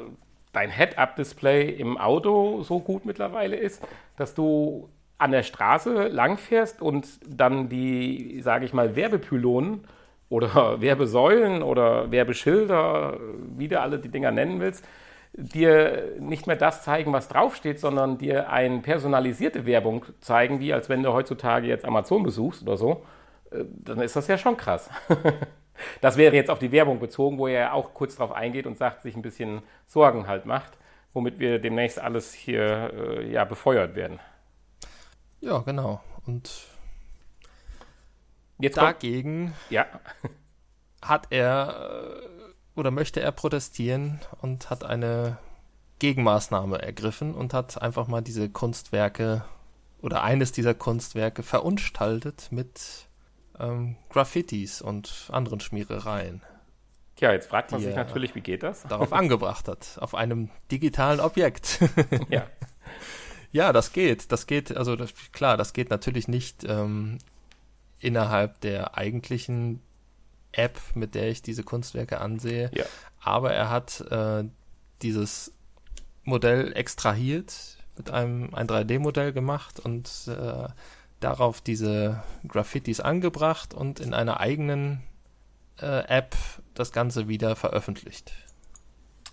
dein 0.53 0.69
Head-Up-Display 0.69 1.69
im 1.69 1.97
Auto 1.97 2.61
so 2.63 2.79
gut 2.79 3.05
mittlerweile 3.05 3.57
ist, 3.57 3.85
dass 4.15 4.33
du 4.33 4.89
an 5.17 5.31
der 5.31 5.43
Straße 5.43 6.07
langfährst 6.07 6.81
und 6.81 7.07
dann 7.27 7.69
die, 7.69 8.41
sage 8.41 8.65
ich 8.65 8.73
mal, 8.73 8.95
Werbepylonen 8.95 9.81
oder 10.29 10.79
Werbesäulen 10.81 11.63
oder 11.63 12.11
Werbeschilder, 12.11 13.19
wie 13.57 13.67
du 13.67 13.79
alle 13.79 13.99
die 13.99 14.09
Dinger 14.09 14.31
nennen 14.31 14.59
willst, 14.59 14.85
dir 15.33 16.13
nicht 16.19 16.45
mehr 16.45 16.55
das 16.55 16.83
zeigen, 16.83 17.11
was 17.11 17.27
draufsteht, 17.27 17.79
sondern 17.79 18.19
dir 18.19 18.49
eine 18.49 18.79
personalisierte 18.81 19.65
Werbung 19.65 20.05
zeigen, 20.19 20.59
wie 20.59 20.73
als 20.73 20.89
wenn 20.89 21.01
du 21.01 21.11
heutzutage 21.11 21.67
jetzt 21.67 21.85
Amazon 21.85 22.21
besuchst 22.21 22.61
oder 22.61 22.77
so, 22.77 23.03
äh, 23.51 23.63
dann 23.83 23.99
ist 24.01 24.15
das 24.15 24.27
ja 24.27 24.37
schon 24.37 24.57
krass. 24.57 24.89
Das 26.01 26.17
wäre 26.17 26.35
jetzt 26.35 26.49
auf 26.49 26.59
die 26.59 26.71
Werbung 26.71 26.99
bezogen, 26.99 27.37
wo 27.37 27.47
er 27.47 27.73
auch 27.73 27.93
kurz 27.93 28.15
drauf 28.15 28.31
eingeht 28.31 28.67
und 28.67 28.77
sagt, 28.77 29.01
sich 29.01 29.15
ein 29.15 29.21
bisschen 29.21 29.63
Sorgen 29.85 30.27
halt 30.27 30.45
macht, 30.45 30.77
womit 31.13 31.39
wir 31.39 31.59
demnächst 31.59 31.99
alles 31.99 32.33
hier 32.33 32.91
äh, 32.93 33.31
ja 33.31 33.43
befeuert 33.43 33.95
werden. 33.95 34.19
Ja, 35.41 35.59
genau. 35.59 36.01
Und 36.25 36.67
Jetzt 38.59 38.77
dagegen 38.77 39.47
kommt, 39.47 39.71
ja. 39.71 39.85
hat 41.01 41.27
er 41.31 42.23
äh, 42.23 42.79
oder 42.79 42.91
möchte 42.91 43.19
er 43.19 43.31
protestieren 43.31 44.19
und 44.41 44.69
hat 44.69 44.83
eine 44.83 45.37
Gegenmaßnahme 45.99 46.81
ergriffen 46.81 47.35
und 47.35 47.53
hat 47.53 47.81
einfach 47.81 48.07
mal 48.07 48.21
diese 48.21 48.49
Kunstwerke 48.49 49.45
oder 50.01 50.23
eines 50.23 50.51
dieser 50.51 50.73
Kunstwerke 50.73 51.43
verunstaltet 51.43 52.49
mit 52.51 53.07
ähm, 53.59 53.95
Graffitis 54.09 54.81
und 54.81 55.29
anderen 55.31 55.59
Schmierereien. 55.59 56.41
Tja, 57.15 57.31
jetzt 57.31 57.47
fragt 57.47 57.71
man 57.71 57.81
sich 57.81 57.95
natürlich, 57.95 58.33
wie 58.35 58.41
geht 58.41 58.63
das? 58.63 58.83
Darauf 58.83 59.13
angebracht 59.13 59.67
hat, 59.67 59.97
auf 59.99 60.15
einem 60.15 60.49
digitalen 60.71 61.19
Objekt. 61.19 61.79
ja. 62.29 62.47
Ja, 63.55 63.71
das 63.71 63.93
geht. 63.93 64.31
Das 64.31 64.47
geht, 64.47 64.75
also 64.75 64.95
das, 64.95 65.13
klar, 65.31 65.57
das 65.57 65.73
geht 65.73 65.91
natürlich 65.91 66.27
nicht 66.27 66.63
ähm, 66.63 67.19
innerhalb 67.99 68.59
der 68.61 68.97
eigentlichen 68.97 69.79
App, 70.51 70.79
mit 70.95 71.13
der 71.13 71.29
ich 71.29 71.43
diese 71.43 71.61
Kunstwerke 71.61 72.19
ansehe. 72.19 72.71
Ja. 72.73 72.85
Aber 73.19 73.53
er 73.53 73.69
hat 73.69 74.01
äh, 74.09 74.45
dieses 75.03 75.53
Modell 76.23 76.73
extrahiert, 76.73 77.77
mit 77.95 78.09
einem 78.09 78.55
ein 78.55 78.67
3D-Modell 78.67 79.33
gemacht 79.33 79.79
und 79.79 80.09
äh, 80.27 80.67
darauf 81.23 81.61
diese 81.61 82.23
Graffitis 82.47 82.99
angebracht 82.99 83.73
und 83.73 83.99
in 83.99 84.13
einer 84.13 84.39
eigenen 84.39 85.01
äh, 85.81 86.07
App 86.07 86.35
das 86.73 86.91
Ganze 86.91 87.27
wieder 87.27 87.55
veröffentlicht. 87.55 88.33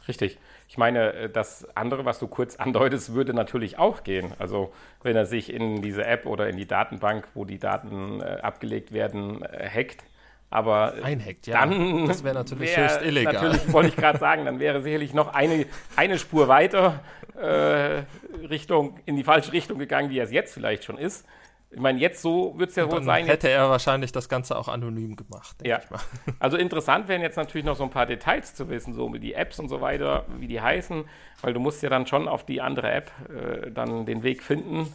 Richtig. 0.08 0.38
Ich 0.68 0.78
meine, 0.78 1.12
äh, 1.12 1.30
das 1.30 1.66
andere, 1.74 2.04
was 2.04 2.18
du 2.18 2.28
kurz 2.28 2.56
andeutest, 2.58 3.14
würde 3.14 3.34
natürlich 3.34 3.78
auch 3.78 4.04
gehen. 4.04 4.32
Also 4.38 4.72
wenn 5.02 5.16
er 5.16 5.26
sich 5.26 5.52
in 5.52 5.82
diese 5.82 6.04
App 6.04 6.26
oder 6.26 6.48
in 6.48 6.56
die 6.56 6.66
Datenbank, 6.66 7.28
wo 7.34 7.44
die 7.44 7.58
Daten 7.58 8.20
äh, 8.20 8.38
abgelegt 8.42 8.92
werden, 8.92 9.42
äh, 9.42 9.68
hackt. 9.68 10.04
Aber 10.52 10.94
Einhackt, 11.04 11.46
ja. 11.46 11.60
dann 11.60 12.06
das 12.06 12.24
wäre 12.24 12.34
natürlich 12.34 12.76
wär, 12.76 12.84
höchst 12.84 13.02
illegal. 13.02 13.34
Natürlich 13.34 13.72
wollte 13.72 13.88
ich 13.90 13.96
gerade 13.96 14.18
sagen, 14.18 14.44
dann 14.44 14.58
wäre 14.58 14.82
sicherlich 14.82 15.14
noch 15.14 15.32
eine, 15.32 15.66
eine 15.94 16.18
Spur 16.18 16.48
weiter 16.48 17.04
äh, 17.40 18.02
Richtung, 18.48 18.98
in 19.06 19.14
die 19.14 19.22
falsche 19.22 19.52
Richtung 19.52 19.78
gegangen, 19.78 20.10
wie 20.10 20.18
er 20.18 20.24
es 20.24 20.32
jetzt 20.32 20.52
vielleicht 20.52 20.82
schon 20.82 20.98
ist. 20.98 21.24
Ich 21.72 21.78
meine, 21.78 22.00
jetzt 22.00 22.20
so 22.20 22.58
wird 22.58 22.70
es 22.70 22.76
ja 22.76 22.90
wohl 22.90 23.02
sein. 23.04 23.26
Hätte 23.26 23.48
er 23.48 23.70
wahrscheinlich 23.70 24.10
das 24.10 24.28
Ganze 24.28 24.58
auch 24.58 24.66
anonym 24.66 25.14
gemacht, 25.14 25.60
denke 25.60 25.70
ja. 25.70 25.78
ich 25.78 25.90
mal. 25.90 26.00
Also 26.40 26.56
interessant 26.56 27.06
wären 27.06 27.22
jetzt 27.22 27.36
natürlich 27.36 27.64
noch 27.64 27.76
so 27.76 27.84
ein 27.84 27.90
paar 27.90 28.06
Details 28.06 28.54
zu 28.54 28.68
wissen, 28.68 28.92
so 28.92 29.12
wie 29.14 29.20
die 29.20 29.34
Apps 29.34 29.60
und 29.60 29.68
so 29.68 29.80
weiter, 29.80 30.24
wie 30.38 30.48
die 30.48 30.60
heißen, 30.60 31.04
weil 31.42 31.52
du 31.52 31.60
musst 31.60 31.82
ja 31.82 31.88
dann 31.88 32.08
schon 32.08 32.26
auf 32.26 32.44
die 32.44 32.60
andere 32.60 32.90
App 32.90 33.12
äh, 33.28 33.70
dann 33.70 34.04
den 34.04 34.24
Weg 34.24 34.42
finden, 34.42 34.92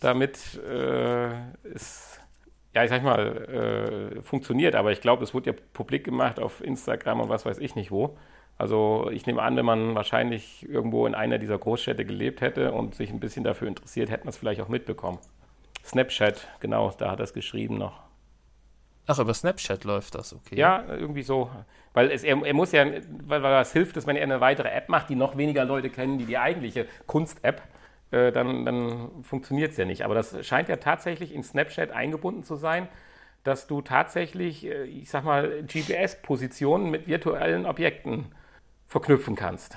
damit 0.00 0.58
äh, 0.66 1.26
es, 1.74 2.18
ja, 2.74 2.84
ich 2.84 2.90
sag 2.90 3.02
mal, 3.02 4.14
äh, 4.16 4.22
funktioniert. 4.22 4.76
Aber 4.76 4.92
ich 4.92 5.02
glaube, 5.02 5.24
es 5.24 5.34
wurde 5.34 5.50
ja 5.50 5.56
publik 5.74 6.04
gemacht 6.04 6.40
auf 6.40 6.64
Instagram 6.64 7.20
und 7.20 7.28
was 7.28 7.44
weiß 7.44 7.58
ich 7.58 7.74
nicht 7.74 7.90
wo. 7.90 8.16
Also 8.56 9.10
ich 9.12 9.26
nehme 9.26 9.42
an, 9.42 9.56
wenn 9.56 9.66
man 9.66 9.94
wahrscheinlich 9.94 10.66
irgendwo 10.68 11.06
in 11.06 11.14
einer 11.14 11.38
dieser 11.38 11.58
Großstädte 11.58 12.06
gelebt 12.06 12.40
hätte 12.40 12.72
und 12.72 12.94
sich 12.94 13.10
ein 13.10 13.20
bisschen 13.20 13.44
dafür 13.44 13.68
interessiert, 13.68 14.10
hätte 14.10 14.24
man 14.24 14.30
es 14.30 14.38
vielleicht 14.38 14.60
auch 14.62 14.68
mitbekommen. 14.68 15.18
Snapchat, 15.84 16.48
genau, 16.60 16.90
da 16.98 17.10
hat 17.10 17.20
er 17.20 17.24
es 17.24 17.32
geschrieben 17.32 17.78
noch. 17.78 18.00
Ach, 19.06 19.18
über 19.18 19.34
Snapchat 19.34 19.84
läuft 19.84 20.14
das, 20.14 20.32
okay. 20.32 20.56
Ja, 20.56 20.82
irgendwie 20.88 21.22
so. 21.22 21.50
Weil 21.92 22.10
es, 22.10 22.24
er, 22.24 22.42
er 22.42 22.54
muss 22.54 22.72
ja, 22.72 22.86
weil, 22.86 23.42
weil 23.42 23.52
das 23.52 23.72
hilft, 23.72 23.96
dass 23.96 24.06
wenn 24.06 24.16
er 24.16 24.22
eine 24.22 24.40
weitere 24.40 24.68
App 24.68 24.88
macht, 24.88 25.10
die 25.10 25.14
noch 25.14 25.36
weniger 25.36 25.64
Leute 25.64 25.90
kennen, 25.90 26.18
die 26.18 26.24
die 26.24 26.38
eigentliche 26.38 26.86
Kunst-App, 27.06 27.62
äh, 28.10 28.32
dann, 28.32 28.64
dann 28.64 29.22
funktioniert 29.22 29.72
es 29.72 29.76
ja 29.76 29.84
nicht. 29.84 30.04
Aber 30.04 30.14
das 30.14 30.46
scheint 30.46 30.68
ja 30.68 30.76
tatsächlich 30.76 31.34
in 31.34 31.42
Snapchat 31.42 31.90
eingebunden 31.90 32.44
zu 32.44 32.56
sein, 32.56 32.88
dass 33.42 33.66
du 33.66 33.82
tatsächlich, 33.82 34.66
äh, 34.66 34.84
ich 34.84 35.10
sag 35.10 35.24
mal, 35.24 35.62
GPS-Positionen 35.64 36.90
mit 36.90 37.06
virtuellen 37.06 37.66
Objekten 37.66 38.26
verknüpfen 38.88 39.36
kannst. 39.36 39.76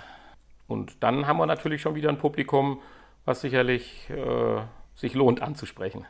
Und 0.68 1.03
dann 1.03 1.28
haben 1.28 1.38
wir 1.38 1.45
natürlich 1.45 1.82
schon 1.82 1.95
wieder 1.95 2.10
ein 2.10 2.18
Publikum, 2.18 2.82
was 3.26 3.41
sicherlich 3.41 4.10
äh, 4.10 4.62
sich 4.98 5.14
lohnt 5.14 5.41
anzusprechen. 5.41 6.06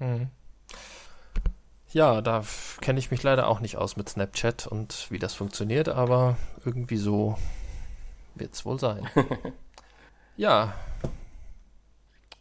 Mhm. 0.00 0.28
Ja, 1.90 2.20
da 2.22 2.42
kenne 2.80 2.98
ich 2.98 3.12
mich 3.12 3.22
leider 3.22 3.46
auch 3.46 3.60
nicht 3.60 3.76
aus 3.76 3.96
mit 3.96 4.08
Snapchat 4.08 4.66
und 4.66 5.06
wie 5.10 5.20
das 5.20 5.34
funktioniert, 5.34 5.88
aber 5.88 6.36
irgendwie 6.64 6.96
so 6.96 7.38
wird 8.34 8.52
es 8.52 8.64
wohl 8.64 8.80
sein. 8.80 9.08
ja. 10.36 10.74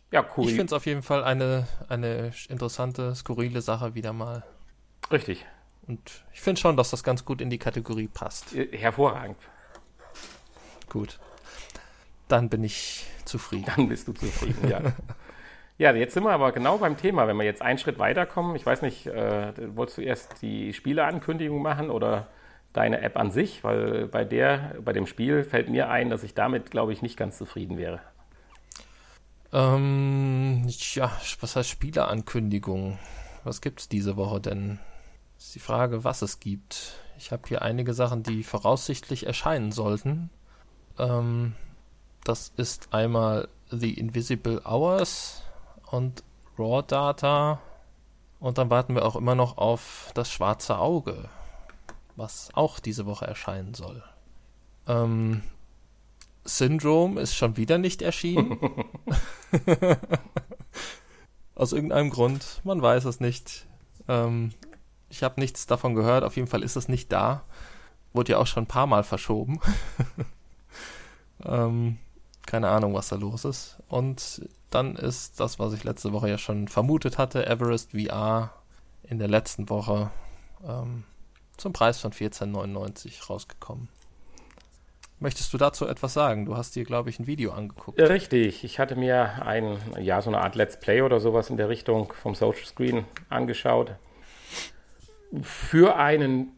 Ja, 0.09 0.25
cool. 0.37 0.45
Ich 0.45 0.55
finde 0.55 0.65
es 0.65 0.73
auf 0.73 0.87
jeden 0.87 1.03
Fall 1.03 1.23
eine, 1.23 1.67
eine 1.87 2.31
interessante, 2.49 3.13
skurrile 3.13 3.61
Sache 3.61 3.93
wieder 3.93 4.13
mal. 4.13 4.43
Richtig. 5.11 5.45
Und 5.85 6.23
ich 6.33 6.41
finde 6.41 6.61
schon, 6.61 6.77
dass 6.77 6.89
das 6.89 7.03
ganz 7.03 7.25
gut 7.25 7.41
in 7.41 7.49
die 7.49 7.59
Kategorie 7.59 8.07
passt. 8.07 8.55
Äh, 8.55 8.75
hervorragend. 8.75 9.37
Gut. 10.89 11.19
Dann 12.27 12.49
bin 12.49 12.63
ich 12.63 13.05
zufrieden. 13.25 13.65
Dann 13.75 13.89
bist 13.89 14.07
du 14.07 14.13
zufrieden, 14.13 14.67
ja. 14.67 14.81
Ja, 15.77 15.91
jetzt 15.93 16.13
sind 16.13 16.23
wir 16.23 16.31
aber 16.31 16.51
genau 16.51 16.77
beim 16.77 16.97
Thema. 16.97 17.27
Wenn 17.27 17.37
wir 17.37 17.45
jetzt 17.45 17.61
einen 17.61 17.79
Schritt 17.79 17.97
weiterkommen, 17.97 18.55
ich 18.55 18.65
weiß 18.65 18.83
nicht, 18.83 19.07
äh, 19.07 19.53
wolltest 19.75 19.97
du 19.97 20.01
erst 20.01 20.41
die 20.41 20.73
Spieleankündigung 20.73 21.61
machen 21.61 21.89
oder 21.89 22.27
deine 22.73 23.01
App 23.01 23.17
an 23.17 23.31
sich? 23.31 23.63
Weil 23.63 24.07
bei 24.07 24.23
der, 24.23 24.75
bei 24.83 24.93
dem 24.93 25.07
Spiel 25.07 25.43
fällt 25.43 25.69
mir 25.69 25.89
ein, 25.89 26.09
dass 26.09 26.23
ich 26.23 26.35
damit, 26.35 26.69
glaube 26.69 26.93
ich, 26.93 27.01
nicht 27.01 27.17
ganz 27.17 27.37
zufrieden 27.37 27.77
wäre. 27.77 28.01
Ähm, 29.51 30.63
ja, 30.67 31.11
was 31.39 31.55
heißt 31.55 31.69
Spieleankündigung? 31.69 32.99
Was 33.43 33.61
gibt 33.61 33.81
es 33.81 33.89
diese 33.89 34.15
Woche 34.15 34.41
denn? 34.41 34.79
Ist 35.39 35.55
die 35.55 35.59
Frage, 35.59 36.03
was 36.03 36.21
es 36.21 36.39
gibt. 36.39 36.93
Ich 37.17 37.31
habe 37.31 37.43
hier 37.47 37.63
einige 37.63 37.93
Sachen, 37.93 38.21
die 38.21 38.43
voraussichtlich 38.43 39.25
erscheinen 39.25 39.71
sollten. 39.71 40.29
Ähm, 40.99 41.53
das 42.23 42.53
ist 42.57 42.93
einmal 42.93 43.47
The 43.69 43.93
Invisible 43.93 44.61
Hours 44.65 45.43
und 45.93 46.23
Raw 46.57 46.83
Data. 46.85 47.61
Und 48.39 48.57
dann 48.57 48.69
warten 48.69 48.95
wir 48.95 49.05
auch 49.05 49.15
immer 49.15 49.35
noch 49.35 49.57
auf 49.57 50.11
das 50.15 50.29
schwarze 50.29 50.79
Auge, 50.79 51.29
was 52.15 52.49
auch 52.53 52.79
diese 52.79 53.05
Woche 53.05 53.25
erscheinen 53.25 53.73
soll. 53.73 54.03
Ähm, 54.87 55.43
Syndrome 56.43 57.21
ist 57.21 57.35
schon 57.35 57.55
wieder 57.55 57.77
nicht 57.77 58.01
erschienen. 58.01 58.59
Aus 61.55 61.71
irgendeinem 61.71 62.09
Grund, 62.09 62.61
man 62.63 62.81
weiß 62.81 63.05
es 63.05 63.19
nicht. 63.19 63.65
Ähm, 64.07 64.51
ich 65.09 65.23
habe 65.23 65.39
nichts 65.39 65.67
davon 65.67 65.93
gehört, 65.93 66.23
auf 66.23 66.35
jeden 66.35 66.47
Fall 66.47 66.63
ist 66.63 66.75
es 66.75 66.89
nicht 66.89 67.11
da. 67.11 67.43
Wurde 68.11 68.33
ja 68.33 68.39
auch 68.39 68.47
schon 68.47 68.63
ein 68.63 68.67
paar 68.67 68.87
Mal 68.87 69.03
verschoben. 69.03 69.61
ähm, 71.45 71.99
keine 72.45 72.69
Ahnung, 72.69 72.93
was 72.93 73.09
da 73.09 73.15
los 73.15 73.45
ist. 73.45 73.77
Und 73.87 74.41
dann 74.73 74.95
ist 74.95 75.39
das, 75.39 75.59
was 75.59 75.73
ich 75.73 75.83
letzte 75.83 76.13
Woche 76.13 76.29
ja 76.29 76.37
schon 76.37 76.67
vermutet 76.67 77.17
hatte, 77.17 77.45
Everest 77.45 77.91
VR 77.91 78.53
in 79.03 79.19
der 79.19 79.27
letzten 79.27 79.69
Woche 79.69 80.11
ähm, 80.67 81.03
zum 81.57 81.73
Preis 81.73 81.99
von 81.99 82.11
14,99 82.11 83.27
rausgekommen. 83.27 83.89
Möchtest 85.19 85.53
du 85.53 85.57
dazu 85.57 85.87
etwas 85.87 86.13
sagen? 86.13 86.45
Du 86.45 86.57
hast 86.57 86.75
dir, 86.75 86.83
glaube 86.83 87.09
ich, 87.09 87.19
ein 87.19 87.27
Video 87.27 87.53
angeguckt. 87.53 87.97
Ja, 87.97 88.07
richtig. 88.07 88.63
Ich 88.63 88.79
hatte 88.79 88.95
mir 88.95 89.45
ein, 89.45 89.77
ja, 89.99 90.21
so 90.21 90.29
eine 90.29 90.41
Art 90.41 90.55
Let's 90.55 90.79
Play 90.79 91.01
oder 91.01 91.19
sowas 91.19 91.49
in 91.49 91.57
der 91.57 91.69
Richtung 91.69 92.11
vom 92.11 92.35
Social 92.35 92.65
Screen 92.65 93.05
angeschaut. 93.29 93.95
Für 95.41 95.95
einen, 95.95 96.51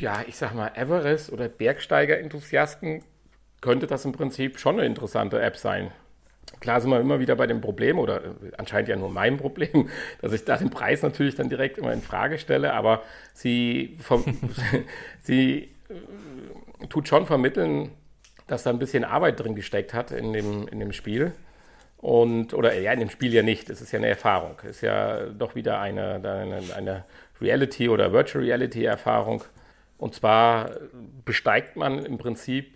ja, 0.00 0.22
ich 0.26 0.36
sag 0.36 0.54
mal, 0.54 0.72
Everest- 0.74 1.30
oder 1.30 1.48
Bergsteiger-Enthusiasten 1.48 3.04
könnte 3.60 3.86
das 3.86 4.04
im 4.04 4.12
Prinzip 4.12 4.58
schon 4.58 4.76
eine 4.76 4.86
interessante 4.86 5.40
App 5.40 5.56
sein. 5.56 5.92
Klar 6.60 6.80
sind 6.80 6.90
wir 6.90 7.00
immer 7.00 7.20
wieder 7.20 7.36
bei 7.36 7.46
dem 7.46 7.60
Problem, 7.60 7.98
oder 7.98 8.20
anscheinend 8.56 8.88
ja 8.88 8.96
nur 8.96 9.10
mein 9.10 9.36
Problem, 9.36 9.88
dass 10.20 10.32
ich 10.32 10.44
da 10.44 10.56
den 10.56 10.70
Preis 10.70 11.02
natürlich 11.02 11.34
dann 11.34 11.48
direkt 11.48 11.78
immer 11.78 11.92
in 11.92 12.02
Frage 12.02 12.38
stelle, 12.38 12.72
aber 12.74 13.02
sie, 13.32 13.96
vom, 14.00 14.24
sie 15.20 15.70
äh, 15.88 16.86
tut 16.88 17.08
schon 17.08 17.26
vermitteln, 17.26 17.90
dass 18.46 18.62
da 18.62 18.70
ein 18.70 18.78
bisschen 18.78 19.04
Arbeit 19.04 19.40
drin 19.40 19.54
gesteckt 19.54 19.94
hat 19.94 20.10
in 20.10 20.32
dem, 20.32 20.68
in 20.68 20.80
dem 20.80 20.92
Spiel. 20.92 21.32
Und, 21.98 22.54
oder 22.54 22.78
ja, 22.78 22.92
in 22.92 23.00
dem 23.00 23.10
Spiel 23.10 23.34
ja 23.34 23.42
nicht, 23.42 23.68
es 23.70 23.80
ist 23.80 23.92
ja 23.92 23.98
eine 23.98 24.08
Erfahrung. 24.08 24.56
Es 24.62 24.76
ist 24.76 24.80
ja 24.82 25.26
doch 25.26 25.54
wieder 25.54 25.80
eine, 25.80 26.14
eine, 26.14 26.62
eine 26.74 27.04
Reality- 27.40 27.88
oder 27.88 28.12
Virtual 28.12 28.44
Reality-Erfahrung. 28.44 29.44
Und 29.98 30.14
zwar 30.14 30.70
besteigt 31.24 31.76
man 31.76 32.04
im 32.06 32.16
Prinzip 32.16 32.72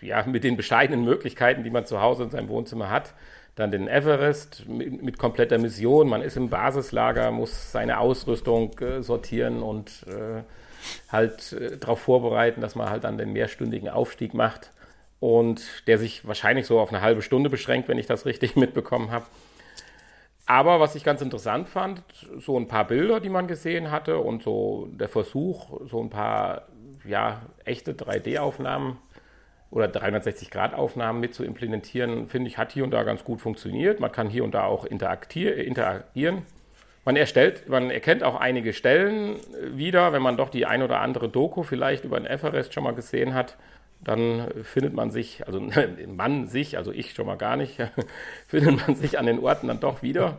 ja, 0.00 0.24
mit 0.26 0.44
den 0.44 0.56
bescheidenen 0.56 1.04
Möglichkeiten, 1.04 1.64
die 1.64 1.70
man 1.70 1.86
zu 1.86 2.00
Hause 2.00 2.24
in 2.24 2.30
seinem 2.30 2.48
Wohnzimmer 2.48 2.90
hat, 2.90 3.14
dann 3.54 3.70
den 3.70 3.88
Everest 3.88 4.68
mit, 4.68 5.02
mit 5.02 5.18
kompletter 5.18 5.58
Mission. 5.58 6.08
Man 6.08 6.22
ist 6.22 6.36
im 6.36 6.50
Basislager, 6.50 7.30
muss 7.30 7.72
seine 7.72 7.98
Ausrüstung 7.98 8.78
äh, 8.80 9.02
sortieren 9.02 9.62
und 9.62 10.04
äh, 10.08 10.42
halt 11.10 11.52
äh, 11.52 11.78
darauf 11.78 12.00
vorbereiten, 12.00 12.60
dass 12.60 12.74
man 12.74 12.90
halt 12.90 13.04
dann 13.04 13.18
den 13.18 13.32
mehrstündigen 13.32 13.88
Aufstieg 13.88 14.34
macht 14.34 14.72
und 15.20 15.86
der 15.86 15.98
sich 15.98 16.26
wahrscheinlich 16.26 16.66
so 16.66 16.80
auf 16.80 16.90
eine 16.90 17.00
halbe 17.00 17.22
Stunde 17.22 17.48
beschränkt, 17.48 17.88
wenn 17.88 17.98
ich 17.98 18.06
das 18.06 18.26
richtig 18.26 18.56
mitbekommen 18.56 19.10
habe. 19.10 19.26
Aber 20.46 20.78
was 20.78 20.94
ich 20.94 21.04
ganz 21.04 21.22
interessant 21.22 21.68
fand, 21.68 22.02
so 22.38 22.58
ein 22.58 22.68
paar 22.68 22.86
Bilder, 22.86 23.20
die 23.20 23.30
man 23.30 23.46
gesehen 23.46 23.90
hatte 23.90 24.18
und 24.18 24.42
so 24.42 24.88
der 24.92 25.08
Versuch, 25.08 25.80
so 25.88 26.02
ein 26.02 26.10
paar 26.10 26.68
ja, 27.06 27.42
echte 27.64 27.94
3D-Aufnahmen 27.94 28.98
oder 29.74 29.86
360-Grad-Aufnahmen 29.86 31.18
mit 31.18 31.34
zu 31.34 31.42
implementieren, 31.42 32.28
finde 32.28 32.48
ich, 32.48 32.58
hat 32.58 32.70
hier 32.70 32.84
und 32.84 32.92
da 32.92 33.02
ganz 33.02 33.24
gut 33.24 33.40
funktioniert. 33.40 33.98
Man 33.98 34.12
kann 34.12 34.30
hier 34.30 34.44
und 34.44 34.54
da 34.54 34.64
auch 34.64 34.84
interagieren. 34.84 36.42
Man 37.04 37.16
erstellt, 37.16 37.68
man 37.68 37.90
erkennt 37.90 38.22
auch 38.22 38.36
einige 38.36 38.72
Stellen 38.72 39.36
wieder, 39.60 40.12
wenn 40.12 40.22
man 40.22 40.36
doch 40.36 40.48
die 40.48 40.64
ein 40.64 40.80
oder 40.82 41.00
andere 41.00 41.28
Doku 41.28 41.64
vielleicht 41.64 42.04
über 42.04 42.20
den 42.20 42.26
Everest 42.26 42.72
schon 42.72 42.84
mal 42.84 42.94
gesehen 42.94 43.34
hat, 43.34 43.56
dann 44.00 44.48
findet 44.62 44.94
man 44.94 45.10
sich, 45.10 45.44
also 45.44 45.60
man 46.06 46.46
sich, 46.46 46.78
also 46.78 46.92
ich 46.92 47.12
schon 47.12 47.26
mal 47.26 47.36
gar 47.36 47.56
nicht, 47.56 47.78
findet 48.46 48.86
man 48.86 48.94
sich 48.94 49.18
an 49.18 49.26
den 49.26 49.40
Orten 49.40 49.66
dann 49.66 49.80
doch 49.80 50.02
wieder. 50.02 50.38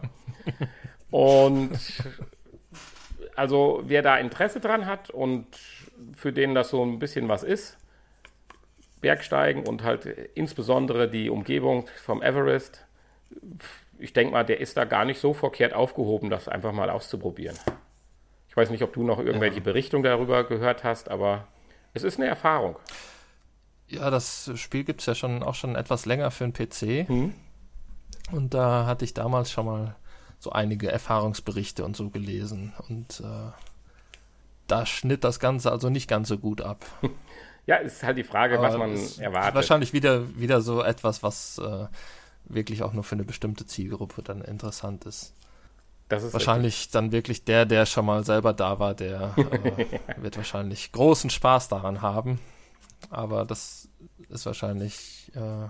Und 1.12 1.78
also 3.36 3.84
wer 3.86 4.02
da 4.02 4.16
Interesse 4.16 4.62
dran 4.62 4.86
hat 4.86 5.10
und 5.10 5.46
für 6.16 6.32
den 6.32 6.56
das 6.56 6.70
so 6.70 6.82
ein 6.84 7.00
bisschen 7.00 7.28
was 7.28 7.44
ist, 7.44 7.78
Bergsteigen 9.02 9.68
und 9.68 9.84
halt 9.84 10.06
insbesondere 10.06 11.10
die 11.10 11.30
Umgebung 11.30 11.88
vom 12.04 12.22
Everest, 12.22 12.86
ich 13.98 14.14
denke 14.14 14.34
mal, 14.34 14.44
der 14.44 14.60
ist 14.60 14.78
da 14.78 14.86
gar 14.86 15.06
nicht 15.06 15.20
so 15.20 15.34
verkehrt 15.34 15.74
aufgehoben, 15.74 16.30
das 16.30 16.48
einfach 16.48 16.72
mal 16.72 16.90
auszuprobieren. 16.90 17.58
Ich 18.50 18.58
weiß 18.58 18.70
nicht, 18.70 18.84
ob 18.84 18.94
du 18.94 19.04
noch 19.04 19.20
irgendwelche 19.20 19.58
ja. 19.58 19.64
Berichtungen 19.64 20.04
darüber 20.04 20.44
gehört 20.46 20.84
hast, 20.84 21.10
aber 21.10 21.48
es 21.94 22.04
ist 22.04 22.18
eine 22.18 22.28
Erfahrung. 22.28 22.78
Ja, 23.88 24.10
das 24.10 24.52
Spiel 24.56 24.84
gibt 24.84 25.02
es 25.02 25.06
ja 25.06 25.16
schon 25.16 25.44
auch 25.44 25.56
schon 25.56 25.76
etwas 25.76 26.06
länger 26.06 26.32
für 26.32 26.46
einen 26.46 26.54
PC. 26.54 27.10
Mhm. 27.10 27.34
Und 28.32 28.54
da 28.54 28.86
hatte 28.86 29.06
ich 29.06 29.14
damals 29.14 29.52
schon 29.52 29.66
mal 29.66 29.96
so 30.40 30.52
einige 30.52 30.92
Erfahrungsberichte 30.92 31.86
und 31.86 31.96
so 31.96 32.10
gelesen. 32.10 32.74
Und 32.90 33.20
äh, 33.20 33.52
da 34.68 34.86
schnitt 34.86 35.24
das 35.24 35.40
Ganze 35.40 35.72
also 35.72 35.90
nicht 35.90 36.08
ganz 36.08 36.28
so 36.28 36.38
gut 36.38 36.62
ab. 36.62 36.86
Ja, 37.68 37.78
ist 37.78 38.04
halt 38.04 38.18
die 38.18 38.24
Frage, 38.24 38.60
Aber 38.60 38.68
was 38.68 38.78
man 38.78 38.96
erwartet. 39.20 39.56
Wahrscheinlich 39.56 39.94
wieder, 39.94 40.38
wieder 40.38 40.62
so 40.62 40.84
etwas, 40.84 41.24
was 41.24 41.58
äh, 41.58 41.88
wirklich 42.46 42.84
auch 42.84 42.94
nur 42.94 43.04
für 43.04 43.16
eine 43.16 43.24
bestimmte 43.24 43.66
Zielgruppe 43.66 44.22
dann 44.22 44.42
interessant 44.42 45.06
ist. 45.06 45.34
wahrscheinlich 46.10 46.76
richtig. 46.76 46.92
dann 46.92 47.12
wirklich 47.12 47.44
der, 47.44 47.66
der 47.66 47.86
schon 47.86 48.06
mal 48.06 48.24
selber 48.24 48.54
da 48.54 48.80
war, 48.80 48.94
der 48.94 49.34
äh, 49.38 50.22
wird 50.22 50.38
wahrscheinlich 50.38 50.92
großen 50.92 51.30
Spaß 51.32 51.68
daran 51.70 52.02
haben. 52.02 52.40
Aber 53.10 53.46
das 53.46 53.90
ist 54.30 54.46
wahrscheinlich 54.46 55.32
äh, 55.36 55.68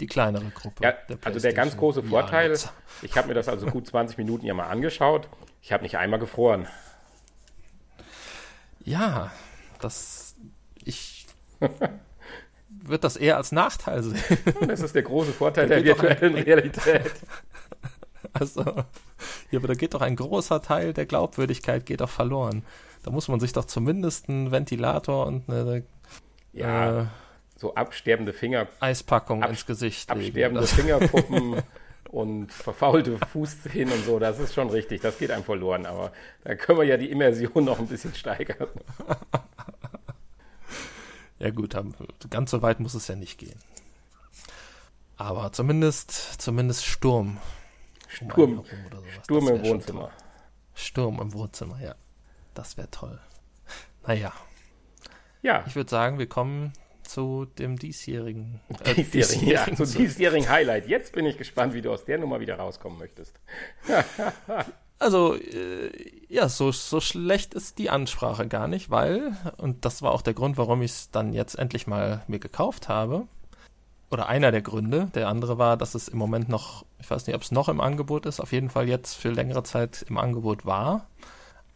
die 0.00 0.06
kleinere 0.06 0.50
Gruppe. 0.50 0.84
Ja, 0.84 0.92
der 0.92 1.18
also 1.24 1.40
der 1.40 1.54
ganz 1.54 1.76
große 1.76 2.02
Vorteil, 2.02 2.56
ich 3.02 3.16
habe 3.16 3.28
mir 3.28 3.34
das 3.34 3.48
also 3.48 3.66
gut 3.66 3.86
20 3.86 4.18
Minuten 4.18 4.46
ja 4.46 4.54
mal 4.54 4.68
angeschaut, 4.68 5.28
ich 5.62 5.72
habe 5.72 5.82
nicht 5.82 5.96
einmal 5.96 6.20
gefroren. 6.20 6.66
Ja, 8.82 9.30
das 9.80 10.34
ich 10.84 11.19
würde 12.68 13.00
das 13.00 13.16
eher 13.16 13.36
als 13.36 13.52
Nachteil 13.52 14.02
sehen. 14.02 14.38
Das 14.66 14.80
ist 14.80 14.94
der 14.94 15.02
große 15.02 15.32
Vorteil 15.32 15.68
der 15.68 15.84
virtuellen 15.84 16.34
Realität. 16.42 17.12
Also, 18.32 18.62
ja, 19.50 19.58
aber 19.58 19.68
da 19.68 19.74
geht 19.74 19.94
doch 19.94 20.02
ein 20.02 20.16
großer 20.16 20.62
Teil 20.62 20.92
der 20.92 21.06
Glaubwürdigkeit 21.06 21.86
geht 21.86 22.00
doch 22.00 22.10
verloren. 22.10 22.62
Da 23.02 23.10
muss 23.10 23.28
man 23.28 23.40
sich 23.40 23.52
doch 23.52 23.64
zumindest 23.64 24.28
einen 24.28 24.52
Ventilator 24.52 25.26
und 25.26 25.48
eine 25.48 25.84
ja, 26.52 27.02
äh, 27.02 27.06
so 27.56 27.74
absterbende 27.74 28.32
Finger 28.32 28.66
Eispackung 28.80 29.42
ab, 29.42 29.50
ins 29.50 29.66
Gesicht 29.66 30.10
absterbende 30.10 30.60
legen. 30.60 30.72
Fingerpuppen 30.72 31.62
und 32.10 32.52
verfaulte 32.52 33.18
Fußzehen 33.18 33.90
und 33.90 34.04
so, 34.04 34.18
das 34.18 34.38
ist 34.38 34.54
schon 34.54 34.68
richtig, 34.68 35.00
das 35.00 35.18
geht 35.18 35.30
einem 35.30 35.44
verloren, 35.44 35.86
aber 35.86 36.12
da 36.44 36.54
können 36.54 36.78
wir 36.78 36.84
ja 36.84 36.96
die 36.96 37.10
Immersion 37.10 37.64
noch 37.64 37.78
ein 37.78 37.86
bisschen 37.86 38.14
steigern. 38.14 38.68
Ja 41.40 41.50
gut, 41.50 41.74
ganz 42.30 42.50
so 42.50 42.62
weit 42.62 42.80
muss 42.80 42.94
es 42.94 43.08
ja 43.08 43.16
nicht 43.16 43.38
gehen. 43.38 43.58
Aber 45.16 45.52
zumindest, 45.52 46.40
zumindest 46.40 46.84
Sturm. 46.84 47.38
Sturm, 48.08 48.64
Sturm 49.22 49.48
im 49.48 49.64
Wohnzimmer. 49.64 50.10
Sturm 50.74 51.20
im 51.20 51.32
Wohnzimmer, 51.32 51.80
ja. 51.80 51.94
Das 52.54 52.76
wäre 52.76 52.90
toll. 52.90 53.18
Naja. 54.06 54.32
Ja. 55.42 55.64
Ich 55.66 55.76
würde 55.76 55.90
sagen, 55.90 56.18
wir 56.18 56.26
kommen 56.26 56.72
zu 57.02 57.46
dem 57.58 57.78
diesjährigen. 57.78 58.60
Äh, 58.84 58.94
diesjährigen, 59.04 59.48
ja, 59.48 59.74
zu 59.74 59.84
diesjährigen 59.84 60.48
Highlight. 60.48 60.88
Jetzt 60.88 61.12
bin 61.12 61.26
ich 61.26 61.36
gespannt, 61.36 61.74
wie 61.74 61.82
du 61.82 61.92
aus 61.92 62.04
der 62.04 62.18
Nummer 62.18 62.40
wieder 62.40 62.56
rauskommen 62.56 62.98
möchtest. 62.98 63.38
also, 65.00 65.34
äh, 65.34 65.90
ja, 66.28 66.48
so, 66.48 66.70
so 66.70 67.00
schlecht 67.00 67.54
ist 67.54 67.78
die 67.78 67.90
Ansprache 67.90 68.46
gar 68.46 68.68
nicht, 68.68 68.90
weil, 68.90 69.36
und 69.56 69.84
das 69.84 70.02
war 70.02 70.12
auch 70.12 70.22
der 70.22 70.34
Grund, 70.34 70.58
warum 70.58 70.82
ich 70.82 70.92
es 70.92 71.10
dann 71.10 71.32
jetzt 71.32 71.58
endlich 71.58 71.86
mal 71.86 72.22
mir 72.28 72.38
gekauft 72.38 72.88
habe. 72.88 73.26
Oder 74.10 74.28
einer 74.28 74.50
der 74.50 74.62
Gründe. 74.62 75.08
Der 75.14 75.28
andere 75.28 75.56
war, 75.56 75.76
dass 75.76 75.94
es 75.94 76.08
im 76.08 76.18
Moment 76.18 76.48
noch, 76.48 76.84
ich 76.98 77.10
weiß 77.10 77.26
nicht, 77.26 77.36
ob 77.36 77.42
es 77.42 77.52
noch 77.52 77.68
im 77.68 77.80
Angebot 77.80 78.26
ist, 78.26 78.40
auf 78.40 78.52
jeden 78.52 78.68
Fall 78.68 78.88
jetzt 78.88 79.14
für 79.14 79.30
längere 79.30 79.62
Zeit 79.62 80.04
im 80.08 80.18
Angebot 80.18 80.66
war. 80.66 81.06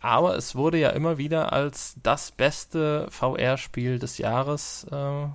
Aber 0.01 0.37
es 0.37 0.55
wurde 0.55 0.79
ja 0.79 0.91
immer 0.91 1.17
wieder 1.17 1.53
als 1.53 1.97
das 2.03 2.31
beste 2.31 3.07
VR-Spiel 3.11 3.99
des 3.99 4.19
Jahres 4.19 4.87
äh, 4.91 5.27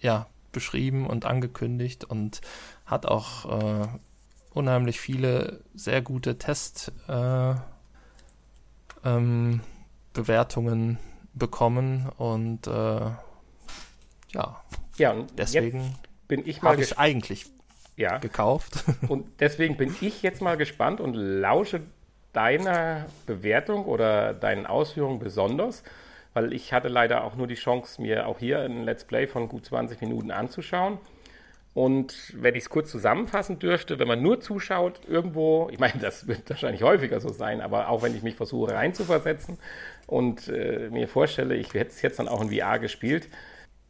ja, 0.00 0.26
beschrieben 0.52 1.06
und 1.06 1.26
angekündigt 1.26 2.04
und 2.04 2.40
hat 2.86 3.04
auch 3.04 3.60
äh, 3.60 3.86
unheimlich 4.56 4.98
viele 5.00 5.60
sehr 5.74 6.00
gute 6.02 6.38
Testbewertungen 6.38 7.60
äh, 9.04 10.92
ähm, 10.92 10.98
bekommen 11.34 12.08
und 12.16 12.66
äh, 12.66 13.10
ja, 14.30 14.64
ja 14.96 15.12
und 15.12 15.38
deswegen 15.38 15.94
bin 16.26 16.46
ich 16.46 16.62
mal 16.62 16.80
ich 16.80 16.98
eigentlich 16.98 17.46
ja. 17.96 18.18
gekauft. 18.18 18.84
Und 19.08 19.40
deswegen 19.40 19.76
bin 19.76 19.94
ich 20.02 20.22
jetzt 20.22 20.42
mal 20.42 20.56
gespannt 20.56 21.00
und 21.00 21.14
lausche 21.14 21.80
deiner 22.34 23.06
Bewertung 23.24 23.86
oder 23.86 24.34
deinen 24.34 24.66
Ausführungen 24.66 25.18
besonders, 25.18 25.82
weil 26.34 26.52
ich 26.52 26.74
hatte 26.74 26.88
leider 26.88 27.24
auch 27.24 27.36
nur 27.36 27.46
die 27.46 27.54
Chance, 27.54 28.02
mir 28.02 28.26
auch 28.26 28.38
hier 28.38 28.60
ein 28.60 28.84
Let's 28.84 29.04
Play 29.04 29.26
von 29.26 29.48
gut 29.48 29.64
20 29.64 30.02
Minuten 30.02 30.30
anzuschauen. 30.30 30.98
Und 31.76 32.32
wenn 32.34 32.54
ich 32.54 32.62
es 32.62 32.70
kurz 32.70 32.90
zusammenfassen 32.90 33.58
dürfte, 33.58 33.98
wenn 33.98 34.08
man 34.08 34.22
nur 34.22 34.40
zuschaut, 34.40 35.02
irgendwo, 35.06 35.68
ich 35.70 35.78
meine, 35.78 36.00
das 36.00 36.26
wird 36.26 36.48
wahrscheinlich 36.48 36.82
häufiger 36.82 37.20
so 37.20 37.28
sein, 37.28 37.60
aber 37.60 37.90
auch 37.90 38.02
wenn 38.02 38.16
ich 38.16 38.22
mich 38.22 38.34
versuche 38.34 38.72
reinzuversetzen 38.72 39.58
und 40.06 40.48
äh, 40.48 40.88
mir 40.90 41.06
vorstelle, 41.06 41.54
ich 41.54 41.74
hätte 41.74 41.90
es 41.90 42.00
jetzt 42.00 42.18
dann 42.18 42.28
auch 42.28 42.40
in 42.40 42.50
VR 42.50 42.78
gespielt, 42.78 43.28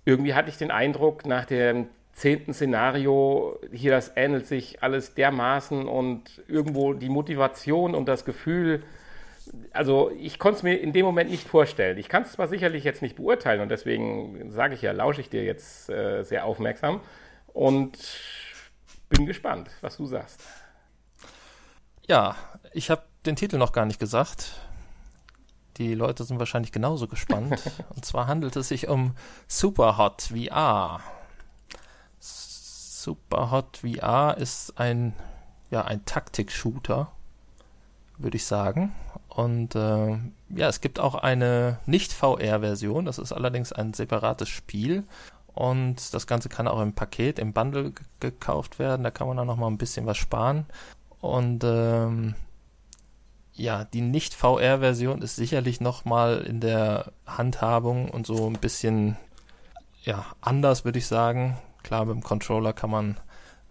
irgendwie 0.04 0.34
hatte 0.34 0.48
ich 0.48 0.58
den 0.58 0.72
Eindruck, 0.72 1.26
nach 1.26 1.44
dem 1.44 1.86
zehnten 2.12 2.54
Szenario, 2.54 3.56
hier 3.70 3.92
das 3.92 4.10
ähnelt 4.16 4.48
sich 4.48 4.82
alles 4.82 5.14
dermaßen 5.14 5.86
und 5.86 6.42
irgendwo 6.48 6.92
die 6.92 7.08
Motivation 7.08 7.94
und 7.94 8.08
das 8.08 8.24
Gefühl, 8.24 8.82
also 9.70 10.10
ich 10.18 10.40
konnte 10.40 10.56
es 10.56 10.62
mir 10.64 10.74
in 10.80 10.92
dem 10.92 11.06
Moment 11.06 11.30
nicht 11.30 11.46
vorstellen. 11.46 11.98
Ich 11.98 12.08
kann 12.08 12.24
es 12.24 12.32
zwar 12.32 12.48
sicherlich 12.48 12.82
jetzt 12.82 13.00
nicht 13.00 13.14
beurteilen 13.14 13.60
und 13.60 13.68
deswegen 13.68 14.50
sage 14.50 14.74
ich 14.74 14.82
ja, 14.82 14.90
lausche 14.90 15.20
ich 15.20 15.30
dir 15.30 15.44
jetzt 15.44 15.88
äh, 15.88 16.24
sehr 16.24 16.46
aufmerksam 16.46 17.00
und 17.56 17.96
bin 19.08 19.24
gespannt, 19.24 19.70
was 19.80 19.96
du 19.96 20.06
sagst. 20.06 20.42
Ja, 22.06 22.36
ich 22.72 22.90
habe 22.90 23.02
den 23.24 23.34
Titel 23.34 23.56
noch 23.56 23.72
gar 23.72 23.86
nicht 23.86 23.98
gesagt. 23.98 24.60
Die 25.78 25.94
Leute 25.94 26.24
sind 26.24 26.38
wahrscheinlich 26.38 26.70
genauso 26.70 27.08
gespannt. 27.08 27.58
und 27.94 28.04
zwar 28.04 28.26
handelt 28.26 28.56
es 28.56 28.68
sich 28.68 28.88
um 28.88 29.16
Superhot 29.48 30.22
VR. 30.34 31.00
Superhot 32.20 33.78
VR 33.78 34.36
ist 34.36 34.78
ein, 34.78 35.14
ja, 35.70 35.82
ein 35.82 36.04
Taktik-Shooter, 36.04 37.10
würde 38.18 38.36
ich 38.36 38.44
sagen. 38.44 38.94
Und 39.28 39.74
äh, 39.74 40.18
ja, 40.50 40.68
es 40.68 40.82
gibt 40.82 40.98
auch 40.98 41.14
eine 41.14 41.78
Nicht-VR-Version, 41.86 43.06
das 43.06 43.18
ist 43.18 43.32
allerdings 43.32 43.72
ein 43.72 43.94
separates 43.94 44.50
Spiel. 44.50 45.04
Und 45.56 46.12
das 46.12 46.26
Ganze 46.26 46.50
kann 46.50 46.68
auch 46.68 46.82
im 46.82 46.92
Paket, 46.92 47.38
im 47.38 47.54
Bundle 47.54 47.92
gekauft 48.20 48.78
werden. 48.78 49.02
Da 49.02 49.10
kann 49.10 49.26
man 49.26 49.38
dann 49.38 49.46
nochmal 49.46 49.70
ein 49.70 49.78
bisschen 49.78 50.04
was 50.04 50.18
sparen. 50.18 50.66
Und 51.22 51.64
ähm, 51.64 52.34
ja, 53.54 53.84
die 53.84 54.02
Nicht-VR-Version 54.02 55.22
ist 55.22 55.36
sicherlich 55.36 55.80
nochmal 55.80 56.42
in 56.42 56.60
der 56.60 57.10
Handhabung 57.26 58.10
und 58.10 58.26
so 58.26 58.46
ein 58.46 58.58
bisschen 58.58 59.16
ja, 60.02 60.26
anders, 60.42 60.84
würde 60.84 60.98
ich 60.98 61.06
sagen. 61.06 61.56
Klar, 61.82 62.04
mit 62.04 62.16
dem 62.16 62.22
Controller 62.22 62.74
kann 62.74 62.90
man 62.90 63.16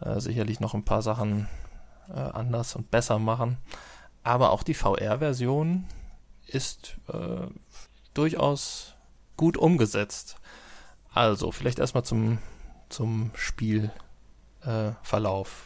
äh, 0.02 0.20
sicherlich 0.20 0.60
noch 0.60 0.74
ein 0.74 0.86
paar 0.86 1.04
Sachen 1.04 1.48
äh, 2.10 2.20
anders 2.20 2.76
und 2.76 2.90
besser 2.90 3.20
machen. 3.20 3.58
Aber 4.24 4.50
auch 4.50 4.64
die 4.64 4.74
VR-Version 4.74 5.86
ist 6.48 6.98
äh, 7.14 7.46
durchaus 8.16 8.96
gut 9.38 9.56
umgesetzt. 9.56 10.38
Also, 11.16 11.52
vielleicht 11.52 11.80
erstmal 11.80 12.04
zum, 12.04 12.38
zum 12.90 13.32
Spielverlauf. 13.34 15.48
Äh, 15.48 15.62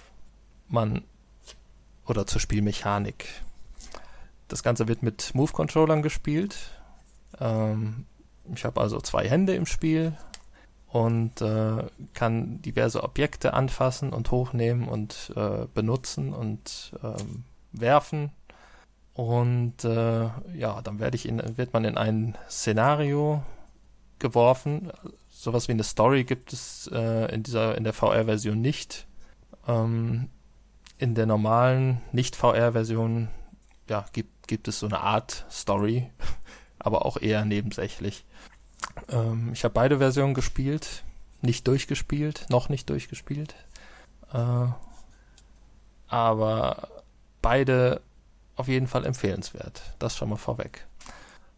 man 0.72 1.04
oder 2.06 2.28
zur 2.28 2.40
Spielmechanik. 2.40 3.28
Das 4.48 4.64
Ganze 4.64 4.88
wird 4.88 5.04
mit 5.04 5.36
Move-Controllern 5.36 6.02
gespielt. 6.02 6.58
Ähm, 7.40 8.06
ich 8.54 8.66
habe 8.66 8.82
also 8.82 9.00
zwei 9.02 9.28
Hände 9.28 9.56
im 9.56 9.66
Spiel, 9.66 10.16
und 10.90 11.42
äh, 11.42 11.84
kann 12.14 12.62
diverse 12.62 13.04
Objekte 13.04 13.54
anfassen 13.54 14.12
und 14.12 14.32
hochnehmen 14.32 14.88
und 14.88 15.32
äh, 15.36 15.68
benutzen 15.74 16.34
und 16.34 16.94
ähm, 17.04 17.44
werfen. 17.72 18.32
Und 19.14 19.84
äh, 19.84 20.30
ja, 20.56 20.82
dann 20.84 21.00
werde 21.00 21.16
ich 21.16 21.28
in, 21.28 21.42
wird 21.58 21.74
man 21.74 21.86
in 21.86 21.98
ein 21.98 22.38
Szenario 22.50 23.44
geworfen. 24.18 24.92
Sowas 25.42 25.70
wie 25.70 25.72
eine 25.72 25.86
Story 25.86 26.26
gibt 26.26 26.52
es 26.52 26.90
äh, 26.92 27.34
in 27.34 27.44
dieser 27.44 27.78
in 27.78 27.86
der 27.86 27.94
VR-Version 27.94 28.60
nicht. 28.60 29.08
Ähm, 29.70 30.30
in 30.98 31.16
der 31.16 31.28
normalen 31.28 32.02
Nicht-VR-Version 32.12 33.30
ja, 33.88 34.06
gibt, 34.12 34.50
gibt 34.50 34.68
es 34.68 34.80
so 34.80 34.88
eine 34.88 35.00
Art 35.00 35.46
Story, 35.50 36.10
aber 36.80 37.06
auch 37.06 37.16
eher 37.16 37.46
nebensächlich. 37.46 38.26
Ähm, 39.08 39.52
ich 39.54 39.64
habe 39.64 39.74
beide 39.74 40.00
Versionen 40.00 40.34
gespielt, 40.34 41.06
nicht 41.40 41.66
durchgespielt, 41.70 42.48
noch 42.50 42.68
nicht 42.68 42.90
durchgespielt. 42.90 43.56
Äh, 44.34 44.66
aber 46.10 46.90
beide 47.42 48.02
auf 48.58 48.68
jeden 48.68 48.88
Fall 48.88 49.06
empfehlenswert. 49.06 49.84
Das 50.00 50.18
schon 50.18 50.28
mal 50.28 50.36
vorweg. 50.36 50.86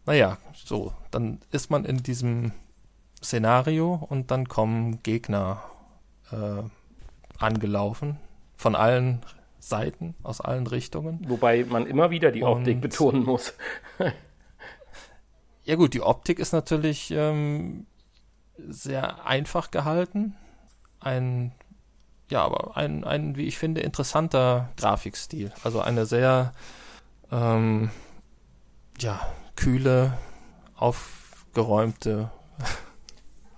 Naja, 0.06 0.38
so, 0.54 0.92
dann 1.10 1.40
ist 1.50 1.68
man 1.68 1.84
in 1.84 2.04
diesem 2.04 2.52
Szenario 3.22 3.94
und 4.08 4.30
dann 4.30 4.48
kommen 4.48 5.02
Gegner 5.02 5.62
äh, 6.30 6.62
angelaufen 7.38 8.18
von 8.56 8.74
allen 8.74 9.22
Seiten, 9.58 10.14
aus 10.22 10.40
allen 10.40 10.66
Richtungen. 10.66 11.24
Wobei 11.28 11.64
man 11.64 11.86
immer 11.86 12.10
wieder 12.10 12.32
die 12.32 12.44
Optik 12.44 12.80
betonen 12.80 13.24
muss. 13.24 13.54
Ja 15.64 15.76
gut, 15.76 15.94
die 15.94 16.00
Optik 16.00 16.40
ist 16.40 16.52
natürlich 16.52 17.12
ähm, 17.12 17.86
sehr 18.56 19.24
einfach 19.26 19.70
gehalten. 19.70 20.34
Ein, 20.98 21.52
ja, 22.30 22.42
aber 22.42 22.76
ein, 22.76 23.04
ein, 23.04 23.36
wie 23.36 23.46
ich 23.46 23.58
finde, 23.58 23.80
interessanter 23.80 24.70
Grafikstil. 24.76 25.52
Also 25.62 25.80
eine 25.80 26.04
sehr 26.04 26.52
ähm, 27.30 27.90
ja, 28.98 29.20
kühle, 29.54 30.18
aufgeräumte 30.74 32.32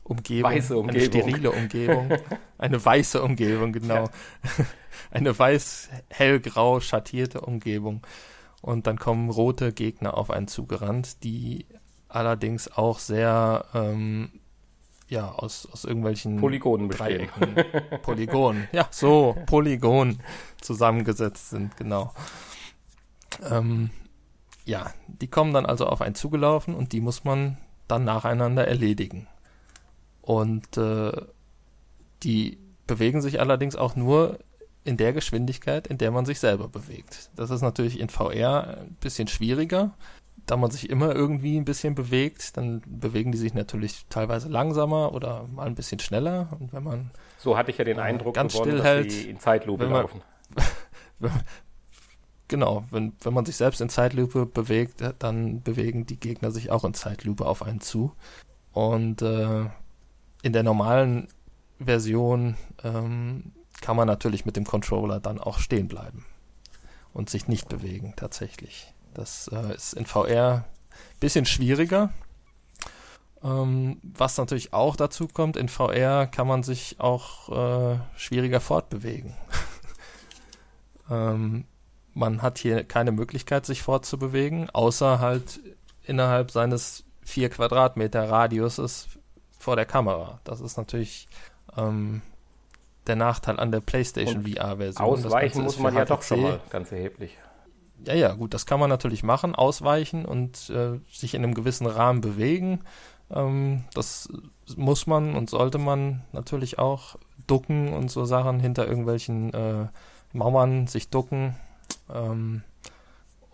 Umgebung, 0.05 0.51
weiße 0.51 0.77
Umgebung. 0.77 1.01
eine 1.01 1.07
sterile 1.07 1.51
Umgebung, 1.51 2.11
eine 2.59 2.85
weiße 2.85 3.23
Umgebung, 3.23 3.73
genau. 3.73 4.05
Ja. 4.05 4.11
Eine 5.11 5.37
weiß, 5.37 5.91
hellgrau 6.09 6.81
schattierte 6.81 7.41
Umgebung. 7.41 8.05
Und 8.63 8.87
dann 8.87 8.99
kommen 8.99 9.29
rote 9.31 9.73
Gegner 9.73 10.17
auf 10.17 10.31
einen 10.31 10.49
zugerannt, 10.49 11.23
die 11.23 11.67
allerdings 12.09 12.69
auch 12.69 12.99
sehr 12.99 13.67
ähm, 13.75 14.41
ja, 15.09 15.31
aus, 15.31 15.69
aus 15.71 15.85
irgendwelchen 15.85 16.37
Polygonen 16.39 16.89
bestehen. 16.89 17.29
Dreiecken, 17.39 18.01
Polygonen, 18.03 18.69
ja, 18.73 18.89
so, 18.91 19.37
Polygon 19.47 20.21
zusammengesetzt 20.61 21.51
sind, 21.51 21.77
genau. 21.77 22.13
Ähm, 23.49 23.91
ja, 24.65 24.93
die 25.09 25.29
kommen 25.29 25.53
dann 25.53 25.67
also 25.67 25.87
auf 25.87 26.01
einen 26.01 26.15
zugelaufen 26.15 26.75
und 26.75 26.93
die 26.93 27.01
muss 27.01 27.25
man 27.25 27.59
dann 27.87 28.05
nacheinander 28.05 28.67
erledigen. 28.67 29.29
Und 30.25 30.79
äh, 30.79 31.13
die 32.23 32.59
bewegen 32.87 33.21
sich 33.21 33.41
allerdings 33.41 33.77
auch 33.77 33.95
nur 33.95 34.39
in 34.83 34.97
der 34.97 35.13
Geschwindigkeit, 35.13 35.87
in 35.87 35.99
der 35.99 36.11
man 36.11 36.25
sich 36.25 36.41
selber 36.41 36.69
bewegt. 36.69 37.31
Das 37.37 37.51
ist 37.51 37.61
natürlich 37.61 38.01
in 38.01 38.09
VR 38.09 38.79
ein 38.79 38.97
bisschen 39.01 39.29
schwieriger, 39.29 39.93
da 40.47 40.57
man 40.57 40.71
sich 40.71 40.89
immer 40.89 41.15
irgendwie 41.15 41.59
ein 41.59 41.67
bisschen 41.67 41.95
bewegt, 41.95 42.57
dann 42.57 42.83
bewegen 42.87 43.33
die 43.33 43.39
sich 43.39 43.53
natürlich 43.53 44.07
teilweise 44.09 44.49
langsamer 44.49 45.13
oder 45.13 45.47
mal 45.53 45.67
ein 45.67 45.75
bisschen 45.75 45.99
schneller. 45.99 46.49
Und 46.59 46.73
wenn 46.73 46.85
man 46.85 47.11
so 47.37 47.59
hatte 47.59 47.71
ich 47.71 47.77
ja 47.77 47.85
den 47.85 47.99
Eindruck, 47.99 48.35
ganz 48.35 48.55
gewonnen, 48.55 48.73
still 48.73 48.83
hält, 48.83 49.07
dass 49.07 49.15
sie 49.15 49.29
in 49.29 49.41
Zeitlupe 49.41 49.89
man, 49.89 50.03
laufen. 50.03 50.23
genau, 52.49 52.85
wenn, 52.91 53.13
wenn 53.21 53.35
man 53.35 53.45
sich 53.45 53.57
selbst 53.57 53.83
in 53.83 53.91
Zeitlupe 53.91 54.47
bewegt, 54.47 55.03
dann 55.19 55.61
bewegen 55.61 56.07
die 56.07 56.19
Gegner 56.19 56.51
sich 56.51 56.71
auch 56.71 56.85
in 56.85 56.95
Zeitlupe 56.95 57.45
auf 57.45 57.63
einen 57.63 57.83
zu. 57.83 58.13
Und 58.73 59.21
äh, 59.21 59.67
in 60.45 60.53
der 60.53 60.63
normalen 60.63 61.29
Version 61.79 62.57
ähm, 62.85 63.53
kann 63.81 63.97
man 63.97 64.07
natürlich 64.07 64.45
mit 64.45 64.57
dem 64.57 64.65
Controller 64.65 65.19
dann 65.19 65.41
auch 65.41 65.59
stehen 65.59 65.89
bleiben 65.89 66.27
und 67.15 67.31
sich 67.31 67.49
nicht 67.49 67.71
bewegen 67.71 68.13
tatsächlich. 68.15 68.93
Das 69.15 69.49
äh, 69.49 69.75
ist 69.75 69.95
in 69.95 70.05
VR 70.05 70.67
ein 70.91 71.19
bisschen 71.19 71.47
schwieriger. 71.47 72.13
Ähm, 73.43 73.99
was 74.03 74.37
natürlich 74.37 74.75
auch 74.75 74.97
dazu 74.97 75.29
kommt, 75.29 75.57
in 75.57 75.71
VR 75.71 76.27
kann 76.27 76.47
man 76.47 76.63
sich 76.63 77.01
auch 77.01 77.95
äh, 77.95 77.99
schwieriger 78.15 78.61
fortbewegen. 78.61 79.35
ähm, 81.11 81.65
man 82.13 82.43
hat 82.43 82.59
hier 82.59 82.85
keine 82.85 83.13
Möglichkeit, 83.13 83.65
sich 83.65 83.83
fortzubewegen, 83.83 84.69
außer 84.69 85.21
halt 85.21 85.61
innerhalb 86.03 86.51
seines 86.51 87.05
vier 87.23 87.49
Quadratmeter 87.49 88.29
Radiuses 88.29 89.09
vor 89.65 89.77
der 89.77 89.87
Kamera. 89.87 90.41
Das 90.45 90.61
ist 90.61 90.77
natürlich 90.77 91.27
ähm, 91.77 92.21
der 93.07 93.17
Nachteil 93.17 93.59
an 93.59 93.73
der 93.73 93.81
PlayStation 93.81 94.47
VR-Version. 94.47 95.07
Ausweichen 95.07 95.63
muss 95.63 95.79
man 95.79 95.95
ja 95.95 96.05
doch 96.05 96.23
schon 96.23 96.43
mal 96.43 96.61
ganz 96.71 96.93
erheblich. 96.93 97.37
Ja, 98.05 98.15
ja, 98.15 98.35
gut, 98.35 98.53
das 98.53 98.67
kann 98.67 98.79
man 98.79 98.91
natürlich 98.91 99.23
machen, 99.23 99.55
ausweichen 99.55 100.27
und 100.27 100.69
äh, 100.69 101.01
sich 101.11 101.35
in 101.35 101.43
einem 101.43 101.55
gewissen 101.55 101.87
Rahmen 101.87 102.21
bewegen. 102.21 102.81
Ähm, 103.31 103.85
das 103.95 104.29
muss 104.77 105.07
man 105.07 105.35
und 105.35 105.49
sollte 105.49 105.79
man 105.79 106.23
natürlich 106.33 106.79
auch 106.79 107.17
ducken 107.47 107.93
und 107.93 108.11
so 108.11 108.27
Sachen 108.27 108.61
hinter 108.61 108.87
irgendwelchen 108.87 109.53
äh, 109.55 109.87
Mauern 110.33 110.87
sich 110.89 111.09
ducken 111.09 111.57
ähm, 112.13 112.63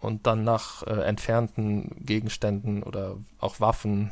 und 0.00 0.26
dann 0.26 0.42
nach 0.42 0.82
äh, 0.84 1.02
entfernten 1.02 2.04
Gegenständen 2.04 2.82
oder 2.82 3.16
auch 3.38 3.60
Waffen 3.60 4.10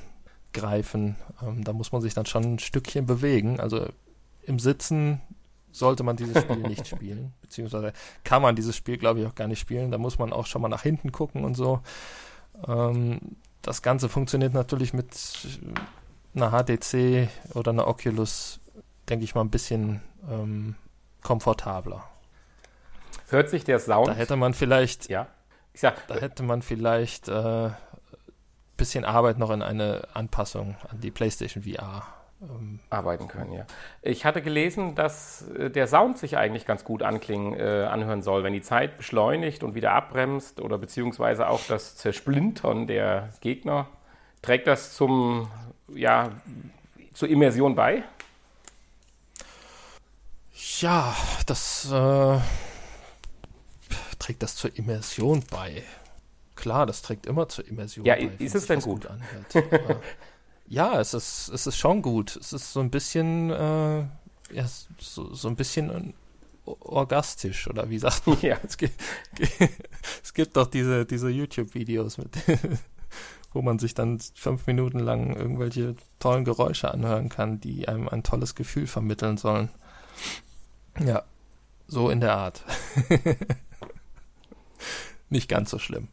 greifen. 0.53 1.17
Ähm, 1.43 1.65
da 1.65 1.73
muss 1.73 1.93
man 1.93 2.01
sich 2.01 2.15
dann 2.15 2.27
schon 2.27 2.45
ein 2.45 2.59
Stückchen 2.59 3.07
bewegen. 3.07 3.61
Also 3.61 3.87
im 4.43 4.59
Sitzen 4.59 5.21
sollte 5.73 6.03
man 6.03 6.17
dieses 6.17 6.43
Spiel 6.43 6.57
nicht 6.57 6.87
spielen. 6.89 7.35
Beziehungsweise 7.41 7.93
kann 8.25 8.43
man 8.43 8.57
dieses 8.57 8.77
Spiel, 8.77 8.99
glaube 8.99 9.21
ich, 9.21 9.27
auch 9.27 9.35
gar 9.35 9.49
nicht 9.49 9.61
spielen. 9.61 9.91
Da 9.91 9.99
muss 9.99 10.19
man 10.19 10.33
auch 10.33 10.47
schon 10.47 10.63
mal 10.63 10.69
nach 10.69 10.83
hinten 10.83 11.13
gucken 11.13 11.45
und 11.45 11.55
so. 11.55 11.81
Ähm, 12.67 13.37
das 13.63 13.83
Ganze 13.83 14.09
funktioniert 14.09 14.55
natürlich 14.55 14.93
mit 14.93 15.15
einer 16.35 16.51
HTC 16.51 17.29
oder 17.55 17.71
einer 17.71 17.87
Oculus, 17.87 18.61
denke 19.09 19.25
ich 19.25 19.35
mal, 19.35 19.43
ein 19.43 19.51
bisschen 19.51 20.03
ähm, 20.31 20.77
komfortabler. 21.23 22.05
Hört 23.29 23.51
sich 23.51 23.65
der 23.65 23.79
Sound. 23.79 24.09
Da 24.09 24.15
hätte 24.15 24.37
man 24.37 24.55
vielleicht. 24.55 25.09
Ja. 25.09 25.29
Ich 25.75 25.81
sag, 25.81 26.07
da 26.09 26.17
hätte 26.17 26.43
man 26.43 26.63
vielleicht 26.63 27.29
äh, 27.29 27.71
bisschen 28.79 29.05
Arbeit 29.05 29.39
noch 29.39 29.51
in 29.51 29.61
eine 29.61 30.09
Anpassung 30.15 30.77
an 30.89 31.01
die 31.03 31.11
PlayStation 31.11 31.63
VR 31.63 32.07
ähm, 32.41 32.79
arbeiten 32.89 33.27
können, 33.27 33.53
ja. 33.53 33.67
Ich 34.01 34.25
hatte 34.25 34.43
gelesen, 34.43 34.95
dass 34.95 35.49
äh, 35.49 35.71
der 35.71 35.89
Sound 35.89 36.19
sich 36.19 36.37
eigentlich 36.37 36.65
ganz 36.65 36.85
gut 36.85 37.03
anklingen, 37.03 37.59
äh, 37.59 37.85
anhören 37.85 38.23
soll, 38.23 38.45
wenn 38.45 38.53
die 38.53 38.63
Zeit 38.63 38.97
beschleunigt 38.97 39.65
und 39.65 39.75
wieder 39.75 39.93
abbremst 39.93 40.61
oder 40.61 40.79
beziehungsweise 40.79 41.49
auch 41.49 41.61
das 41.69 41.97
Zersplintern 41.97 42.87
der 42.87 43.31
Gegner. 43.41 43.89
Trägt 44.41 44.69
das 44.69 44.95
zum, 44.95 45.51
ja, 45.93 46.31
zur 47.13 47.29
Immersion 47.29 47.75
bei? 47.75 48.05
Ja, 50.81 51.17
das 51.47 51.91
äh, 51.91 52.39
trägt 54.21 54.45
das 54.45 54.55
zur 54.55 54.77
Immersion 54.77 55.43
bei. 55.51 55.83
Klar, 56.59 56.87
das 56.87 57.03
trägt 57.03 57.27
immer 57.27 57.49
zur 57.49 57.69
Immersion 57.69 58.05
ja, 58.05 58.17
bei. 58.17 58.31
Ist 58.39 58.57
es 58.57 58.67
denn 58.67 58.81
gut? 58.81 59.07
gut 59.53 59.65
Ja, 60.67 61.01
es 61.01 61.15
ist, 61.15 61.51
es 61.55 61.69
ist 61.69 61.77
schon 61.77 62.03
gut. 62.03 62.35
Es 62.35 62.53
ist 62.53 62.73
so 62.73 62.81
ein 62.81 62.91
bisschen, 62.91 63.51
äh, 63.51 64.01
ja, 64.53 64.69
so, 64.99 65.33
so 65.33 65.47
ein 65.47 65.55
bisschen 65.55 66.15
orgastisch, 66.65 67.69
oder 67.69 67.89
wie 67.91 68.01
sagt 68.01 68.27
man? 68.27 68.41
Ja. 68.43 68.59
Es 68.65 68.77
gibt, 68.77 69.01
es 70.23 70.35
gibt 70.35 70.57
doch 70.57 70.67
diese, 70.67 71.07
diese 71.07 71.31
YouTube-Videos, 71.31 72.19
wo 73.53 73.63
man 73.63 73.79
sich 73.79 73.95
dann 73.95 74.19
fünf 74.35 74.67
Minuten 74.67 74.99
lang 74.99 75.37
irgendwelche 75.37 75.95
tollen 76.19 76.45
Geräusche 76.45 76.93
anhören 76.93 77.29
kann, 77.29 77.61
die 77.61 77.87
einem 77.87 78.09
ein 78.09 78.25
tolles 78.25 78.57
Gefühl 78.57 78.89
vermitteln 78.89 79.37
sollen. 79.37 79.71
Ja, 80.99 81.23
so 81.87 82.11
in 82.11 82.19
der 82.21 82.37
Art. 82.37 82.65
Nicht 85.31 85.49
ganz 85.49 85.71
so 85.71 85.79
schlimm. 85.79 86.09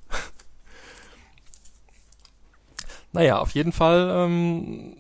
Naja, 3.16 3.40
auf 3.40 3.52
jeden 3.52 3.72
Fall 3.72 4.10
ähm, 4.12 4.98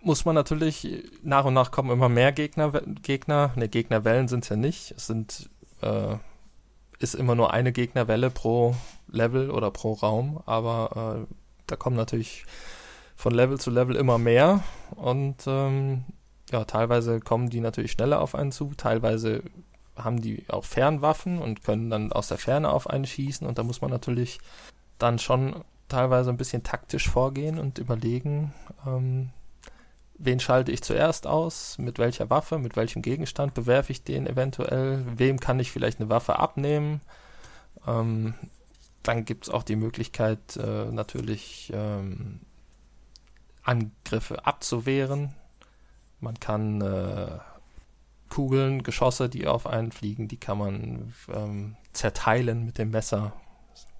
muss 0.00 0.24
man 0.24 0.36
natürlich 0.36 1.02
nach 1.24 1.44
und 1.44 1.54
nach 1.54 1.72
kommen 1.72 1.90
immer 1.90 2.08
mehr 2.08 2.30
Gegner, 2.30 2.70
Gegner, 3.02 3.50
ne, 3.56 3.68
Gegnerwellen 3.68 4.28
sind 4.28 4.44
es 4.44 4.50
ja 4.50 4.56
nicht. 4.56 4.92
Es 4.92 5.08
sind, 5.08 5.50
äh, 5.82 6.14
ist 7.00 7.16
immer 7.16 7.34
nur 7.34 7.52
eine 7.52 7.72
Gegnerwelle 7.72 8.30
pro 8.30 8.76
Level 9.08 9.50
oder 9.50 9.72
pro 9.72 9.94
Raum, 9.94 10.40
aber 10.46 11.26
äh, 11.28 11.34
da 11.66 11.74
kommen 11.74 11.96
natürlich 11.96 12.44
von 13.16 13.34
Level 13.34 13.58
zu 13.58 13.70
Level 13.70 13.96
immer 13.96 14.18
mehr. 14.18 14.62
Und 14.94 15.44
ähm, 15.48 16.04
ja, 16.52 16.64
teilweise 16.66 17.18
kommen 17.18 17.50
die 17.50 17.60
natürlich 17.60 17.90
schneller 17.90 18.20
auf 18.20 18.36
einen 18.36 18.52
zu, 18.52 18.74
teilweise 18.76 19.42
haben 19.96 20.22
die 20.22 20.44
auch 20.48 20.64
Fernwaffen 20.64 21.38
und 21.40 21.64
können 21.64 21.90
dann 21.90 22.12
aus 22.12 22.28
der 22.28 22.38
Ferne 22.38 22.70
auf 22.70 22.88
einen 22.88 23.06
schießen. 23.06 23.44
Und 23.44 23.58
da 23.58 23.64
muss 23.64 23.80
man 23.80 23.90
natürlich 23.90 24.38
dann 24.98 25.18
schon 25.18 25.64
teilweise 25.88 26.30
ein 26.30 26.36
bisschen 26.36 26.62
taktisch 26.62 27.08
vorgehen 27.08 27.58
und 27.58 27.78
überlegen, 27.78 28.52
ähm, 28.86 29.30
wen 30.18 30.40
schalte 30.40 30.72
ich 30.72 30.82
zuerst 30.82 31.26
aus, 31.26 31.78
mit 31.78 31.98
welcher 31.98 32.30
Waffe, 32.30 32.58
mit 32.58 32.76
welchem 32.76 33.02
Gegenstand 33.02 33.54
bewerfe 33.54 33.92
ich 33.92 34.02
den 34.02 34.26
eventuell, 34.26 35.04
wem 35.16 35.38
kann 35.38 35.60
ich 35.60 35.70
vielleicht 35.70 36.00
eine 36.00 36.08
Waffe 36.08 36.38
abnehmen. 36.38 37.00
Ähm, 37.86 38.34
dann 39.02 39.24
gibt 39.24 39.44
es 39.44 39.50
auch 39.50 39.62
die 39.62 39.76
Möglichkeit, 39.76 40.56
äh, 40.56 40.86
natürlich 40.86 41.70
ähm, 41.74 42.40
Angriffe 43.62 44.46
abzuwehren. 44.46 45.34
Man 46.20 46.40
kann 46.40 46.80
äh, 46.80 47.38
Kugeln, 48.28 48.82
Geschosse, 48.82 49.28
die 49.28 49.46
auf 49.46 49.66
einen 49.66 49.92
fliegen, 49.92 50.26
die 50.26 50.38
kann 50.38 50.58
man 50.58 51.12
ähm, 51.32 51.76
zerteilen 51.92 52.64
mit 52.64 52.78
dem 52.78 52.90
Messer 52.90 53.32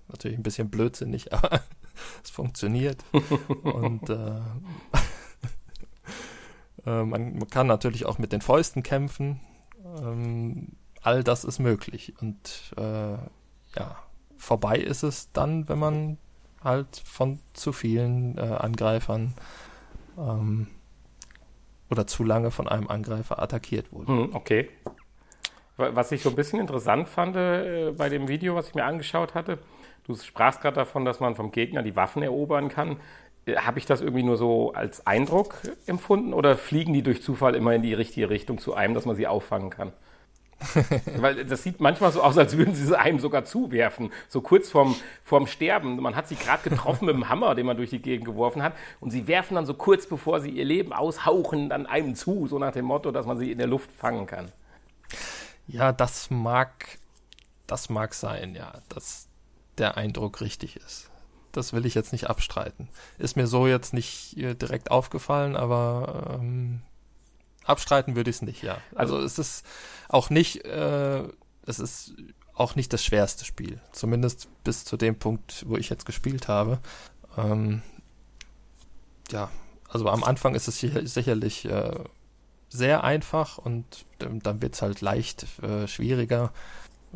Natürlich 0.09 0.39
ein 0.39 0.43
bisschen 0.43 0.71
blödsinnig, 0.71 1.33
aber 1.33 1.61
es 2.25 2.31
funktioniert. 2.31 3.05
Und 3.63 4.09
äh, 4.11 4.41
äh, 6.87 7.05
man, 7.05 7.47
kann 7.49 7.67
natürlich 7.67 8.07
auch 8.07 8.19
mit 8.19 8.33
den 8.33 8.41
Fäusten 8.41 8.83
kämpfen. 8.83 9.41
Ähm, 10.01 10.73
all 11.03 11.23
das 11.23 11.45
ist 11.45 11.59
möglich. 11.59 12.15
Und 12.21 12.75
äh, 12.77 13.17
ja, 13.77 13.97
vorbei 14.37 14.77
ist 14.79 15.03
es 15.03 15.31
dann, 15.33 15.69
wenn 15.69 15.79
man 15.79 16.19
halt 16.63 17.03
von 17.05 17.39
zu 17.53 17.73
vielen 17.73 18.37
äh, 18.39 18.41
Angreifern 18.41 19.35
ähm, 20.19 20.67
oder 21.91 22.07
zu 22.07 22.25
lange 22.25 22.51
von 22.51 22.69
einem 22.69 22.89
Angreifer 22.89 23.41
attackiert 23.41 23.93
wurde. 23.93 24.09
Hm, 24.09 24.35
okay. 24.35 24.69
Was 25.77 26.11
ich 26.13 26.23
so 26.23 26.31
ein 26.31 26.37
bisschen 26.37 26.59
interessant 26.59 27.09
fand 27.09 27.37
äh, 27.37 27.93
bei 27.97 28.09
dem 28.09 28.29
Video, 28.29 28.55
was 28.55 28.69
ich 28.69 28.75
mir 28.75 28.85
angeschaut 28.85 29.35
hatte, 29.35 29.59
Du 30.07 30.15
sprachst 30.15 30.61
gerade 30.61 30.77
davon, 30.77 31.05
dass 31.05 31.19
man 31.19 31.35
vom 31.35 31.51
Gegner 31.51 31.83
die 31.83 31.97
Waffen 31.97 32.23
erobern 32.23 32.69
kann. 32.69 32.99
Äh, 33.45 33.57
Habe 33.57 33.79
ich 33.79 33.87
das 33.87 34.01
irgendwie 34.01 34.23
nur 34.23 34.37
so 34.37 34.73
als 34.73 35.07
Eindruck 35.07 35.57
empfunden 35.87 36.33
oder 36.33 36.57
fliegen 36.57 36.93
die 36.93 37.03
durch 37.03 37.23
Zufall 37.23 37.55
immer 37.57 37.75
in 37.75 37.83
die 37.83 37.95
richtige 37.95 38.31
Richtung 38.31 38.59
zu 38.59 38.75
einem, 38.75 38.95
dass 38.95 39.05
man 39.05 39.17
sie 39.17 39.27
auffangen 39.27 39.71
kann? 39.71 39.93
Weil 41.19 41.45
das 41.45 41.65
sieht 41.65 41.81
manchmal 41.81 42.13
so 42.13 42.23
aus, 42.23 42.39
als 42.39 42.57
würden 42.57 42.75
sie 42.75 42.87
sie 42.87 42.99
einem 42.99 43.19
sogar 43.19 43.45
zuwerfen, 43.45 44.11
so 44.29 44.41
kurz 44.41 44.71
vorm, 44.71 44.95
vorm 45.23 45.47
Sterben. 45.47 46.01
Man 46.01 46.17
hat 46.17 46.29
sie 46.29 46.37
gerade 46.37 46.67
getroffen 46.67 47.07
mit 47.07 47.15
dem 47.15 47.29
Hammer, 47.29 47.55
den 47.55 47.67
man 47.67 47.77
durch 47.77 47.91
die 47.91 48.01
Gegend 48.01 48.25
geworfen 48.25 48.63
hat, 48.63 48.73
und 49.01 49.11
sie 49.11 49.27
werfen 49.27 49.57
dann 49.57 49.67
so 49.67 49.75
kurz 49.75 50.07
bevor 50.07 50.41
sie 50.41 50.51
ihr 50.51 50.65
Leben 50.65 50.93
aushauchen, 50.95 51.69
dann 51.69 51.85
einem 51.85 52.15
zu, 52.15 52.47
so 52.47 52.59
nach 52.59 52.73
dem 52.73 52.87
Motto, 52.87 53.11
dass 53.11 53.27
man 53.27 53.37
sie 53.37 53.53
in 53.53 53.59
der 53.59 53.67
Luft 53.67 53.91
fangen 53.93 54.27
kann. 54.27 54.51
Ja, 55.67 55.93
das 55.93 56.31
mag, 56.31 56.99
das 57.67 57.89
mag 57.89 58.15
sein, 58.15 58.55
ja, 58.55 58.81
dass 58.89 59.29
der 59.79 59.97
Eindruck 59.97 60.41
richtig 60.41 60.77
ist. 60.77 61.11
Das 61.53 61.73
will 61.73 61.87
ich 61.87 61.95
jetzt 61.95 62.13
nicht 62.13 62.29
abstreiten. 62.29 62.89
Ist 63.19 63.37
mir 63.37 63.47
so 63.47 63.67
jetzt 63.67 63.95
nicht 63.95 64.37
äh, 64.37 64.55
direkt 64.55 64.91
aufgefallen, 64.91 65.57
aber 65.57 66.39
ähm, 66.39 66.83
abstreiten 67.65 68.15
würde 68.15 68.31
ich 68.31 68.37
es 68.37 68.43
nicht, 68.43 68.63
ja. 68.63 68.79
Also 68.95 69.19
es 69.19 69.39
ist 69.39 69.67
auch 70.09 70.31
nicht, 70.31 70.65
äh, 70.65 71.23
es 71.63 71.79
ist 71.79 72.15
auch 72.55 72.75
nicht 72.75 72.93
das 72.93 73.05
schwerste 73.05 73.45
Spiel. 73.45 73.81
Zumindest 73.93 74.49
bis 74.65 74.85
zu 74.85 74.97
dem 74.97 75.19
Punkt, 75.19 75.65
wo 75.67 75.77
ich 75.77 75.89
jetzt 75.89 76.07
gespielt 76.07 76.49
habe. 76.49 76.79
Ähm, 77.37 77.83
ja, 79.31 79.51
also 79.89 80.09
am 80.09 80.25
Anfang 80.25 80.55
ist 80.55 80.69
es 80.69 80.79
sicher, 80.79 81.07
sicherlich 81.07 81.65
äh, 81.67 81.99
sehr 82.69 83.05
einfach 83.05 83.59
und 83.59 84.07
ähm, 84.21 84.43
dann 84.43 84.61
wird 84.63 84.75
es 84.75 84.83
halt 84.83 85.01
leicht 85.01 85.47
äh, 85.63 85.87
schwieriger, 85.87 86.53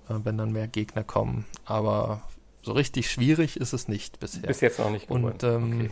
äh, 0.09 0.14
wenn 0.22 0.38
dann 0.38 0.53
mehr 0.53 0.68
Gegner 0.68 1.05
kommen. 1.05 1.46
Aber 1.64 2.22
so 2.62 2.72
richtig 2.72 3.11
schwierig 3.11 3.57
ist 3.57 3.72
es 3.72 3.88
nicht 3.88 4.20
bisher. 4.20 4.46
Bis 4.46 4.61
jetzt 4.61 4.78
noch 4.78 4.90
nicht 4.90 5.09
geworden. 5.09 5.24
Und, 5.24 5.42
ähm, 5.42 5.80
okay. 5.80 5.90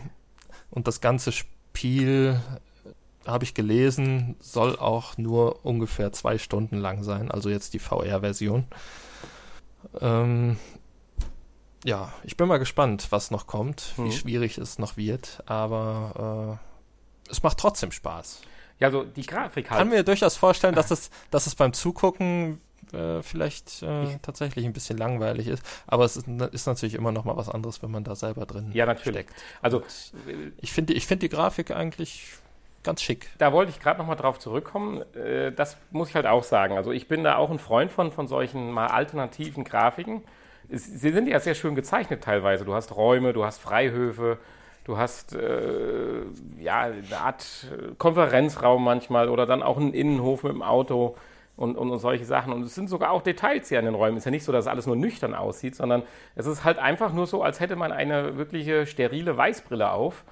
und 0.71 0.87
das 0.87 1.01
ganze 1.01 1.31
Spiel, 1.31 2.39
äh, 2.85 2.89
habe 3.29 3.43
ich 3.43 3.53
gelesen, 3.53 4.35
soll 4.39 4.77
auch 4.77 5.17
nur 5.17 5.65
ungefähr 5.65 6.11
zwei 6.11 6.37
Stunden 6.37 6.77
lang 6.77 7.03
sein, 7.03 7.31
also 7.31 7.49
jetzt 7.49 7.73
die 7.73 7.79
VR-Version. 7.79 8.65
Ähm, 10.01 10.57
ja, 11.85 12.11
ich 12.23 12.35
bin 12.37 12.47
mal 12.47 12.57
gespannt, 12.57 13.07
was 13.11 13.31
noch 13.31 13.47
kommt, 13.47 13.93
mhm. 13.97 14.05
wie 14.05 14.11
schwierig 14.11 14.57
es 14.57 14.79
noch 14.79 14.97
wird, 14.97 15.43
aber 15.45 16.59
äh, 16.59 17.31
es 17.31 17.43
macht 17.43 17.57
trotzdem 17.57 17.91
Spaß. 17.91 18.41
Ja, 18.79 18.87
also 18.87 19.03
die 19.03 19.25
Grafik 19.25 19.69
halt. 19.69 19.79
Kann 19.79 19.89
mir 19.89 20.03
durchaus 20.03 20.37
vorstellen, 20.37 20.75
dass 20.75 20.91
es, 20.91 21.09
dass 21.31 21.47
es 21.47 21.55
beim 21.55 21.73
Zugucken 21.73 22.61
äh, 22.93 23.21
vielleicht 23.21 23.83
äh, 23.83 24.17
tatsächlich 24.21 24.65
ein 24.65 24.73
bisschen 24.73 24.97
langweilig 24.97 25.47
ist. 25.47 25.63
Aber 25.87 26.05
es 26.05 26.17
ist, 26.17 26.27
ist, 26.27 26.65
natürlich 26.65 26.95
immer 26.95 27.11
noch 27.11 27.25
mal 27.25 27.37
was 27.37 27.49
anderes, 27.49 27.83
wenn 27.83 27.91
man 27.91 28.03
da 28.03 28.15
selber 28.15 28.45
drin 28.45 28.71
ja, 28.73 28.85
natürlich. 28.85 29.27
steckt. 29.27 29.33
Also 29.61 29.83
ich 30.61 30.71
finde 30.71 30.93
ich 30.93 31.05
finde 31.05 31.21
die 31.21 31.29
Grafik 31.29 31.71
eigentlich 31.71 32.37
ganz 32.83 33.01
schick. 33.01 33.29
Da 33.37 33.51
wollte 33.51 33.71
ich 33.71 33.79
gerade 33.79 33.99
noch 33.99 34.07
mal 34.07 34.15
drauf 34.15 34.39
zurückkommen. 34.39 35.03
Äh, 35.13 35.51
das 35.51 35.77
muss 35.91 36.09
ich 36.09 36.15
halt 36.15 36.25
auch 36.25 36.43
sagen. 36.43 36.77
Also 36.77 36.91
ich 36.91 37.07
bin 37.07 37.23
da 37.23 37.35
auch 37.35 37.51
ein 37.51 37.59
Freund 37.59 37.91
von, 37.91 38.11
von 38.11 38.27
solchen 38.27 38.71
mal 38.71 38.87
alternativen 38.87 39.63
Grafiken. 39.63 40.23
Sie 40.71 41.11
sind 41.11 41.27
ja 41.27 41.39
sehr 41.39 41.55
schön 41.55 41.75
gezeichnet 41.75 42.23
teilweise. 42.23 42.63
Du 42.63 42.75
hast 42.75 42.95
Räume, 42.95 43.33
du 43.33 43.43
hast 43.43 43.59
Freihöfe, 43.59 44.37
du 44.85 44.97
hast 44.97 45.35
äh, 45.35 46.21
ja 46.59 46.81
eine 46.81 47.17
Art 47.17 47.67
Konferenzraum 47.97 48.83
manchmal 48.83 49.29
oder 49.29 49.45
dann 49.45 49.63
auch 49.63 49.77
einen 49.77 49.93
Innenhof 49.93 50.43
mit 50.43 50.53
dem 50.53 50.63
Auto 50.63 51.15
und, 51.59 51.75
und, 51.75 51.91
und, 51.91 51.99
solche 51.99 52.23
Sachen. 52.23 52.53
Und 52.53 52.63
es 52.63 52.73
sind 52.73 52.89
sogar 52.89 53.11
auch 53.11 53.21
Details 53.21 53.67
hier 53.67 53.79
in 53.79 53.85
den 53.85 53.95
Räumen. 53.95 54.15
Es 54.15 54.21
ist 54.21 54.25
ja 54.25 54.31
nicht 54.31 54.45
so, 54.45 54.53
dass 54.53 54.65
alles 54.65 54.87
nur 54.87 54.95
nüchtern 54.95 55.35
aussieht, 55.35 55.75
sondern 55.75 56.03
es 56.35 56.45
ist 56.45 56.63
halt 56.63 56.79
einfach 56.79 57.11
nur 57.11 57.27
so, 57.27 57.43
als 57.43 57.59
hätte 57.59 57.75
man 57.75 57.91
eine 57.91 58.37
wirkliche 58.37 58.85
sterile 58.85 59.35
Weißbrille 59.35 59.91
auf. 59.91 60.23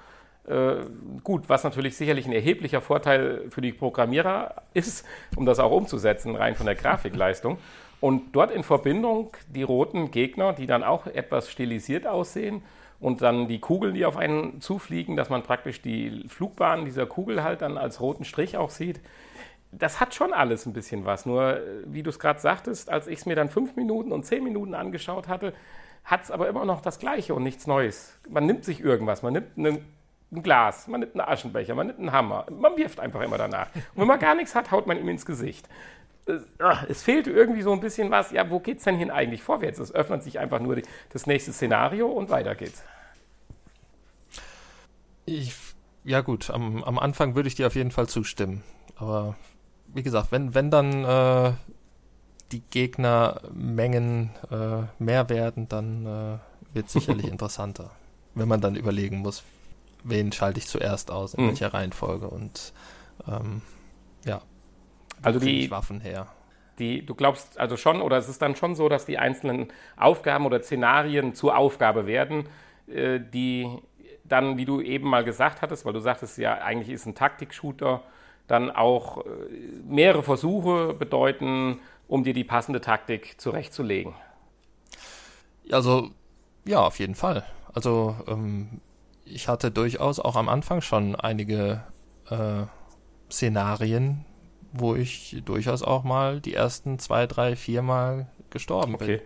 Äh, 0.48 0.86
gut, 1.24 1.50
was 1.50 1.66
natürlich 1.66 1.98
sicherlich 1.98 2.26
ein 2.26 2.32
erheblicher 2.32 2.80
Vorteil 2.80 3.44
für 3.50 3.60
die 3.60 3.74
Programmierer 3.74 4.64
ist, 4.74 5.06
um 5.36 5.46
das 5.46 5.60
auch 5.60 5.72
umzusetzen, 5.72 6.36
rein 6.38 6.56
von 6.56 6.66
der 6.66 6.76
Grafikleistung. 6.76 7.58
Und 8.00 8.34
dort 8.34 8.52
in 8.52 8.64
Verbindung 8.64 9.36
die 9.50 9.64
roten 9.64 10.12
Gegner, 10.12 10.54
die 10.54 10.66
dann 10.66 10.84
auch 10.84 11.08
etwas 11.08 11.52
stilisiert 11.52 12.08
aussehen 12.08 12.64
und 13.00 13.22
dann 13.22 13.48
die 13.48 13.60
Kugeln, 13.60 13.94
die 13.94 14.06
auf 14.06 14.18
einen 14.18 14.62
zufliegen, 14.62 15.16
dass 15.16 15.30
man 15.30 15.44
praktisch 15.44 15.82
die 15.82 16.26
Flugbahn 16.28 16.86
dieser 16.86 17.06
Kugel 17.06 17.44
halt 17.44 17.62
dann 17.62 17.78
als 17.78 18.02
roten 18.02 18.26
Strich 18.26 18.58
auch 18.58 18.70
sieht 18.70 19.00
das 19.72 20.00
hat 20.00 20.16
schon 20.16 20.34
alles 20.34 20.66
ein 20.66 20.74
bisschen 20.74 21.06
was. 21.06 21.26
Nur, 21.26 21.58
äh, 21.58 21.62
wie 21.86 22.04
du 22.04 22.10
es 22.10 22.20
gerade 22.20 22.40
sagtest, 22.40 22.90
als 22.90 23.08
ich 23.08 23.20
es 23.20 23.26
mir 23.26 23.36
dann 23.36 23.50
fünf 23.50 23.76
Minuten 23.76 24.12
und 24.12 24.26
zehn 24.26 24.44
Minuten 24.44 24.74
angeschaut 24.74 25.28
hatte, 25.28 25.54
hat 26.04 26.24
es 26.24 26.32
aber 26.32 26.48
immer 26.48 26.66
noch 26.66 26.82
das 26.82 27.00
Gleiche 27.00 27.34
und 27.36 27.44
nichts 27.44 27.68
Neues. 27.68 28.18
Man 28.30 28.46
nimmt 28.46 28.64
sich 28.64 28.80
irgendwas, 28.80 29.24
man 29.24 29.34
nimmt 29.34 29.58
einen, 29.58 29.86
ein 30.32 30.44
Glas, 30.44 30.88
man 30.88 31.02
nimmt 31.02 31.16
einen 31.16 31.28
Aschenbecher, 31.28 31.76
man 31.76 31.88
nimmt 31.88 32.00
einen 32.00 32.12
Hammer, 32.14 32.46
man 32.50 32.78
wirft 32.78 33.00
einfach 33.00 33.22
immer 33.22 33.38
danach. 33.38 33.68
Und 33.76 34.02
wenn 34.02 34.08
man 34.08 34.20
gar 34.20 34.36
nichts 34.36 34.56
hat, 34.56 34.72
haut 34.72 34.88
man 34.88 34.98
ihm 34.98 35.10
ins 35.10 35.26
Gesicht. 35.26 35.68
Es, 36.28 36.44
ah, 36.60 36.84
es 36.90 37.02
fehlt 37.02 37.28
irgendwie 37.28 37.62
so 37.62 37.72
ein 37.72 37.80
bisschen 37.80 38.12
was. 38.12 38.32
Ja, 38.32 38.50
wo 38.50 38.60
geht 38.60 38.80
es 38.80 38.84
denn 38.84 38.98
hier 38.98 39.14
eigentlich 39.14 39.42
vorwärts? 39.42 39.80
Es 39.80 39.94
öffnet 39.94 40.24
sich 40.24 40.40
einfach 40.40 40.60
nur 40.60 40.76
die, 40.76 40.84
das 41.12 41.26
nächste 41.26 41.54
Szenario 41.54 42.08
und 42.08 42.30
weiter 42.30 42.56
geht's. 42.56 42.84
Ich, 45.26 45.56
ja 46.04 46.22
gut, 46.22 46.50
am, 46.50 46.84
am 46.84 47.00
Anfang 47.00 47.36
würde 47.36 47.48
ich 47.48 47.56
dir 47.56 47.68
auf 47.68 47.76
jeden 47.76 47.92
Fall 47.92 48.08
zustimmen. 48.08 48.64
Aber 48.96 49.36
wie 49.94 50.04
gesagt, 50.04 50.32
wenn, 50.32 50.54
wenn 50.54 50.72
dann 50.72 51.04
äh, 51.04 51.54
die 52.52 52.62
Gegnermengen 52.62 54.32
äh, 54.52 55.04
mehr 55.04 55.30
werden, 55.30 55.68
dann 55.68 56.06
äh, 56.06 56.74
wird 56.74 56.88
es 56.88 56.94
sicherlich 56.94 57.28
interessanter. 57.32 57.92
Wenn 58.36 58.48
man 58.48 58.62
dann 58.62 58.76
überlegen 58.76 59.18
muss, 59.18 59.44
wen 60.04 60.32
schalte 60.32 60.60
ich 60.60 60.68
zuerst 60.68 61.12
aus, 61.12 61.34
in 61.34 61.44
mhm. 61.44 61.48
welcher 61.50 61.74
Reihenfolge 61.74 62.28
und 62.28 62.74
ähm, 63.28 63.62
ja. 64.26 64.42
Also 65.22 65.40
die 65.40 65.70
Waffen 65.72 66.02
her. 66.02 66.28
Die, 66.80 67.06
du 67.06 67.16
glaubst 67.16 67.60
also 67.60 67.76
schon, 67.76 68.02
oder 68.02 68.18
es 68.18 68.30
ist 68.30 68.42
dann 68.42 68.56
schon 68.56 68.76
so, 68.76 68.88
dass 68.88 69.06
die 69.06 69.18
einzelnen 69.18 69.68
Aufgaben 69.96 70.46
oder 70.46 70.62
Szenarien 70.62 71.34
zur 71.34 71.58
Aufgabe 71.58 72.06
werden, 72.06 72.48
äh, 72.88 73.20
die 73.20 73.68
dann, 74.24 74.58
wie 74.58 74.66
du 74.66 74.82
eben 74.82 75.10
mal 75.10 75.24
gesagt 75.24 75.62
hattest, 75.62 75.86
weil 75.86 75.94
du 75.94 76.00
sagtest 76.00 76.38
ja, 76.38 76.56
eigentlich 76.60 76.90
ist 76.90 77.06
ein 77.06 77.16
Taktik-Shooter 77.16 78.04
dann 78.48 78.72
auch 78.72 79.26
äh, 79.26 79.30
mehrere 79.88 80.24
Versuche 80.24 80.94
bedeuten, 80.94 81.80
um 82.08 82.24
dir 82.24 82.34
die 82.34 82.44
passende 82.44 82.82
Taktik 82.82 83.40
zurechtzulegen. 83.40 84.14
Also, 85.72 86.12
ja, 86.66 86.80
auf 86.80 87.00
jeden 87.00 87.16
Fall. 87.16 87.44
Also, 87.74 88.16
ähm, 88.28 88.82
ich 89.26 89.48
hatte 89.50 89.72
durchaus 89.72 90.20
auch 90.20 90.36
am 90.38 90.48
Anfang 90.48 90.82
schon 90.82 91.16
einige 91.16 91.84
äh, 92.30 92.64
Szenarien, 93.30 94.26
wo 94.80 94.96
ich 94.96 95.42
durchaus 95.46 95.84
auch 95.84 96.04
mal 96.04 96.40
die 96.40 96.54
ersten 96.54 97.00
zwei, 97.00 97.28
drei, 97.28 97.56
vier 97.56 97.82
Mal 97.82 98.28
gestorben 98.50 98.96
okay. 98.96 99.18
bin. 99.18 99.22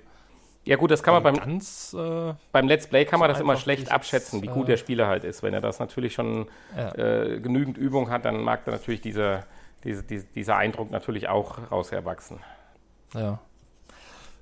Ja 0.63 0.75
gut, 0.75 0.91
das 0.91 1.01
kann 1.01 1.15
man 1.15 1.23
beim, 1.23 1.37
ganz, 1.37 1.95
äh, 1.97 2.33
beim 2.51 2.67
Let's 2.67 2.85
Play 2.85 3.05
kann 3.05 3.19
man 3.19 3.29
das 3.29 3.39
immer 3.39 3.57
schlecht 3.57 3.91
abschätzen, 3.91 4.43
wie 4.43 4.47
gut 4.47 4.67
der 4.67 4.77
Spieler 4.77 5.07
halt 5.07 5.23
ist. 5.23 5.41
Wenn 5.41 5.55
er 5.55 5.61
das 5.61 5.79
natürlich 5.79 6.13
schon 6.13 6.47
ja. 6.77 6.93
äh, 6.93 7.39
genügend 7.39 7.77
Übung 7.77 8.11
hat, 8.11 8.25
dann 8.25 8.41
mag 8.41 8.63
da 8.65 8.71
natürlich 8.71 9.01
dieser, 9.01 9.45
diese, 9.83 10.03
diese, 10.03 10.25
dieser 10.25 10.57
Eindruck 10.57 10.91
natürlich 10.91 11.29
auch 11.29 11.71
raus 11.71 11.91
erwachsen. 11.91 12.39
Ja. 13.15 13.39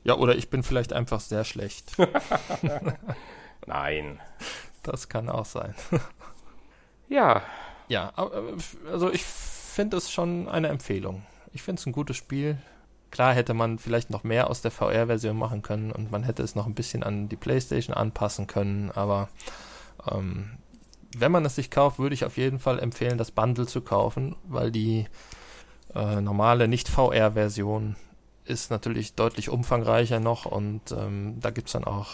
Ja, 0.04 0.16
oder 0.16 0.36
ich 0.36 0.50
bin 0.50 0.64
vielleicht 0.64 0.92
einfach 0.92 1.22
sehr 1.22 1.46
schlecht. 1.46 1.94
Nein. 3.66 4.20
Das 4.84 5.08
kann 5.08 5.30
auch 5.30 5.46
sein. 5.46 5.74
ja. 7.08 7.44
Ja, 7.88 8.14
also 8.92 9.10
ich 9.12 9.26
finde 9.80 9.96
es 9.96 10.12
schon 10.12 10.50
eine 10.50 10.68
Empfehlung. 10.68 11.24
Ich 11.54 11.62
finde 11.62 11.80
es 11.80 11.86
ein 11.86 11.94
gutes 11.94 12.18
Spiel. 12.18 12.58
Klar 13.12 13.34
hätte 13.34 13.54
man 13.54 13.80
vielleicht 13.80 14.10
noch 14.10 14.26
mehr 14.26 14.50
aus 14.50 14.62
der 14.62 14.72
VR-Version 14.72 15.38
machen 15.38 15.62
können 15.62 15.94
und 15.94 16.12
man 16.12 16.24
hätte 16.24 16.44
es 16.44 16.54
noch 16.54 16.66
ein 16.66 16.76
bisschen 16.76 17.02
an 17.02 17.30
die 17.30 17.38
PlayStation 17.38 17.96
anpassen 17.96 18.46
können, 18.46 18.92
aber 18.92 19.30
ähm, 20.12 20.58
wenn 21.18 21.32
man 21.32 21.46
es 21.46 21.56
sich 21.56 21.72
kauft, 21.72 21.98
würde 21.98 22.14
ich 22.14 22.26
auf 22.26 22.36
jeden 22.36 22.60
Fall 22.60 22.78
empfehlen, 22.78 23.18
das 23.18 23.32
Bundle 23.32 23.68
zu 23.68 23.80
kaufen, 23.80 24.36
weil 24.44 24.70
die 24.70 25.08
äh, 25.96 26.20
normale 26.20 26.68
Nicht-VR-Version 26.68 27.96
ist 28.44 28.72
natürlich 28.72 29.16
deutlich 29.16 29.48
umfangreicher 29.48 30.20
noch 30.20 30.46
und 30.46 30.92
ähm, 30.92 31.38
da 31.40 31.52
gibt 31.52 31.70
es 31.70 31.72
dann 31.72 31.86
auch 31.86 32.10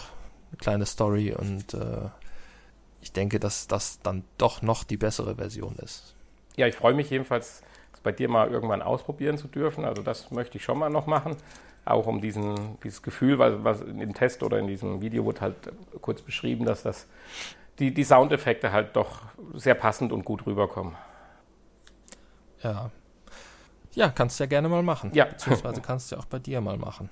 eine 0.51 0.57
kleine 0.59 0.85
Story 0.85 1.33
und 1.33 1.73
äh, 1.73 2.09
ich 3.01 3.11
denke, 3.11 3.39
dass 3.39 3.65
das 3.65 4.01
dann 4.01 4.23
doch 4.37 4.61
noch 4.61 4.83
die 4.83 4.97
bessere 4.97 5.37
Version 5.37 5.77
ist. 5.77 6.15
Ja, 6.55 6.67
ich 6.67 6.75
freue 6.75 6.93
mich 6.93 7.09
jedenfalls 7.09 7.63
bei 8.05 8.11
dir 8.11 8.29
mal 8.29 8.49
irgendwann 8.49 8.81
ausprobieren 8.81 9.37
zu 9.37 9.47
dürfen. 9.47 9.83
Also 9.83 10.03
das 10.03 10.31
möchte 10.31 10.57
ich 10.57 10.63
schon 10.63 10.77
mal 10.77 10.89
noch 10.89 11.07
machen. 11.07 11.35
Auch 11.85 12.07
um 12.07 12.21
diesen, 12.21 12.79
dieses 12.83 13.01
Gefühl, 13.01 13.37
weil 13.39 13.63
was 13.63 13.81
im 13.81 14.13
Test 14.13 14.43
oder 14.43 14.59
in 14.59 14.67
diesem 14.67 15.01
Video 15.01 15.25
wurde 15.25 15.41
halt 15.41 15.55
kurz 16.01 16.21
beschrieben, 16.21 16.65
dass 16.65 16.83
das 16.83 17.07
die, 17.79 17.93
die 17.93 18.03
Soundeffekte 18.03 18.71
halt 18.71 18.95
doch 18.95 19.23
sehr 19.53 19.75
passend 19.75 20.11
und 20.11 20.23
gut 20.23 20.45
rüberkommen. 20.45 20.95
Ja. 22.63 22.89
Ja, 23.93 24.09
kannst 24.09 24.39
du 24.39 24.43
ja 24.43 24.47
gerne 24.47 24.69
mal 24.69 24.83
machen. 24.83 25.11
Ja. 25.13 25.25
Beziehungsweise 25.25 25.81
kannst 25.81 26.11
du 26.11 26.15
ja 26.15 26.21
auch 26.21 26.25
bei 26.25 26.39
dir 26.39 26.61
mal 26.61 26.77
machen. 26.77 27.09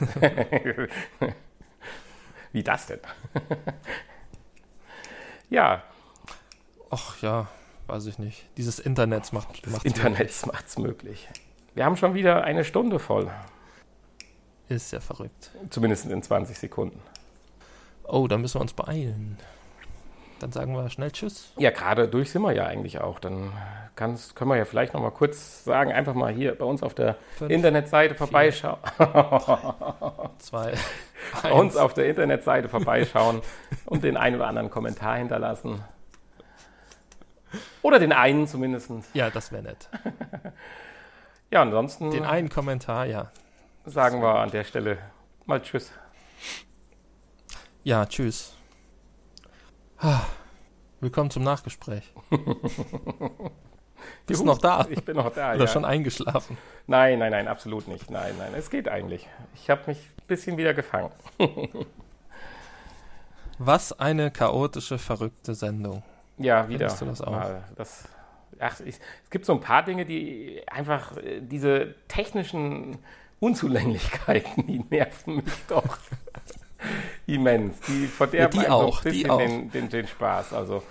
Wie 2.52 2.62
das 2.62 2.86
denn? 2.86 3.00
ja. 5.50 5.82
Ach 6.90 7.20
ja, 7.20 7.48
weiß 7.88 8.06
ich 8.06 8.18
nicht. 8.18 8.44
Dieses 8.56 8.78
Internet 8.78 9.32
macht 9.32 9.66
Das 9.66 9.84
Internet 9.84 10.46
macht 10.46 10.66
es 10.66 10.78
möglich. 10.78 11.28
Wir 11.74 11.84
haben 11.84 11.96
schon 11.96 12.14
wieder 12.14 12.44
eine 12.44 12.64
Stunde 12.64 12.98
voll. 12.98 13.30
Ist 14.68 14.92
ja 14.92 15.00
verrückt. 15.00 15.50
Zumindest 15.70 16.06
in 16.06 16.22
20 16.22 16.58
Sekunden. 16.58 17.00
Oh, 18.04 18.26
da 18.26 18.36
müssen 18.36 18.56
wir 18.56 18.60
uns 18.60 18.74
beeilen. 18.74 19.38
Dann 20.40 20.52
sagen 20.52 20.72
wir 20.74 20.88
schnell 20.90 21.10
Tschüss. 21.10 21.52
Ja, 21.56 21.70
gerade 21.70 22.08
durch 22.08 22.30
sind 22.30 22.42
wir 22.42 22.52
ja 22.52 22.66
eigentlich 22.66 23.00
auch. 23.00 23.18
Dann 23.18 23.52
kann's, 23.96 24.34
können 24.34 24.50
wir 24.50 24.56
ja 24.56 24.64
vielleicht 24.64 24.94
noch 24.94 25.00
mal 25.00 25.10
kurz 25.10 25.64
sagen, 25.64 25.92
einfach 25.92 26.14
mal 26.14 26.32
hier 26.32 26.54
bei 26.54 26.64
uns 26.64 26.82
auf 26.82 26.94
der 26.94 27.16
Fünf, 27.36 27.50
Internetseite 27.50 28.14
vorbeischauen. 28.14 28.78
Zwei. 30.38 30.74
bei 31.42 31.52
uns 31.60 31.76
auf 31.76 31.94
der 31.94 32.06
Internetseite 32.06 32.68
vorbeischauen 32.68 33.40
und 33.86 34.04
den 34.04 34.16
einen 34.16 34.36
oder 34.36 34.46
anderen 34.46 34.70
Kommentar 34.70 35.16
hinterlassen. 35.16 35.82
Oder 37.82 37.98
den 37.98 38.12
einen 38.12 38.46
zumindest. 38.46 38.90
Ja, 39.14 39.30
das 39.30 39.52
wäre 39.52 39.62
nett. 39.62 39.88
Ja, 41.50 41.62
ansonsten 41.62 42.10
Den 42.10 42.26
einen 42.26 42.50
Kommentar, 42.50 43.06
ja. 43.06 43.32
sagen 43.86 44.20
wir 44.20 44.34
an 44.34 44.50
der 44.50 44.64
Stelle 44.64 44.98
mal 45.46 45.62
Tschüss. 45.62 45.90
Ja, 47.84 48.04
tschüss. 48.04 48.54
Ah, 49.96 50.20
Willkommen 51.00 51.30
zum 51.30 51.44
Nachgespräch. 51.44 52.12
Bist 54.26 54.44
noch 54.44 54.58
da? 54.58 54.84
Ich 54.90 55.04
bin 55.04 55.16
noch 55.16 55.32
da, 55.32 55.54
Oder 55.54 55.60
ja. 55.60 55.66
schon 55.68 55.84
eingeschlafen? 55.84 56.58
Nein, 56.88 57.20
nein, 57.20 57.30
nein, 57.30 57.46
absolut 57.46 57.86
nicht. 57.86 58.10
Nein, 58.10 58.34
nein, 58.36 58.52
es 58.54 58.68
geht 58.68 58.88
eigentlich. 58.88 59.28
Ich 59.54 59.70
habe 59.70 59.82
mich 59.86 59.98
ein 59.98 60.26
bisschen 60.26 60.56
wieder 60.56 60.74
gefangen. 60.74 61.12
Was 63.58 63.92
eine 63.98 64.32
chaotische, 64.32 64.98
verrückte 64.98 65.54
Sendung. 65.54 66.02
Ja, 66.38 66.68
wieder. 66.68 66.88
Du 66.88 67.04
das 67.04 67.20
auch? 67.22 67.50
Das, 67.76 68.08
ach, 68.58 68.80
ich, 68.80 68.98
es 69.24 69.30
gibt 69.30 69.44
so 69.44 69.52
ein 69.52 69.60
paar 69.60 69.84
Dinge, 69.84 70.04
die 70.04 70.62
einfach 70.66 71.16
äh, 71.16 71.40
diese 71.40 71.94
technischen 72.08 72.98
Unzulänglichkeiten, 73.40 74.66
die 74.66 74.84
nerven 74.90 75.36
mich 75.36 75.66
doch 75.68 75.98
immens. 77.26 77.78
Die 77.80 78.06
verderben 78.06 78.56
Ja, 78.56 78.62
die 78.62 78.68
auch, 78.70 79.04
ein 79.04 79.12
bisschen 79.12 79.38
den, 79.38 79.70
den, 79.70 79.88
den 79.88 80.06
Spaß. 80.06 80.52
Also 80.52 80.82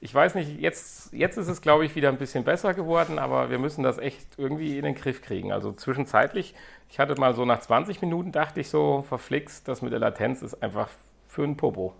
ich 0.00 0.12
weiß 0.12 0.34
nicht, 0.34 0.60
jetzt, 0.60 1.12
jetzt 1.12 1.36
ist 1.36 1.46
es, 1.46 1.60
glaube 1.60 1.86
ich, 1.86 1.94
wieder 1.94 2.08
ein 2.08 2.18
bisschen 2.18 2.42
besser 2.42 2.74
geworden, 2.74 3.20
aber 3.20 3.50
wir 3.50 3.60
müssen 3.60 3.84
das 3.84 3.98
echt 3.98 4.26
irgendwie 4.36 4.76
in 4.76 4.84
den 4.84 4.96
Griff 4.96 5.22
kriegen. 5.22 5.52
Also 5.52 5.72
zwischenzeitlich, 5.72 6.56
ich 6.90 6.98
hatte 6.98 7.14
mal 7.20 7.34
so 7.34 7.44
nach 7.44 7.60
20 7.60 8.02
Minuten, 8.02 8.32
dachte 8.32 8.58
ich 8.60 8.68
so, 8.68 9.04
verflixt, 9.08 9.68
das 9.68 9.80
mit 9.80 9.92
der 9.92 10.00
Latenz 10.00 10.42
ist 10.42 10.60
einfach 10.60 10.88
für 11.28 11.44
einen 11.44 11.56
Popo. 11.56 11.94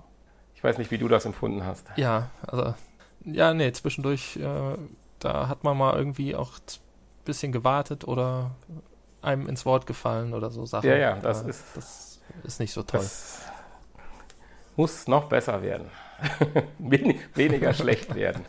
Ich 0.57 0.65
weiß 0.65 0.79
nicht, 0.79 0.91
wie 0.91 0.99
du 0.99 1.07
das 1.07 1.27
empfunden 1.27 1.65
hast. 1.65 1.87
Ja, 1.95 2.31
also, 2.45 2.75
ja, 3.25 3.55
nee, 3.55 3.73
zwischendurch, 3.73 4.37
äh, 4.37 4.77
da 5.19 5.49
hat 5.49 5.65
man 5.65 5.77
mal 5.77 5.97
irgendwie 5.97 6.35
auch 6.35 6.53
ein 6.55 7.25
bisschen 7.25 7.53
gewartet 7.53 8.07
oder 8.07 8.51
einem 9.23 9.49
ins 9.49 9.65
Wort 9.65 9.87
gefallen 9.87 10.35
oder 10.35 10.51
so 10.51 10.67
Sachen. 10.67 10.89
Ja, 10.89 10.97
ja, 10.97 11.17
das 11.17 11.43
Äh, 11.45 11.51
ist- 11.51 11.65
das 11.77 12.21
ist 12.45 12.61
nicht 12.61 12.73
so 12.73 12.83
toll. 12.83 13.01
Das 13.01 13.43
muss 14.77 15.07
noch 15.07 15.25
besser 15.29 15.63
werden. 15.63 15.89
Wen 16.79 17.19
weniger 17.35 17.73
schlecht 17.75 18.15
werden. 18.15 18.45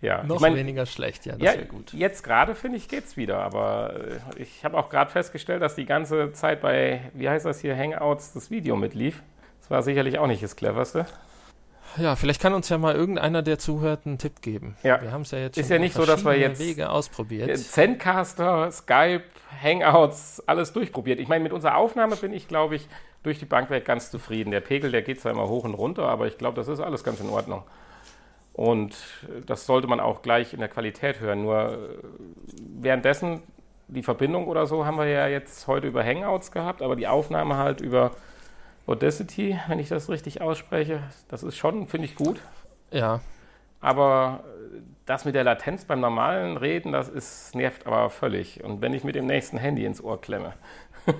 Ja, 0.00 0.22
Noch 0.22 0.36
ich 0.36 0.40
mein, 0.42 0.54
weniger 0.54 0.86
schlecht, 0.86 1.26
ja, 1.26 1.32
das 1.32 1.42
ja 1.42 1.54
wäre 1.54 1.66
gut. 1.66 1.92
jetzt 1.92 2.22
gerade 2.22 2.54
finde 2.54 2.78
ich 2.78 2.86
geht's 2.88 3.16
wieder, 3.16 3.40
aber 3.40 3.94
äh, 4.36 4.40
ich 4.42 4.64
habe 4.64 4.78
auch 4.78 4.90
gerade 4.90 5.10
festgestellt, 5.10 5.60
dass 5.60 5.74
die 5.74 5.86
ganze 5.86 6.32
Zeit 6.34 6.60
bei, 6.60 7.10
wie 7.14 7.28
heißt 7.28 7.44
das 7.44 7.58
hier, 7.60 7.76
Hangouts 7.76 8.32
das 8.32 8.48
Video 8.48 8.76
mitlief. 8.76 9.22
Das 9.60 9.70
war 9.72 9.82
sicherlich 9.82 10.20
auch 10.20 10.28
nicht 10.28 10.40
das 10.42 10.54
cleverste. 10.54 11.04
Ja, 11.96 12.14
vielleicht 12.16 12.40
kann 12.40 12.54
uns 12.54 12.68
ja 12.68 12.78
mal 12.78 12.94
irgendeiner, 12.94 13.42
der 13.42 13.58
zuhört, 13.58 14.06
einen 14.06 14.18
Tipp 14.18 14.40
geben. 14.42 14.76
Ja. 14.82 15.00
Wir 15.02 15.10
haben 15.10 15.22
es 15.22 15.30
ja 15.30 15.38
jetzt 15.38 15.56
Ist 15.58 15.70
ja 15.70 15.78
nicht 15.78 15.94
so, 15.94 16.04
dass 16.04 16.24
wir 16.24 16.36
jetzt- 16.38 16.60
Wege 16.60 16.90
ausprobiert. 16.90 17.56
Zencaster, 17.58 18.70
Skype, 18.70 19.22
Hangouts, 19.62 20.42
alles 20.46 20.72
durchprobiert. 20.72 21.18
Ich 21.18 21.28
meine, 21.28 21.42
mit 21.42 21.52
unserer 21.52 21.76
Aufnahme 21.76 22.16
bin 22.16 22.32
ich, 22.32 22.46
glaube 22.46 22.76
ich, 22.76 22.86
durch 23.22 23.38
die 23.38 23.46
Bank 23.46 23.70
weg 23.70 23.84
ganz 23.84 24.10
zufrieden. 24.10 24.50
Der 24.50 24.60
Pegel, 24.60 24.92
der 24.92 25.02
geht 25.02 25.20
zwar 25.20 25.32
immer 25.32 25.48
hoch 25.48 25.64
und 25.64 25.74
runter, 25.74 26.08
aber 26.08 26.26
ich 26.26 26.38
glaube, 26.38 26.56
das 26.56 26.68
ist 26.68 26.80
alles 26.80 27.02
ganz 27.02 27.20
in 27.20 27.28
Ordnung. 27.30 27.64
Und 28.52 28.92
äh, 29.24 29.42
das 29.46 29.66
sollte 29.66 29.86
man 29.88 29.98
auch 30.00 30.22
gleich 30.22 30.52
in 30.52 30.60
der 30.60 30.68
Qualität 30.68 31.20
hören. 31.20 31.42
Nur 31.42 31.72
äh, 31.72 31.78
währenddessen, 32.80 33.42
die 33.88 34.02
Verbindung 34.02 34.46
oder 34.46 34.66
so 34.66 34.84
haben 34.84 34.98
wir 34.98 35.06
ja 35.06 35.26
jetzt 35.26 35.66
heute 35.66 35.86
über 35.88 36.04
Hangouts 36.04 36.52
gehabt, 36.52 36.82
aber 36.82 36.94
die 36.94 37.06
Aufnahme 37.08 37.56
halt 37.56 37.80
über 37.80 38.10
Audacity, 38.88 39.58
wenn 39.68 39.78
ich 39.78 39.88
das 39.88 40.08
richtig 40.08 40.40
ausspreche. 40.40 41.02
Das 41.28 41.42
ist 41.42 41.56
schon, 41.56 41.86
finde 41.86 42.06
ich, 42.06 42.14
gut. 42.14 42.40
ja, 42.90 43.20
Aber 43.80 44.44
äh, 44.74 44.80
das 45.06 45.24
mit 45.24 45.34
der 45.34 45.44
Latenz 45.44 45.84
beim 45.84 46.00
normalen 46.00 46.56
Reden, 46.56 46.92
das 46.92 47.08
ist, 47.08 47.54
nervt 47.54 47.86
aber 47.86 48.10
völlig. 48.10 48.64
Und 48.64 48.80
wenn 48.80 48.92
ich 48.94 49.04
mit 49.04 49.14
dem 49.14 49.26
nächsten 49.26 49.58
Handy 49.58 49.84
ins 49.84 50.02
Ohr 50.02 50.20
klemme. 50.20 50.54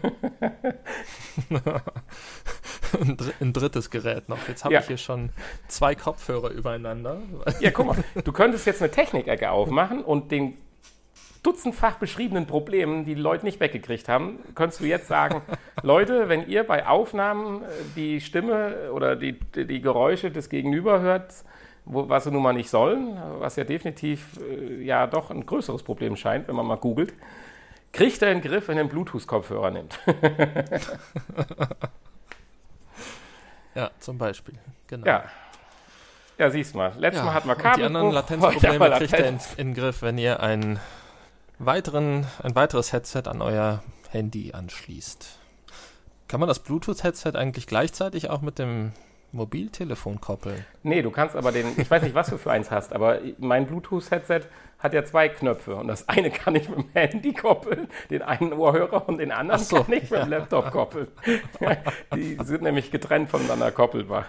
ein, 3.01 3.16
dr 3.16 3.33
ein 3.41 3.53
drittes 3.53 3.91
Gerät 3.91 4.29
noch. 4.29 4.49
Jetzt 4.49 4.64
habe 4.64 4.75
Ja. 4.75 4.81
ich 4.81 4.87
hier 4.87 4.99
schon 4.99 5.31
zwei 5.69 5.95
Kopfhörer 5.95 6.51
übereinander. 6.51 7.19
Ja, 7.61 7.71
guck 7.71 7.87
mal, 7.87 7.97
du 8.25 8.33
könntest 8.33 8.66
jetzt 8.66 8.83
eine 8.83 8.91
Technikecke 8.91 9.51
aufmachen 9.51 10.03
und 10.05 10.31
den 10.33 10.59
dutzendfach 11.49 11.96
beschriebenen 11.96 12.46
Problemen, 12.46 13.05
die 13.05 13.14
die 13.14 13.20
Leute 13.20 13.44
nicht 13.46 13.59
weggekriegt 13.61 14.09
haben, 14.09 14.38
könntest 14.55 14.80
du 14.80 14.84
jetzt 14.84 15.09
sagen, 15.09 15.42
Leute, 15.82 16.28
wenn 16.28 16.46
ihr 16.46 16.64
bei 16.64 16.86
Aufnahmen 16.86 17.62
äh, 17.62 17.66
die 17.96 18.20
Stimme 18.20 18.92
oder 18.92 19.16
die, 19.16 19.32
die 19.32 19.80
Geräusche 19.80 20.30
des 20.30 20.49
Gegenüber 20.51 21.01
hört, 21.01 21.32
wo, 21.84 22.09
was 22.09 22.24
sie 22.24 22.30
nun 22.30 22.42
mal 22.42 22.53
nicht 22.53 22.68
sollen, 22.70 23.16
was 23.38 23.57
ja 23.57 23.64
definitiv 23.64 24.38
äh, 24.40 24.82
ja 24.82 25.07
doch 25.07 25.30
ein 25.30 25.46
größeres 25.46 25.82
Problem 25.82 26.16
scheint, 26.16 26.49
wenn 26.49 26.57
man 26.57 26.66
mal 26.66 26.76
googelt, 26.76 27.14
kriegt 27.92 28.20
er 28.22 28.28
einen 28.30 28.42
Griff, 28.42 28.68
wenn 28.68 28.76
er 28.76 28.82
einen 28.82 28.90
Bluetooth-Kopfhörer 28.90 29.70
nimmt. 29.70 29.99
Ja, 33.74 33.90
zum 34.01 34.18
Beispiel. 34.18 34.55
Genau. 34.88 35.07
Ja. 35.07 35.24
Ja, 36.36 36.51
siehst 36.51 36.74
mal. 36.74 36.92
Letztes 36.99 37.20
Ja, 37.20 37.26
Mal 37.26 37.34
hatten 37.34 37.49
wir 37.49 37.55
Kabelbruch. 37.55 37.76
die 37.78 37.84
anderen 37.84 38.11
Latenzprobleme 38.12 38.90
kriegt 38.99 39.12
ihr 39.12 39.26
in, 39.26 39.38
in 39.57 39.66
den 39.68 39.74
Griff, 39.74 40.03
wenn 40.03 40.18
ihr 40.18 40.40
ein, 40.40 40.80
weiteren, 41.59 42.27
ein 42.43 42.55
weiteres 42.55 42.93
Headset 42.93 43.23
an 43.27 43.43
euer 43.43 43.83
Handy 44.11 44.53
anschließt. 44.53 45.39
Kann 46.29 46.41
man 46.41 46.49
das 46.49 46.61
Bluetooth-Headset 46.61 47.33
eigentlich 47.35 47.67
gleichzeitig 47.67 48.31
auch 48.31 48.43
mit 48.43 48.59
dem 48.59 48.93
Mobiltelefon 49.33 50.21
koppeln? 50.21 50.65
Nee, 50.83 51.03
du 51.03 51.11
kannst 51.11 51.37
aber 51.37 51.53
den, 51.53 51.67
ich 51.79 51.91
weiß 51.91 52.03
nicht, 52.03 52.15
was 52.15 52.29
du 52.29 52.39
für 52.39 52.51
eins 52.51 52.71
hast, 52.71 52.93
aber 52.93 53.21
mein 53.39 53.67
Bluetooth-Headset 53.67 54.43
hat 54.79 54.95
ja 54.95 55.05
zwei 55.05 55.29
Knöpfe 55.29 55.75
und 55.77 55.89
das 55.89 56.09
eine 56.09 56.31
kann 56.31 56.55
ich 56.55 56.69
mit 56.69 56.79
dem 56.79 56.89
Handy 56.93 57.33
koppeln, 57.33 57.89
den 58.11 58.23
einen 58.23 58.53
Ohrhörer 58.53 59.09
und 59.09 59.19
den 59.19 59.33
anderen 59.33 59.61
so, 59.61 59.83
kann 59.83 59.93
ich 59.93 60.11
mit 60.11 60.23
dem 60.23 60.31
Laptop 60.31 60.71
koppeln. 60.71 61.09
Die 62.15 62.39
sind 62.45 62.63
nämlich 62.63 62.91
getrennt 62.91 63.31
voneinander 63.31 63.73
koppelbar. 63.73 64.27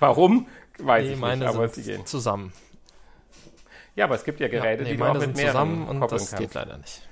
Warum? 0.00 0.46
Weiß 0.78 1.08
ich 1.08 1.18
meine 1.18 1.44
nicht, 1.44 1.54
aber 1.54 1.68
sind 1.68 1.84
sie 1.84 1.92
gehen. 1.92 2.06
zusammen. 2.06 2.52
Ja, 3.96 4.06
aber 4.06 4.14
es 4.16 4.24
gibt 4.24 4.40
ja 4.40 4.48
Geräte, 4.48 4.82
ja, 4.82 4.88
nee, 4.88 4.92
die 4.92 4.96
du 4.96 5.04
auch 5.04 5.12
mit 5.14 5.22
sind 5.22 5.36
mehreren 5.36 5.52
zusammen 5.52 5.88
und 5.88 6.00
koppeln 6.00 6.18
das 6.18 6.30
kannst. 6.30 6.42
geht 6.42 6.54
leider 6.54 6.78
nicht. 6.78 7.08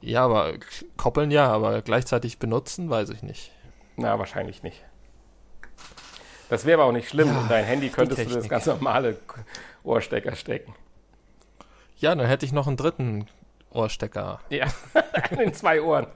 Ja, 0.00 0.24
aber 0.24 0.54
koppeln 0.96 1.30
ja, 1.30 1.48
aber 1.48 1.82
gleichzeitig 1.82 2.38
benutzen, 2.38 2.90
weiß 2.90 3.10
ich 3.10 3.22
nicht. 3.22 3.50
Na, 3.96 4.18
wahrscheinlich 4.18 4.62
nicht. 4.62 4.84
Das 6.48 6.64
wäre 6.64 6.80
aber 6.80 6.88
auch 6.88 6.92
nicht 6.92 7.08
schlimm. 7.08 7.28
Ja, 7.28 7.40
In 7.40 7.48
dein 7.48 7.64
Handy 7.64 7.88
könntest 7.88 8.30
du 8.30 8.34
das 8.34 8.48
ganz 8.48 8.66
normale 8.66 9.18
Ohrstecker 9.82 10.36
stecken. 10.36 10.74
Ja, 11.96 12.14
dann 12.14 12.26
hätte 12.26 12.46
ich 12.46 12.52
noch 12.52 12.66
einen 12.66 12.76
dritten 12.76 13.26
Ohrstecker. 13.70 14.40
Ja, 14.50 14.66
in 15.40 15.54
zwei 15.54 15.80
Ohren. 15.80 16.06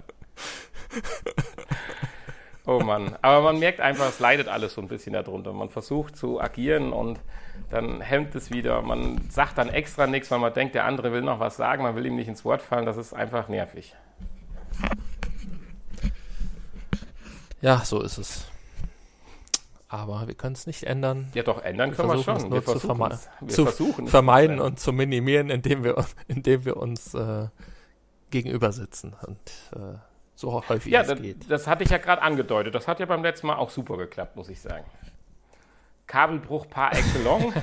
Oh 2.67 2.79
Mann. 2.81 3.17
Aber 3.23 3.41
man 3.43 3.59
merkt 3.59 3.81
einfach, 3.81 4.09
es 4.09 4.21
leidet 4.21 4.47
alles 4.49 4.75
so 4.75 4.81
ein 4.81 4.89
bisschen 4.89 5.15
darunter. 5.15 5.53
Man 5.53 5.71
versucht 5.71 6.17
zu 6.17 6.41
agieren 6.41 6.93
und 6.93 7.19
dann 7.71 8.01
hemmt 8.01 8.35
es 8.35 8.51
wieder. 8.51 8.83
Man 8.83 9.21
sagt 9.31 9.59
dann 9.59 9.69
extra 9.71 10.07
nichts, 10.07 10.31
weil 10.31 10.39
man 10.39 10.53
denkt, 10.53 10.75
der 10.75 10.85
andere 10.85 11.13
will 11.13 11.23
noch 11.23 11.41
was 11.41 11.57
sagen, 11.57 11.83
man 11.83 11.97
will 11.97 12.07
ihm 12.07 12.17
nicht 12.17 12.29
ins 12.29 12.45
Wort 12.45 12.63
fallen. 12.63 12.87
Das 12.87 12.97
ist 12.97 13.13
einfach 13.15 13.49
nervig. 13.49 13.95
Ja, 17.61 17.79
so 17.85 18.01
ist 18.03 18.19
es. 18.19 18.45
Aber 19.89 20.27
wir 20.29 20.35
können 20.35 20.55
es 20.55 20.67
nicht 20.67 20.85
ändern. 20.85 21.31
Ja, 21.35 21.43
doch, 21.43 21.63
ändern 21.63 21.91
Wir 21.91 21.97
können 21.97 22.09
wir 22.11 22.23
versuchen 22.23 22.37
es 22.37 22.43
schon. 22.43 22.51
nur 22.51 22.67
Wir 22.67 22.81
zu 22.81 22.87
verme- 22.87 23.13
es. 23.13 23.29
Wir 23.41 23.49
zu 23.75 24.07
vermeiden 24.07 24.59
zu 24.59 24.65
und 24.65 24.81
zu 24.81 24.93
minimieren, 24.93 25.51
indem 25.51 25.83
wir, 25.83 26.05
indem 26.29 26.65
wir 26.65 26.77
uns 26.77 27.13
äh, 27.15 27.49
gegenüber 28.31 28.71
sitzen 28.73 29.15
und 29.27 29.39
äh, 29.75 29.99
so 30.41 30.63
häufig 30.69 30.91
Ja, 30.91 31.03
es 31.03 31.09
das, 31.09 31.21
geht. 31.21 31.51
das 31.51 31.67
hatte 31.67 31.85
ich 31.85 31.91
ja 31.91 31.99
gerade 31.99 32.23
angedeutet. 32.23 32.75
Das 32.75 32.89
hat 32.89 32.99
ja 32.99 33.05
beim 33.07 33.23
letzten 33.23 33.47
Mal 33.49 33.57
auch 33.57 33.69
super 33.69 33.99
geklappt, 33.99 34.37
muss 34.37 34.49
ich 34.49 34.59
sagen. 34.61 34.85
Kabelbruch 36.07 36.69
par 36.69 36.93
excellence. 36.93 37.55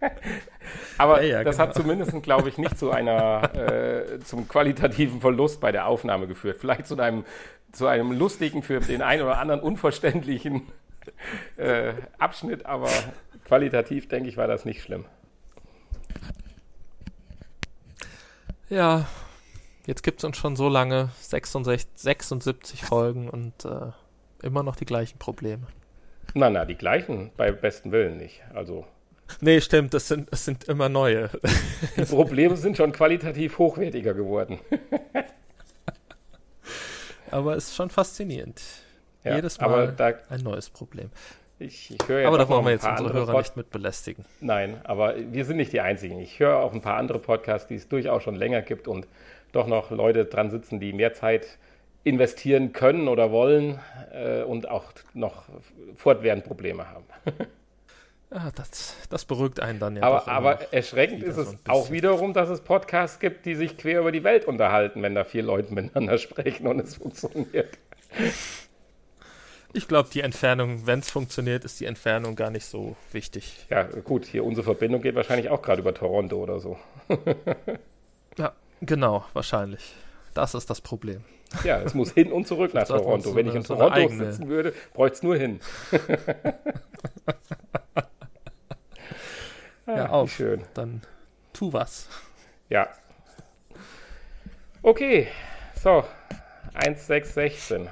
Aber 0.98 1.22
Ja, 1.22 1.38
ja, 1.38 1.44
das 1.44 1.56
genau. 1.56 1.68
hat 1.68 1.74
zumindest, 1.74 2.22
glaube 2.22 2.48
ich, 2.48 2.58
nicht 2.58 2.78
zu 2.78 2.90
einer, 2.92 3.54
äh, 3.54 4.20
zum 4.20 4.46
qualitativen 4.48 5.20
Verlust 5.20 5.60
bei 5.60 5.72
der 5.72 5.86
Aufnahme 5.86 6.26
geführt. 6.28 6.58
Vielleicht 6.58 6.86
zu 6.86 6.98
einem, 6.98 7.24
zu 7.72 7.86
einem 7.88 8.12
lustigen, 8.12 8.62
für 8.62 8.78
den 8.80 9.02
einen 9.02 9.22
oder 9.22 9.38
anderen 9.38 9.60
unverständlichen 9.60 10.62
äh, 11.56 11.92
Abschnitt, 12.18 12.66
aber 12.66 12.88
qualitativ, 13.46 14.08
denke 14.08 14.28
ich, 14.28 14.36
war 14.36 14.46
das 14.46 14.64
nicht 14.64 14.80
schlimm. 14.80 15.04
Ja, 18.68 19.06
jetzt 19.86 20.02
gibt 20.02 20.20
es 20.20 20.24
uns 20.24 20.36
schon 20.36 20.56
so 20.56 20.68
lange, 20.68 21.10
66, 21.20 21.88
76 21.96 22.84
Folgen 22.84 23.28
und 23.28 23.64
äh, 23.64 23.92
immer 24.42 24.62
noch 24.62 24.76
die 24.76 24.86
gleichen 24.86 25.18
Probleme. 25.18 25.66
Na, 26.34 26.48
na, 26.50 26.64
die 26.64 26.76
gleichen 26.76 27.30
bei 27.36 27.50
besten 27.52 27.92
Willen 27.92 28.16
nicht. 28.16 28.42
Also 28.54 28.86
Nee, 29.40 29.60
stimmt, 29.60 29.94
das 29.94 30.08
sind, 30.08 30.32
das 30.32 30.44
sind 30.44 30.64
immer 30.64 30.88
neue. 30.88 31.30
die 31.96 32.04
Probleme 32.04 32.56
sind 32.56 32.76
schon 32.76 32.90
qualitativ 32.90 33.58
hochwertiger 33.58 34.12
geworden. 34.14 34.58
Aber 37.30 37.56
es 37.56 37.68
ist 37.68 37.76
schon 37.76 37.90
faszinierend. 37.90 38.60
Ja, 39.22 39.36
Jedes 39.36 39.60
Mal 39.60 39.92
da, 39.96 40.14
ein 40.30 40.40
neues 40.40 40.70
Problem. 40.70 41.10
ich, 41.58 41.90
ich 41.92 42.08
höre 42.08 42.20
jetzt 42.20 42.26
aber 42.28 42.38
da 42.38 42.48
wollen 42.48 42.64
wir 42.64 42.72
jetzt 42.72 42.86
unsere 42.86 43.12
Hörer 43.12 43.32
Pod- 43.32 43.42
nicht 43.42 43.56
mit 43.56 43.70
belästigen. 43.70 44.24
Nein, 44.40 44.80
aber 44.84 45.14
wir 45.30 45.44
sind 45.44 45.58
nicht 45.58 45.72
die 45.72 45.80
Einzigen. 45.80 46.18
Ich 46.18 46.40
höre 46.40 46.56
auch 46.56 46.72
ein 46.72 46.80
paar 46.80 46.96
andere 46.96 47.18
Podcasts, 47.18 47.68
die 47.68 47.74
es 47.76 47.88
durchaus 47.88 48.22
schon 48.22 48.34
länger 48.34 48.62
gibt 48.62 48.88
und 48.88 49.06
doch 49.52 49.66
noch 49.66 49.90
Leute 49.90 50.24
dran 50.24 50.50
sitzen, 50.50 50.80
die 50.80 50.92
mehr 50.92 51.14
Zeit 51.14 51.58
investieren 52.04 52.72
können 52.72 53.08
oder 53.08 53.30
wollen 53.30 53.78
äh, 54.12 54.42
und 54.42 54.68
auch 54.68 54.92
noch 55.14 55.44
fortwährend 55.96 56.44
Probleme 56.44 56.88
haben. 56.88 57.04
Ah, 58.32 58.52
das, 58.54 58.94
das 59.08 59.24
beruhigt 59.24 59.58
einen 59.58 59.80
dann 59.80 59.96
ja. 59.96 60.04
aber 60.04 60.28
aber 60.28 60.72
erschreckend 60.72 61.24
ist 61.24 61.34
so 61.34 61.42
es 61.42 61.48
ein 61.48 61.58
auch 61.66 61.90
wiederum, 61.90 62.32
dass 62.32 62.48
es 62.48 62.60
Podcasts 62.60 63.18
gibt, 63.18 63.44
die 63.44 63.56
sich 63.56 63.76
quer 63.76 63.98
über 63.98 64.12
die 64.12 64.22
Welt 64.22 64.44
unterhalten, 64.44 65.02
wenn 65.02 65.16
da 65.16 65.24
vier 65.24 65.42
Leute 65.42 65.74
miteinander 65.74 66.16
sprechen 66.18 66.68
und 66.68 66.78
es 66.78 66.94
funktioniert. 66.94 67.76
ich 69.72 69.88
glaube, 69.88 70.10
die 70.12 70.20
Entfernung, 70.20 70.86
wenn 70.86 71.00
es 71.00 71.10
funktioniert, 71.10 71.64
ist 71.64 71.80
die 71.80 71.86
Entfernung 71.86 72.36
gar 72.36 72.50
nicht 72.50 72.66
so 72.66 72.94
wichtig. 73.10 73.66
Ja, 73.68 73.82
gut, 73.82 74.26
hier 74.26 74.44
unsere 74.44 74.62
Verbindung 74.62 75.02
geht 75.02 75.16
wahrscheinlich 75.16 75.50
auch 75.50 75.60
gerade 75.60 75.80
über 75.80 75.92
Toronto 75.92 76.36
oder 76.36 76.60
so. 76.60 76.78
Ja, 78.38 78.52
genau, 78.80 79.24
wahrscheinlich. 79.32 79.94
Das 80.34 80.54
ist 80.54 80.70
das 80.70 80.80
Problem. 80.80 81.24
Ja, 81.64 81.80
es 81.80 81.94
muss 81.94 82.12
hin 82.12 82.30
und 82.30 82.46
zurück 82.46 82.72
nach 82.74 82.84
Toronto. 82.86 83.30
so 83.30 83.34
Wenn 83.36 83.48
ich 83.48 83.54
in 83.54 83.62
so 83.62 83.74
Toronto 83.74 83.94
eigene- 83.98 84.32
sitzen 84.32 84.48
würde, 84.48 84.72
bräuchte 84.94 85.16
es 85.16 85.22
nur 85.22 85.36
hin. 85.36 85.60
Ja, 89.86 90.04
Ah, 90.06 90.08
auf. 90.10 90.30
Schön. 90.30 90.62
Dann 90.74 91.02
tu 91.52 91.72
was. 91.72 92.08
Ja. 92.68 92.88
Okay, 94.82 95.26
so, 95.74 96.04
1,616. 96.74 97.88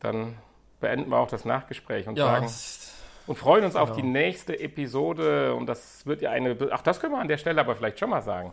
Dann 0.00 0.36
beenden 0.80 1.10
wir 1.10 1.18
auch 1.18 1.28
das 1.28 1.44
Nachgespräch 1.44 2.08
und 2.08 2.16
Ja, 2.16 2.26
sagen 2.26 2.50
und 3.26 3.36
freuen 3.36 3.64
uns 3.64 3.76
auf 3.76 3.90
Genau. 3.90 4.00
die 4.02 4.06
nächste 4.08 4.58
Episode. 4.58 5.54
Und 5.54 5.66
das 5.66 6.06
wird 6.06 6.22
ja 6.22 6.30
eine, 6.30 6.56
ach, 6.70 6.80
das 6.82 6.98
können 7.00 7.12
wir 7.12 7.20
an 7.20 7.28
der 7.28 7.38
Stelle 7.38 7.60
aber 7.60 7.76
vielleicht 7.76 7.98
schon 7.98 8.08
mal 8.10 8.22
sagen. 8.22 8.52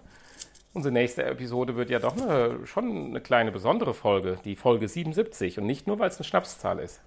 Unsere 0.74 0.91
nächste 0.91 1.24
Episode 1.26 1.76
wird 1.76 1.89
ja 1.91 1.99
doch 1.99 2.17
eine, 2.19 2.65
schon 2.65 3.07
eine 3.09 3.21
kleine 3.21 3.51
besondere 3.51 3.93
Folge, 3.93 4.39
die 4.43 4.55
Folge 4.55 4.88
77 4.88 5.59
und 5.59 5.65
nicht 5.67 5.86
nur, 5.86 5.99
weil 5.99 6.09
es 6.09 6.17
eine 6.17 6.24
Schnapszahl 6.26 6.80
ist. 6.80 6.99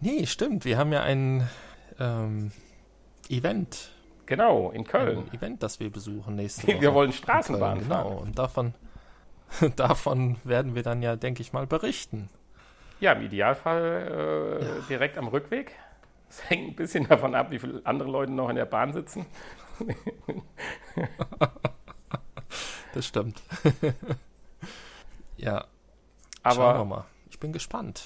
nee, 0.00 0.24
stimmt. 0.26 0.64
Wir 0.64 0.78
haben 0.78 0.92
ja 0.92 1.02
ein 1.02 1.48
ähm, 1.98 2.52
Event. 3.28 3.90
Genau, 4.26 4.70
in 4.70 4.84
Köln. 4.84 5.18
Ein 5.30 5.34
Event, 5.34 5.62
das 5.62 5.80
wir 5.80 5.90
besuchen 5.90 6.36
nächste 6.36 6.68
Woche. 6.68 6.80
Wir 6.80 6.94
wollen 6.94 7.12
Straßenbahn 7.12 7.78
Köln, 7.78 7.88
Genau. 7.88 8.02
fahren. 8.10 8.18
Und 8.18 8.38
davon, 8.38 8.74
davon 9.76 10.36
werden 10.44 10.74
wir 10.76 10.82
dann 10.84 11.02
ja, 11.02 11.16
denke 11.16 11.42
ich 11.42 11.52
mal, 11.52 11.66
berichten. 11.66 12.28
Ja, 13.00 13.12
im 13.12 13.22
Idealfall 13.22 14.60
äh, 14.62 14.88
direkt 14.88 15.18
am 15.18 15.26
Rückweg. 15.28 15.72
Es 16.30 16.48
hängt 16.50 16.68
ein 16.68 16.76
bisschen 16.76 17.06
davon 17.08 17.34
ab, 17.34 17.50
wie 17.50 17.58
viele 17.58 17.80
andere 17.84 18.08
Leute 18.10 18.30
noch 18.32 18.48
in 18.48 18.56
der 18.56 18.64
Bahn 18.66 18.92
sitzen. 18.92 19.26
Das 22.96 23.04
stimmt. 23.04 23.42
ja, 25.36 25.66
schauen 26.42 26.56
wir 26.56 26.64
Aber 26.64 26.84
mal. 26.86 27.04
Ich 27.28 27.38
bin 27.38 27.52
gespannt, 27.52 28.02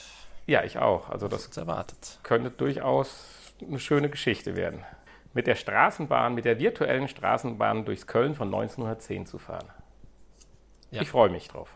ja, 0.48 0.64
ich 0.64 0.78
auch. 0.78 1.10
Also 1.10 1.28
das 1.28 1.48
könnte 2.24 2.50
durchaus 2.50 3.54
eine 3.64 3.78
schöne 3.78 4.10
Geschichte 4.10 4.56
werden. 4.56 4.84
Mit 5.32 5.46
der 5.46 5.54
Straßenbahn, 5.54 6.34
mit 6.34 6.44
der 6.44 6.58
virtuellen 6.58 7.06
Straßenbahn 7.06 7.84
durchs 7.84 8.08
Köln 8.08 8.34
von 8.34 8.48
1910 8.48 9.26
zu 9.26 9.38
fahren. 9.38 9.68
Ja. 10.90 11.02
Ich 11.02 11.10
freue 11.10 11.30
mich 11.30 11.46
drauf. 11.46 11.70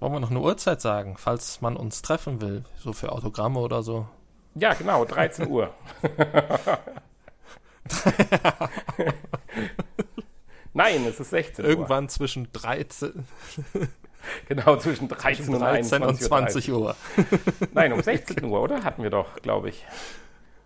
Wollen 0.00 0.14
wir 0.14 0.18
noch 0.18 0.30
eine 0.30 0.40
Uhrzeit 0.40 0.80
sagen, 0.80 1.18
falls 1.18 1.60
man 1.60 1.76
uns 1.76 2.02
treffen 2.02 2.40
will, 2.40 2.64
so 2.78 2.92
für 2.92 3.12
Autogramme 3.12 3.60
oder 3.60 3.84
so? 3.84 4.08
Ja, 4.56 4.74
genau, 4.74 5.04
13 5.04 5.46
Uhr. 5.46 5.72
Nein, 10.72 11.04
es 11.06 11.18
ist 11.20 11.30
16 11.30 11.64
Uhr. 11.64 11.70
Irgendwann 11.70 12.08
zwischen 12.08 12.48
13, 12.52 13.24
Genau, 14.48 14.76
zwischen 14.76 15.08
13, 15.08 15.36
zwischen 15.44 15.54
und 15.54 15.60
13 15.60 16.02
und 16.02 16.20
20 16.20 16.72
Uhr. 16.72 16.94
Nein, 17.72 17.92
um 17.92 18.02
16 18.02 18.44
Uhr, 18.44 18.60
oder? 18.60 18.84
Hatten 18.84 19.02
wir 19.02 19.10
doch, 19.10 19.36
glaube 19.36 19.70
ich, 19.70 19.84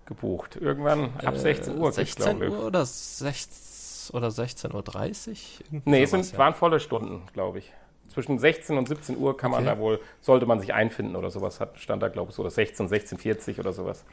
gebucht. 0.06 0.56
Irgendwann 0.56 1.12
ab 1.24 1.36
16 1.36 1.78
Uhr, 1.78 1.92
gibt's, 1.92 1.96
16 1.96 2.38
glaube 2.38 2.46
ich. 2.46 2.52
Uhr 2.52 2.66
oder, 2.66 2.84
16, 2.84 4.14
oder 4.16 4.28
16.30 4.28 5.30
Uhr? 5.72 5.82
Nee, 5.84 6.02
es 6.02 6.10
sind, 6.10 6.36
waren 6.36 6.54
volle 6.54 6.80
Stunden, 6.80 7.22
glaube 7.32 7.58
ich. 7.60 7.72
Zwischen 8.08 8.38
16 8.38 8.76
und 8.76 8.86
17 8.86 9.16
Uhr 9.16 9.36
kann 9.36 9.50
man 9.50 9.64
Okay. 9.66 9.74
da 9.76 9.80
wohl, 9.80 10.00
sollte 10.20 10.46
man 10.46 10.60
sich 10.60 10.74
einfinden 10.74 11.16
oder 11.16 11.30
sowas, 11.30 11.58
stand 11.76 12.02
da, 12.02 12.08
glaube 12.08 12.30
ich, 12.30 12.36
so, 12.36 12.42
oder 12.42 12.50
16, 12.50 12.88
16, 12.88 13.18
oder 13.58 13.72
sowas. 13.72 14.04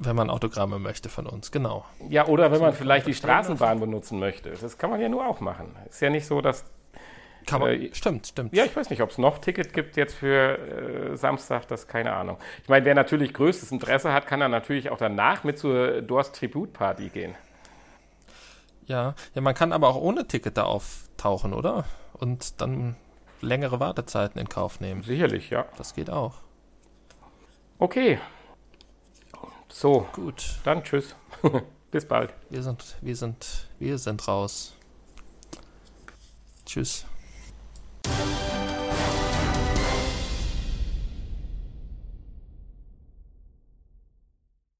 Wenn 0.00 0.14
man 0.14 0.30
Autogramme 0.30 0.78
möchte 0.78 1.08
von 1.08 1.26
uns, 1.26 1.50
genau. 1.50 1.84
Ja, 2.08 2.26
oder 2.26 2.52
wenn 2.52 2.60
man 2.60 2.72
vielleicht 2.72 3.06
die 3.08 3.14
Straßenbahn 3.14 3.80
benutzen 3.80 4.18
möchte. 4.20 4.50
Das 4.50 4.78
kann 4.78 4.90
man 4.90 5.00
ja 5.00 5.08
nur 5.08 5.26
auch 5.26 5.40
machen. 5.40 5.74
Ist 5.88 6.00
ja 6.00 6.08
nicht 6.10 6.24
so, 6.26 6.40
dass, 6.40 6.64
Kann 7.46 7.60
man, 7.60 7.70
Äh, 7.70 7.90
stimmt, 7.94 8.28
stimmt. 8.28 8.54
ja, 8.54 8.64
ich 8.64 8.76
weiß 8.76 8.90
nicht, 8.90 9.02
ob 9.02 9.10
es 9.10 9.18
noch 9.18 9.38
Ticket 9.38 9.72
gibt 9.72 9.96
jetzt 9.96 10.14
für 10.14 10.58
äh, 11.12 11.16
Samstag, 11.16 11.66
das 11.66 11.88
keine 11.88 12.12
Ahnung. 12.12 12.38
Ich 12.62 12.68
meine, 12.68 12.84
wer 12.84 12.94
natürlich 12.94 13.34
größtes 13.34 13.72
Interesse 13.72 14.12
hat, 14.12 14.26
kann 14.26 14.38
dann 14.38 14.52
natürlich 14.52 14.90
auch 14.90 14.98
danach 14.98 15.42
mit 15.42 15.58
zur 15.58 16.00
Dorst 16.02 16.36
Tribute 16.36 16.72
Party 16.72 17.08
gehen. 17.08 17.34
Ja, 18.86 19.14
ja, 19.34 19.40
man 19.40 19.54
kann 19.54 19.72
aber 19.72 19.88
auch 19.88 19.96
ohne 19.96 20.26
Ticket 20.28 20.56
da 20.56 20.62
auftauchen, 20.64 21.52
oder? 21.52 21.84
Und 22.14 22.60
dann 22.60 22.96
längere 23.40 23.80
Wartezeiten 23.80 24.40
in 24.40 24.48
Kauf 24.48 24.80
nehmen. 24.80 25.02
Sicherlich, 25.02 25.50
ja. 25.50 25.66
Das 25.76 25.94
geht 25.94 26.08
auch. 26.10 26.34
Okay. 27.78 28.18
So, 29.70 30.08
Gut, 30.12 30.58
dann 30.64 30.82
tschüss. 30.82 31.14
Bis 31.90 32.06
bald. 32.06 32.34
wir 32.50 32.62
sind, 32.62 32.96
wir 33.00 33.16
sind, 33.16 33.68
wir 33.78 33.98
sind 33.98 34.26
raus. 34.28 34.74
Tschüss. 36.66 37.06